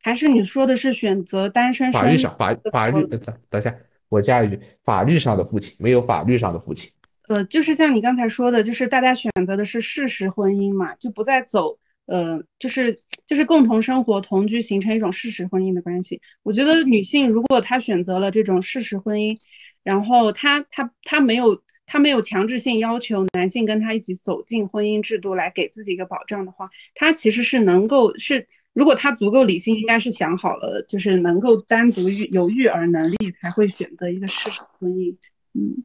[0.00, 1.92] 还是你说的是选择单身？
[1.92, 3.74] 法律上，法法律等等一下，
[4.08, 6.90] 我加一句，法律上的父亲没有法律上的父亲。
[7.28, 16.20] 呃，就是像你刚才说的，就是大家选择的是事实婚姻嘛，就不再走呃，就是就是共同生活同居形成一种事实婚姻的关系。
[16.42, 19.38] 我觉得女性如果她选择了这种事实婚姻，
[19.84, 28.48] 然后她她她没有她没有强制性要求男性跟她一起走进婚姻制度来给自己一个保障的话，她其实是能够是。
[28.72, 35.14] 如果他足够理性，应该是想好了，就是能够单独育有育儿能力，才会选择一个事实婚姻。
[35.52, 35.84] 嗯，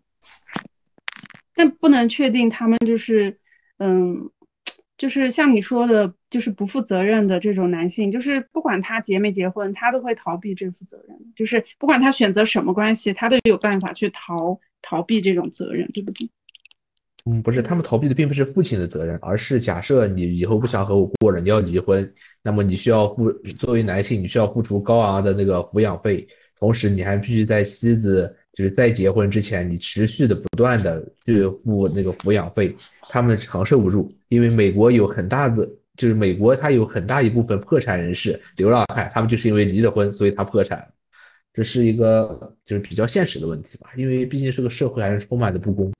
[1.54, 3.38] 但不能确定他们就是，
[3.80, 4.30] 嗯，
[4.98, 11.18] 就是像你说的，就是不负责任的这种男性，就是不管他结没结婚，他都会逃避这负责任。
[11.36, 16.30] 就是不管他选择什么关系，他都有办法去逃逃避这种责任，对不对？
[17.30, 22.10] 嗯，不是，他们逃避的并不是父亲的责任，而是假设你以后不想和我过了，你要离婚，
[22.42, 23.30] 那么你需要付
[23.60, 26.26] 作为男性，你需要付出高昂的那个抚养费，
[26.58, 32.72] 同时你还必须在妻子就是在结婚之前，你持续的不断的去付那个抚养费，
[33.10, 40.88] 他们承受不住，因为美国有很大的就是美国它有很大一部分破产人士、流浪汉，他们就是因为离了婚，所以他破产，
[41.52, 45.92] 这是一个就是比较现实的问题吧，因为毕竟这个社会还是充满的不公。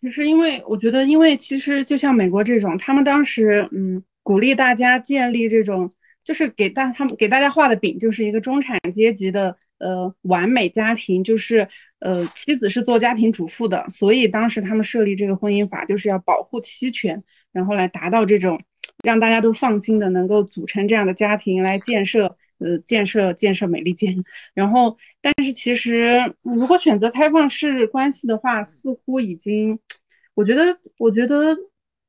[0.00, 5.90] 其实，因为我觉得，因为其实就像美国这种，他们当时嗯鼓励大家建立这种，
[6.22, 11.68] 就是给大他们给大家画的饼，就是一个中产阶级的呃完美家庭，就是
[11.98, 18.60] 呃妻子是做家庭主妇的，所以当时他们设立这个婚姻法，就是要保护妻权，然后来达到这种
[19.02, 24.16] 让大家都放心的能够组成这样的家庭来建设呃建设建设美利坚，
[24.54, 24.96] 然后。
[25.22, 29.76] 但是其实，如果选择开放式关系的话，似乎已经，
[30.34, 31.56] 我觉得，我觉得，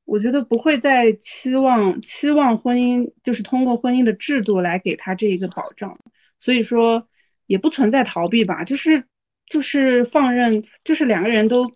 [0.04, 5.98] 我觉得不会再期望期望婚姻就是通过婚姻的制度来给他这一个保障，
[6.38, 7.08] 所以说
[7.48, 9.02] 也不存在逃避吧，就是
[9.48, 11.68] 就是放任，就是两个人都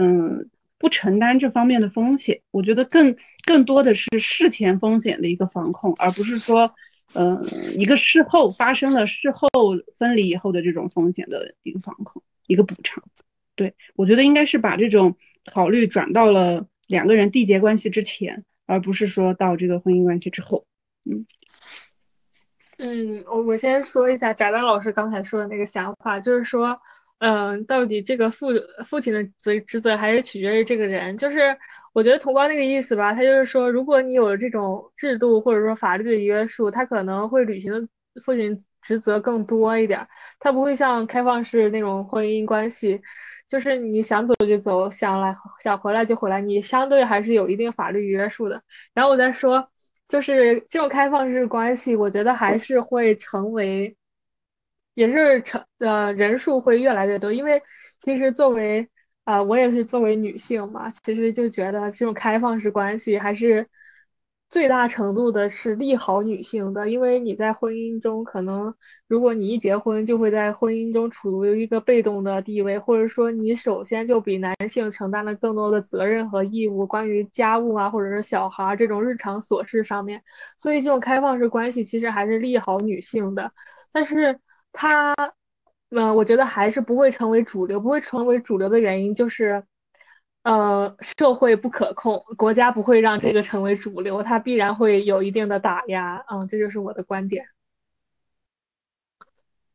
[0.00, 3.14] 嗯不承担这方面的风险，我觉得更
[3.44, 6.74] 更多的是事前风险的一个防控，而不是说。
[7.14, 7.42] 嗯，
[7.76, 9.48] 一个事后发生了事后
[9.96, 13.02] 分离以后的这种风险的一个防控，一个补偿。
[13.54, 15.16] 对我觉得应该是把这种
[15.52, 20.66] 考虑转到了两个人缔结关系之前，而不是说到这个婚姻关系之后。
[21.10, 21.26] 嗯
[22.78, 26.80] 嗯，我我先说一下翟丹老师刚才说的那个想法，就是说。
[27.18, 28.46] 嗯，到底这个父
[28.86, 31.16] 父亲的责职责还是取决于这个人。
[31.16, 31.56] 就是
[31.92, 37.88] 我觉得童光那个意思吧，他就是说，如果你有这种制度或者说法律的约束，他可能会履行的
[38.22, 40.06] 父亲职责更多一点。
[40.38, 43.00] 他不会像开放式那种婚姻关系，
[43.48, 48.62] 就是你想走就走，想来想回来就回来，你相对还是有一定法律约束的。
[48.94, 49.68] 然后我再说，
[50.06, 53.96] 就是这种开放式关系，我觉得还是会成为。
[54.98, 57.62] 也是成呃人数会越来越多，因为
[58.00, 58.88] 其实作为
[59.24, 63.66] 啊我也是作为女性嘛，其实就觉得这种开放式关系还是。
[64.50, 68.74] 最大程度的是利好女性的，因为你在婚姻中，可能
[69.06, 80.22] 如果你一结婚，就会在婚姻中处于一个被动的地位，或者说你首先就比男性承担了更多的责任和义务，关于家务啊，或者是小孩这种日常琐事上面，
[80.56, 83.52] 所以这种开放式关系其实还是利好女性的，
[83.92, 84.40] 但是
[84.72, 85.14] 它，
[85.90, 89.62] 嗯，我觉得还是不会成为主流，不会成为主流的原因就是。
[90.44, 96.24] 呃，社会不可控，国家不会让这个成为主流，它必然会有一定的打压。
[96.30, 97.44] 嗯，这就是我的观点。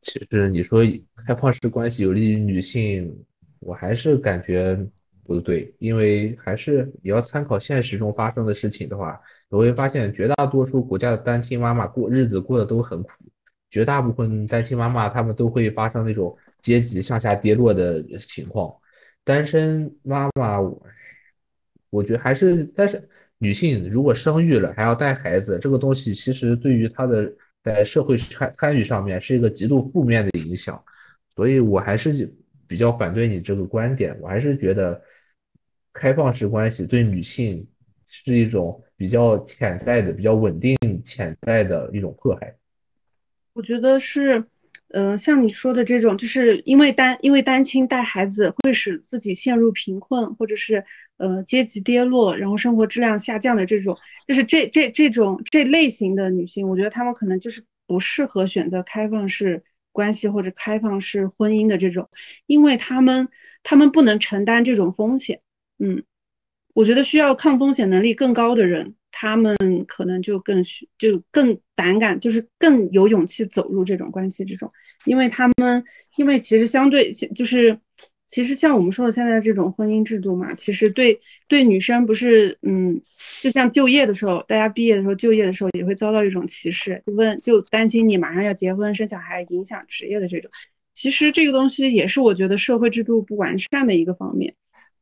[0.00, 0.80] 其实你说
[1.24, 3.24] 开放式关系有利于女性，
[3.60, 4.76] 我还是感觉
[5.22, 13.10] 不对，因为还是你要参考现实中发生的事情的话，你会发现绝大多数国家的单亲妈妈过日子过得都很苦，
[13.74, 18.72] 绝大部分单亲妈妈她们都会发生那种阶级向下跌落的情况。
[19.24, 20.60] 单身妈妈，
[21.90, 23.02] 我觉得还是，但是
[23.36, 27.34] 女性如果生育了还要带孩子，这个东西其实对于她的
[27.64, 30.80] 在社会参参与上面是一个极度负面的影响，
[31.34, 32.32] 所以我还是
[32.68, 34.16] 比较反对你这个观点。
[34.20, 35.02] 我还是觉得
[35.92, 37.66] 开放式关系对女性
[38.06, 42.54] 是一种比较潜在的、比较稳定潜在的一种迫害。
[43.54, 44.44] 我觉得是。
[44.96, 50.84] 嗯，像你说的这种，就是因为单因为单亲带孩子会使自己陷入贫困，或者是
[51.16, 53.96] 呃阶级跌落，然后生活质量下降的这种，
[54.28, 62.08] 就是这这这种这类型的女性，我觉得她们可能就是不适合选择开放式关系或者开放式婚姻的这种，
[62.46, 63.28] 因为她们
[63.64, 65.40] 她们不能承担这种风险。
[65.80, 66.04] 嗯，
[66.72, 68.94] 我觉得需要抗风险能力更高的人。
[69.16, 70.60] 他们可能就更
[70.98, 74.68] 就更胆敢，就是更有勇气走入这种关系这种，
[75.04, 75.84] 因为他们
[76.18, 77.78] 因为其实相对就是
[78.26, 83.00] 其实像我们说的现在这种婚姻制度嘛，其实对对女生不是嗯，
[83.40, 90.50] 就像就业的时候，大家毕业的时候就业的时候也会遭到一种歧视，就问就担心你马上要结婚生小孩影响职业的这种，
[90.92, 94.54] 其实这个东西也是我觉得社会制度不完善的一个方面。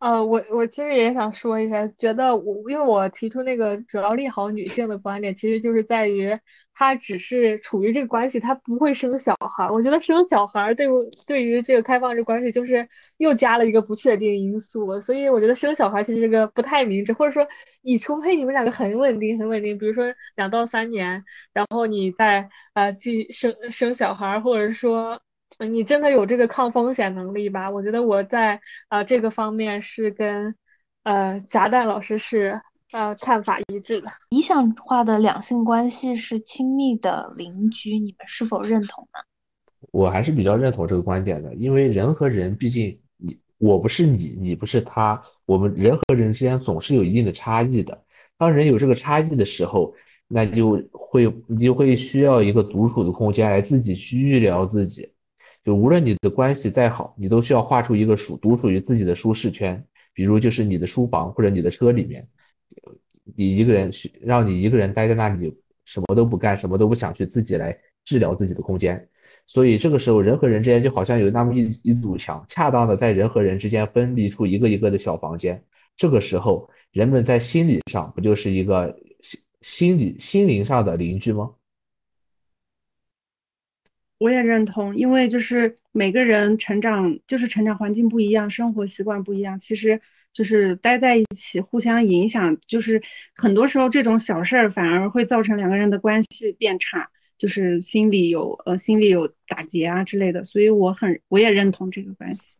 [0.02, 6.36] 呃，我我其实也想说一下，觉得我因为我提出那个主要利好女性的观点，其实就是在于
[6.74, 9.70] 她只是处于这个关系，她不会生小孩。
[9.70, 10.88] 我觉得生小孩对
[11.24, 12.84] 对于这个开放式关系，就是
[13.18, 15.00] 又加了一个不确定因素。
[15.00, 17.46] 所以我觉得生小孩其实这个不太明智，或者说
[17.82, 21.22] 你除非你们两个很稳定很稳定，比如说两到三年，
[21.52, 25.22] 然后你再呃继生生小孩，或者说。
[25.64, 27.70] 你真的有这个抗风险能力吧？
[27.70, 30.54] 我觉得我在啊这个方面是跟
[31.04, 32.60] 呃炸弹老师是
[32.92, 34.08] 呃看法一致的。
[34.30, 39.20] 理想化的两性关系是亲密的邻居，你们是否认同呢？
[39.90, 48.04] 我还是比较认同这个观点的，因为人和人毕竟你我不是你，你不是他，我们人和人之间总是有一定的差异的。
[48.38, 49.94] 当人有这个差异的时候，
[50.28, 55.12] 那就会你就会需要一个独处的空间来自己去预疗自己。
[55.64, 62.26] 就无论你的关系再好，你都需要画出一个属独属于自己的舒适圈，比如就是你的书房或者你的车里面，
[63.36, 69.08] 你一个人去让你一个人待在那里，什么都不干，什么都不想去，自己来治疗自己的空间。
[69.46, 75.62] 所以这个时候，人和人之间就好像有那么一一堵墙，恰当的在人和人之间分离出一个一个的小房间。
[75.96, 81.50] 这个时候，人们在心理上不就是一个心心理心灵上的邻居吗？
[84.22, 90.00] 我也认同，因为就是每个人成长，就是成长环境不一样，生活习惯不一样，其实
[90.32, 93.02] 就是待在一起，互相影响，就是
[93.34, 102.54] 很多时候这种小事儿反而会造成两个人的关系变差，就是心里有呃心里有打结啊之类的，所以我很我也认同这个关系。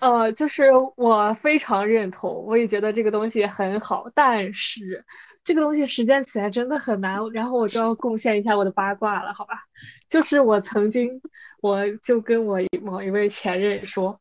[0.00, 5.04] 呃，就是我非常认同，我也觉得这个东西很好，但是
[5.42, 7.18] 这个东西实践起来真的很难。
[7.32, 9.54] 然后我就要贡献一下我的八卦了，好吧？
[10.08, 11.20] 就是我曾经，
[11.60, 14.20] 我就跟我某一位前任说，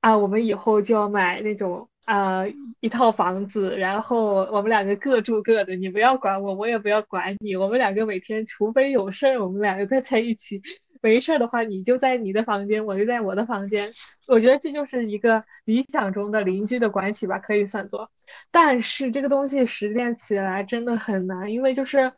[0.00, 2.44] 啊，我们以后就要买那种啊
[2.80, 10.62] 一套房子，然后我们两个各住各的，你不要管我，我也不要管你，我们两个每天除非有事儿，我们两个再在一起。
[11.02, 13.88] 没事儿的话，你就在你的房间，我就在我的房间。
[14.26, 18.10] 我觉得这就是一个理想中的邻居的关系吧，可以算作。
[18.50, 22.12] 但是这个东西实践起来真的很难，因为就是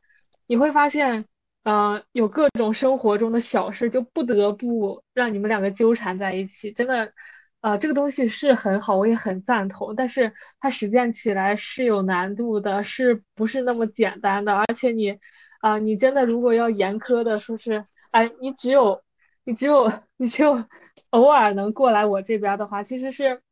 [0.47, 1.25] 你会发现，
[1.63, 6.73] 呃，有各种生活中的小事，就不得不让你们两个纠缠在一起。
[6.73, 7.13] 真的，
[7.61, 9.95] 呃，这个东西是很好，我也很赞同。
[9.95, 14.53] 但是它实践起来是有难度的，是不是那么简单的？
[14.53, 15.17] 而且你，
[15.61, 17.85] 啊，你真的如果要严苛的说是。
[18.13, 19.03] 哎，你只有
[19.45, 20.65] 你只有你只有
[21.11, 23.43] 偶尔能过来我这边的话，其实是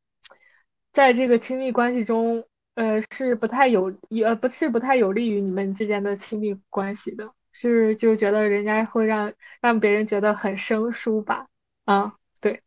[0.93, 3.93] 在这个亲密关系中，呃，是不太有，
[4.25, 11.47] 呃，不是不太有利于你们之间的亲密关系的，是就觉得人家会让让别人觉得很生疏吧？
[11.85, 12.61] 啊，对，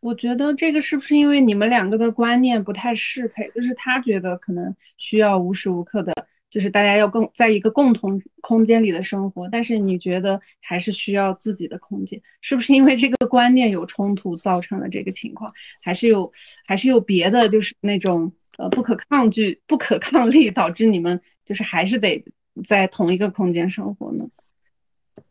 [0.00, 3.50] 我觉得这个是不是因为你们两个的观念不太适配？
[3.50, 6.12] 就是他觉得可能需要无时无刻的。
[6.54, 15.52] 就是大家要共在一个共同空间里的生活，但是你觉得还是需要自己的空间，是不是因为这个观念有冲突造成的这个情况？
[15.82, 16.32] 还是有
[16.64, 22.24] 还是有别的，就是那种呃不可抗拒、不可抗力 导致你们就是还是得
[22.64, 24.24] 在同一个空间生活呢？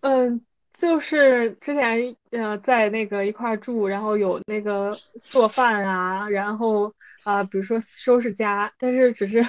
[0.02, 0.42] 嗯，
[0.76, 4.92] 就是之前呃在那个一块住，然后有那个
[5.22, 6.94] 做饭啊，然后
[7.24, 9.42] 啊比如说收拾家，但是只是。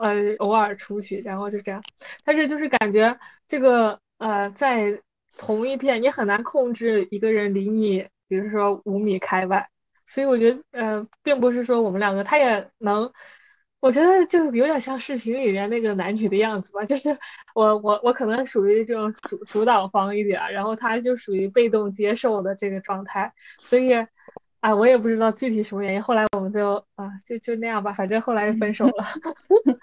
[0.00, 1.82] 呃，偶尔出去，然后就这样。
[2.24, 5.00] 但是就是感觉这个呃，在
[5.38, 9.68] 同一片，你很难控制一个人离你，比如说五米开外。
[10.06, 13.10] 所以我觉得，呃，并不是说我们两个他也能，
[13.80, 16.84] 我觉得就有点像视频里面那个男女的样子吧。
[16.84, 17.16] 就是
[17.54, 23.32] 我我我可能属于这种主主导方一点，然后他就属于被动接受的这个状态。
[23.58, 23.94] 所以。
[24.60, 26.02] 啊，我也不知道具体什么原因。
[26.02, 29.04] 后来我们就啊，就就那样吧，反正后来分手了。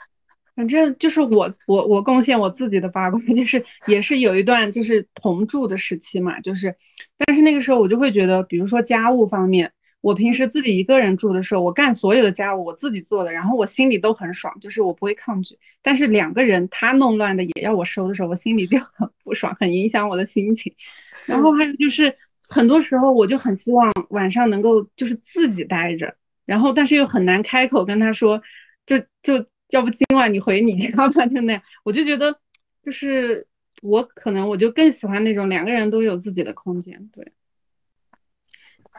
[0.55, 6.75] 反正就是我我我贡献我自己的八卦，就是也是有一段就是同住的时期嘛，就是，
[7.17, 9.71] 但是那个时候我就会觉得，比如说家务方面，
[10.01, 15.57] 我平时自己一个人住的时候，我干所有的家务我自己做的，然后我心里都很爽，就是我不会抗拒。
[15.81, 20.75] 但是两个人他弄乱的也要我收的时候，我心里就很不爽，很影响我的心情。
[21.25, 22.15] 然后还有就是。
[22.47, 26.15] 很多时候我就很希望晚上能够就是自己待着，
[26.45, 28.41] 然后但是又很难开口跟他说，
[28.85, 31.61] 就就要不今晚你回你家吧，就那样。
[31.83, 32.39] 我就觉得
[32.81, 33.45] 就是
[33.81, 37.33] 我可能我就更喜欢那种两个人都有自己的空间，对。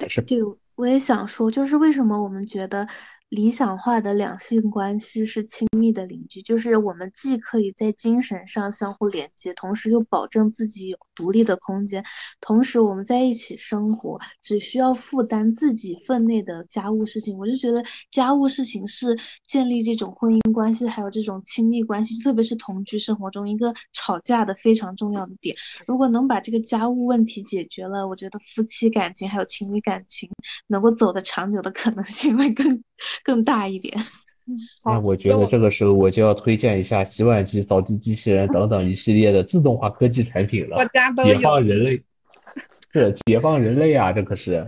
[0.08, 0.38] 是对，
[0.76, 2.86] 我也想说，就是为什么我们觉得。
[3.30, 12.03] 理想化的两性关系是亲密的邻居，就是我们既可以在精神上相互连接，同时又保证自己有独立的空间。
[12.40, 17.36] 同时，我们在一起生活，只需要负担自己分内的家务事情。
[17.36, 19.15] 我就觉得家务事情是
[19.49, 25.55] 建立这种婚姻关系，还有这种亲密关系，特别是同居生活中一个吵架的非常重要的点。
[25.86, 30.31] 如果能把这个家务问题解决了，我觉得夫妻感情还有情侣感情
[30.69, 32.81] 能够走得长久的可能性会更。
[33.23, 33.97] 更大一点。
[34.84, 40.76] 那我觉得这个时候我就要推荐一下洗碗机、扫地机器人等等一系列的自动化科技产品了。
[40.76, 41.34] 我家都有。
[41.34, 42.02] 解放人类，
[42.92, 44.12] 是解放人类啊！
[44.12, 44.66] 这可是。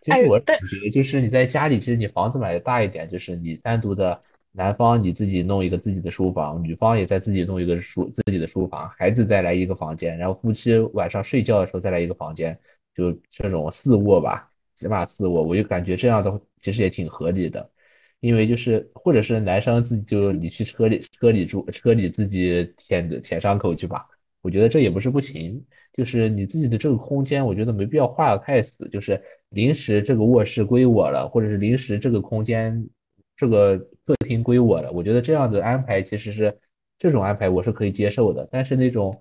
[0.00, 4.18] 其实我感觉就是你在家里，其实你房子买的大一点，就是你单独的
[4.52, 12.58] 男方你自己弄一个自己的书房，女方也在自己弄一个书自己的书房，孩子再来一个房间，然后夫妻晚上睡觉的时候再来一个房间，
[12.94, 14.48] 就这种四卧吧。
[14.76, 17.68] 起码四卧，我就感觉这样的其实也挺合理的，
[18.20, 24.06] 因为就是或者是男生自己就你去车里车里住车里自己舔舔伤口去吧，
[24.42, 32.88] 我觉得这也不是不行，就是你自己的这个空间，我觉得没必要画的太死，就是临时这个卧室归我了，或者是临时这个空间
[33.36, 36.58] 这个客厅归我了，我觉得这样的安排其实是
[36.98, 39.18] 这种安排我是可以接受的，但是那种。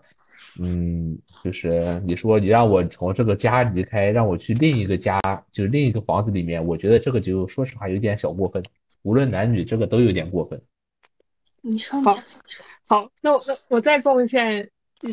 [0.60, 5.18] 嗯，就是你说你让我从这个家离开，让我去另一个家，
[5.54, 8.62] 就是另一个房子里面，我觉得这个就说实话有点小过分。
[9.08, 10.62] 无论男女，这个都有点过分。
[11.62, 12.14] 你说好，
[12.88, 14.70] 好，那我那我再贡献，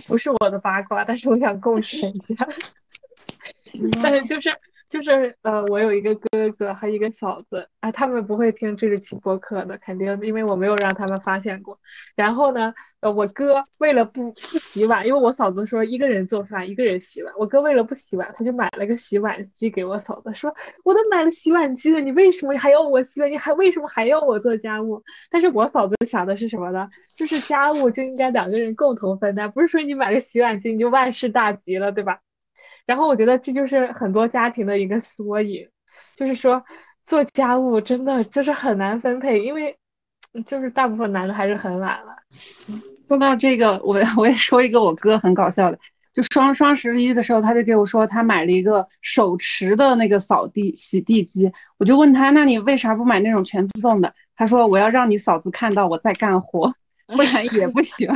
[0.08, 2.48] 不是我的八卦，但是我想贡献一下，
[4.02, 4.52] 但是就是。
[4.94, 11.76] 就是呃，我有一个哥哥和一个嫂子啊，他们不会听这个期播客的，肯定，因为我没有让他们发现过。
[12.14, 20.54] 然后呢，呃，我哥为了不不洗碗，因为我嫂子说一个人做饭一个人洗碗，我哥为了不洗碗，他就买了个洗碗机给我嫂子，说
[20.84, 23.28] 我都买了洗碗机了，你为什么还要我洗碗？
[23.28, 25.02] 你还为什么还要我做家务？
[25.28, 26.88] 但是我嫂子想的是什么呢？
[27.16, 32.20] 就是家务就应该两个人共同分担，不是说你买个洗碗机你就万事大吉了，对吧？
[32.86, 35.66] 然后我觉得这就是很多家庭的一个缩影，
[36.16, 36.62] 就是说
[37.05, 39.77] 做家务真的就是很难分配，因为
[40.47, 42.15] 就是大部分男的还是很懒了。
[43.09, 45.78] 说到这个，我我也说一个我哥很搞笑的，
[46.12, 54.15] 就双双十一的时候，他就给我说他买了一个手持的那个扫地洗地机，我就问他，那你为啥不买那种全自动的？
[54.36, 56.74] 他说我要让你嫂子看到我在干活，
[57.15, 58.09] 不然也不行。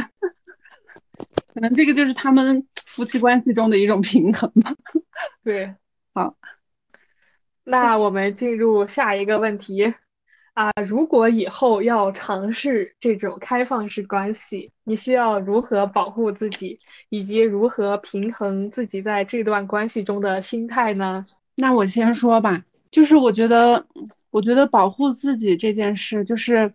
[1.53, 2.67] 可能这个就是他们。
[2.85, 4.75] 夫妻关系中的一种平衡吧。
[5.45, 5.73] 对，
[6.15, 6.35] 好，
[7.63, 9.95] 那我们进入下一个问题
[10.55, 16.81] 啊，如果以后要尝试这种开放式关系，你需要如何保护自己，
[17.11, 21.23] 以及如何平衡自己在这段关系中的心态呢？
[21.55, 22.61] 那我先说吧，
[22.91, 23.87] 就是我觉得，
[24.31, 26.73] 我觉得保护自己这件事，就是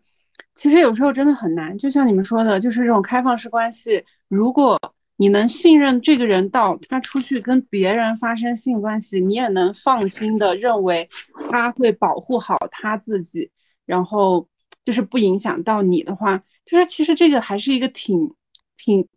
[0.56, 1.78] 其实有时候真的很难。
[1.78, 4.80] 就像你们说的，就是这种开放式关系，如果
[5.16, 11.08] 你能信任这个人到他出去跟别人发生性关系，你也能放心的认为
[11.50, 13.52] 他会保护好他自己。
[13.86, 14.48] 然后
[14.86, 18.34] 就是不影响到你的话，就是其实这个还是一个挺
[18.78, 19.08] 挺，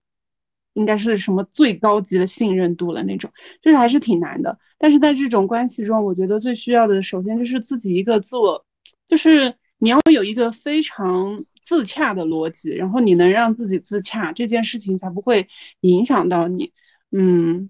[0.75, 3.31] 应该是什么最高级的信任度了那种，
[3.63, 4.59] 就是还是挺难的。
[4.77, 8.67] 但是在这种关系中，我觉得最需要的，首先就是自己一个自我，
[9.09, 15.49] 就是你要有一个非常自洽的逻辑，然后你能让自己自洽，这件事情才不会
[15.81, 16.73] 影响到你。
[17.11, 17.69] 嗯，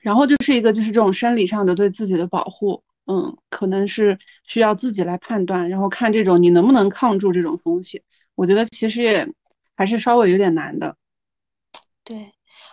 [0.00, 2.84] 然后就是一个就是这种生理上的对自己的保护。
[3.10, 8.02] 嗯，可能是需要自己来判断，然后看这种你能不能抗住这种风险。
[8.34, 9.26] 我觉得其实也
[9.74, 10.96] 还是稍微有点难的。
[12.04, 12.32] 对，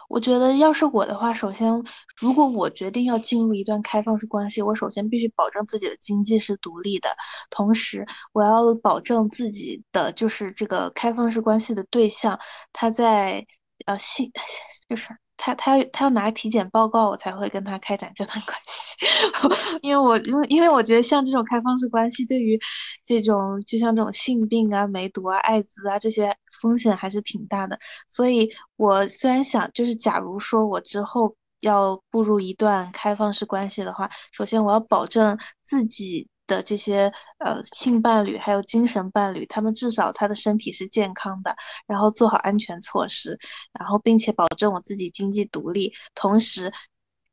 [0.10, 1.72] 我觉得要是我的话，首先
[2.18, 7.10] 如果我决定要进入一段开放式关系，我首先必须保证自己的经济是独立的，
[7.50, 12.40] 同时我要保证自己的就是这个开放式关系的对象
[12.74, 13.46] 他在
[13.86, 14.32] 呃性
[14.88, 15.10] 就是。
[15.38, 18.96] 他他要他要拿体检报告，我才会跟他开展这段关系，
[19.82, 22.60] 因为我因为因为我觉得像这种开放式关系，对于
[23.06, 36.28] 这种就像这种性病啊、梅毒啊、艾滋啊这些风险还是挺大的，所以我虽然想就是假如说我之后要步入一段开放式关系的话，首先我要保证自己。
[36.48, 41.56] 的这些呃性伴侣还有精神伴侣，他们至少他的身体是健康的，
[41.88, 43.38] 然后做好安全措施，
[43.80, 45.92] 然后并且保证我自己经济独立。
[46.14, 46.72] 同时，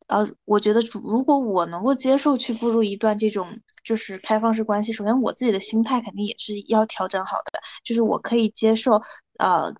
[0.08, 3.48] 呃，我觉得如果我能够接受去步入一段这种
[3.84, 9.00] 就是开放式关系，首先我自己的心态肯定也是要调整好的，就是我可以接受
[9.38, 9.72] 呃。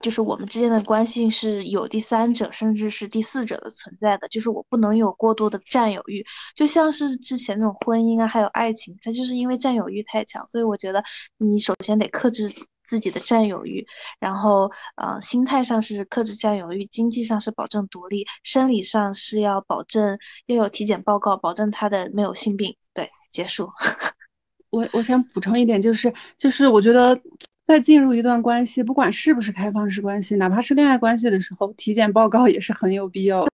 [0.00, 4.28] 就是我们之间的关系是有第三者，甚至是第四者的存在的。
[4.28, 6.22] 就是我不能有过多的占有欲，
[6.54, 10.46] 就像是之前那种婚姻啊，还有爱情，它就是因为占有欲太强。
[10.46, 11.02] 所以我觉得
[11.38, 12.52] 你首先得克制
[12.84, 13.82] 自己的占有欲，
[14.20, 22.76] 然后，呃，心态上是克制占有欲，经济上是保证独立，生理上是要保证要有体检报告，保证他的没有性病。
[22.92, 23.70] 对，结束。
[24.68, 27.18] 我我想补充一点，就是就是我觉得。
[27.66, 33.50] 在进入一段关系，不管是不是开放式关系，哪怕是恋爱关系的时候，体检报告也是很有必要的。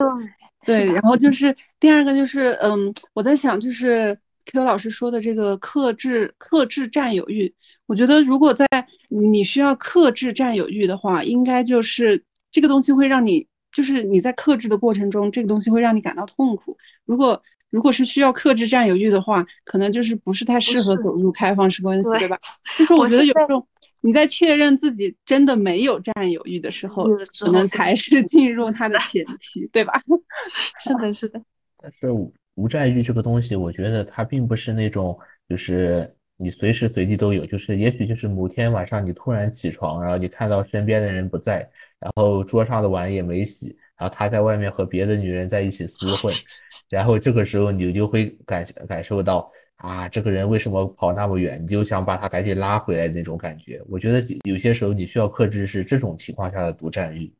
[0.66, 7.55] 对，然后就是第二个就是，嗯，我在想，就是 Q 老师说的这个克制克制占有欲，
[7.87, 8.66] 我觉得如果在
[9.09, 16.77] 你需要克制占有欲的话，应该就是这个东西会让你，就是你在克制的过程中，这个东西会让你感到痛苦。
[17.07, 22.37] 如果如果是需要克制占有欲的话，可能就是不是太适合走入开放式关系，对吧？
[22.77, 23.65] 就是我觉得有时候。
[24.02, 27.05] 你在确认自己真的没有占有欲的时候，
[27.40, 30.02] 可能才是进入他的前提，对吧？
[30.81, 31.43] 是的，是的。
[31.77, 32.09] 但是
[32.55, 35.18] 无占欲这个东西，我觉得它并不是那种，
[35.48, 41.59] 就是你随时随地都有，就是也许就是某天晚上你突然起床，然后你看到身边的人不在，
[41.98, 46.35] 然后桌上的碗也没洗，然后他在外面和别的女人在一起厮混，
[46.89, 49.51] 然后这个时候你就会感感受到。
[49.81, 51.62] 啊，这个人为什么跑那么远？
[51.62, 53.82] 你就想把他赶紧拉回来那种感觉。
[53.89, 57.32] 我觉得有些时候你需要克制是这种情况下的独占欲。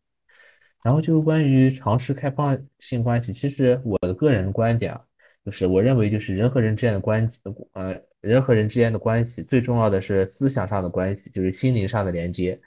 [0.83, 5.03] 然后就关于尝试开放性关系，其实我的个人观点啊，
[5.45, 7.39] 就是我认为就是人和人之间的关系，
[7.75, 12.59] 呃，人和人之间的关系最重要的是思想上的关系，就是心灵上的连接。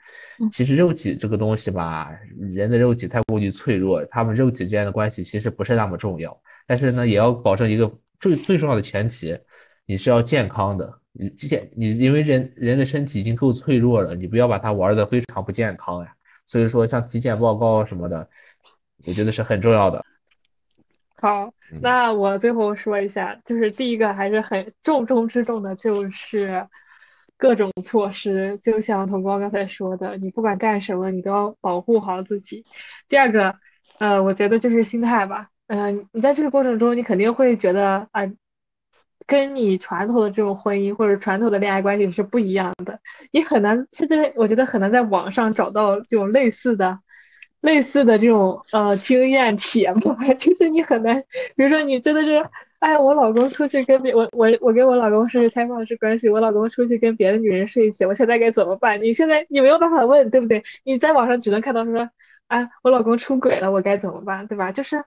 [0.52, 6.40] 其实肉体这个东西吧，人的肉体太过于脆弱，他们肉体之间的关系其实不是那么重要。
[6.64, 9.36] 但是呢，也要保证一个最最重要的前提。
[9.86, 16.14] 你是要健康的，你健你因为人人的身体已经够脆弱了，你不要把它玩的非常不健康呀。
[16.46, 18.26] 所以说像体检报告什么的，
[19.06, 20.02] 我觉得是很重要的。
[21.16, 26.66] 好，那我最后说一下，就是第一个还是很重中之重的，就是
[27.36, 32.64] 各种措施，就像童光刚才说的，你不管干什么，你都要保护好自己。
[33.08, 33.54] 第二个，
[33.98, 38.30] 呃，我觉得就是心态吧，嗯，你在这个过程中，你肯定会觉得啊。
[39.26, 42.98] 跟你传统的这种婚姻或者传统的恋爱关系是不一样的，
[43.32, 46.98] 你很难，甚至我觉得很难在网上找到这种类似的、
[47.62, 50.16] 类似的这种呃经验帖吧。
[50.38, 51.18] 就是你很难，
[51.56, 52.44] 比如说你真的是，
[52.80, 59.00] 哎，我老公出去跟别我我我跟我老公是开放式关系，我老公出去跟别的女人睡一起，我现在该怎么办？
[59.02, 60.62] 你现在你没有办法问，对不对？
[60.84, 62.08] 你在网上只能看到说，
[62.48, 64.70] 哎，我老公出轨了，我该怎么办，对吧？
[64.70, 65.02] 就是。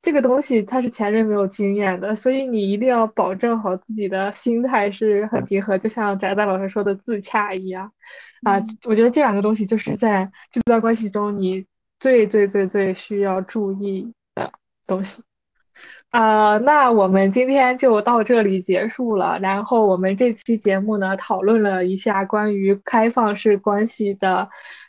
[0.00, 7.90] 这个东西它是前人没有经验的，所以你一定要保证好自己的心态是很平和，就像翟大老师说的自洽一样。
[8.44, 11.66] 啊，我觉得这两个东西就是在这段关系中你
[11.98, 14.50] 最最最最需要注意的
[14.86, 15.22] 东西。
[16.10, 19.38] 啊，那我们今天就到这里结束了。
[19.40, 24.48] 然后我们这期节目呢，讨论了一下关于开放式关系的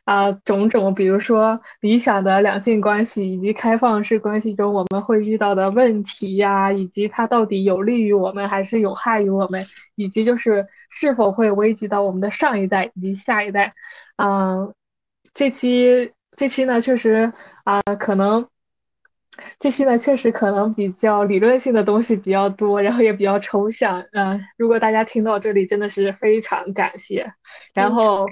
[0.10, 9.64] 啊种种，比如说理想的两性关系，以及开放式关系中我们会遇到的问题呀，以及它到底有利于我们还是有害于我们，
[9.94, 13.72] 以及就是是否会危及到我们的上一代以及下一代。
[14.18, 14.74] 嗯，
[15.32, 17.32] 这期这期呢，确实
[17.64, 18.48] 啊，可能。
[19.58, 24.04] 这期呢，确实可能比较理论性的东西比较多，然后也比较抽象。
[24.12, 27.32] 嗯，如果大家听到这里，真的是非常感谢。
[27.74, 28.30] 然后，我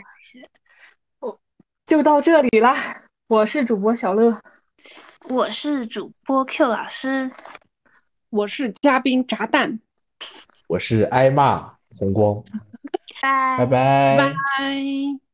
[1.88, 2.76] 就到这里啦。
[3.28, 4.42] 我是主播小乐，
[5.30, 7.32] 我是主播 Q 老师，
[8.30, 9.80] 我是嘉宾炸弹，
[10.68, 12.44] 我是挨骂红光。
[13.22, 15.27] 拜拜拜拜。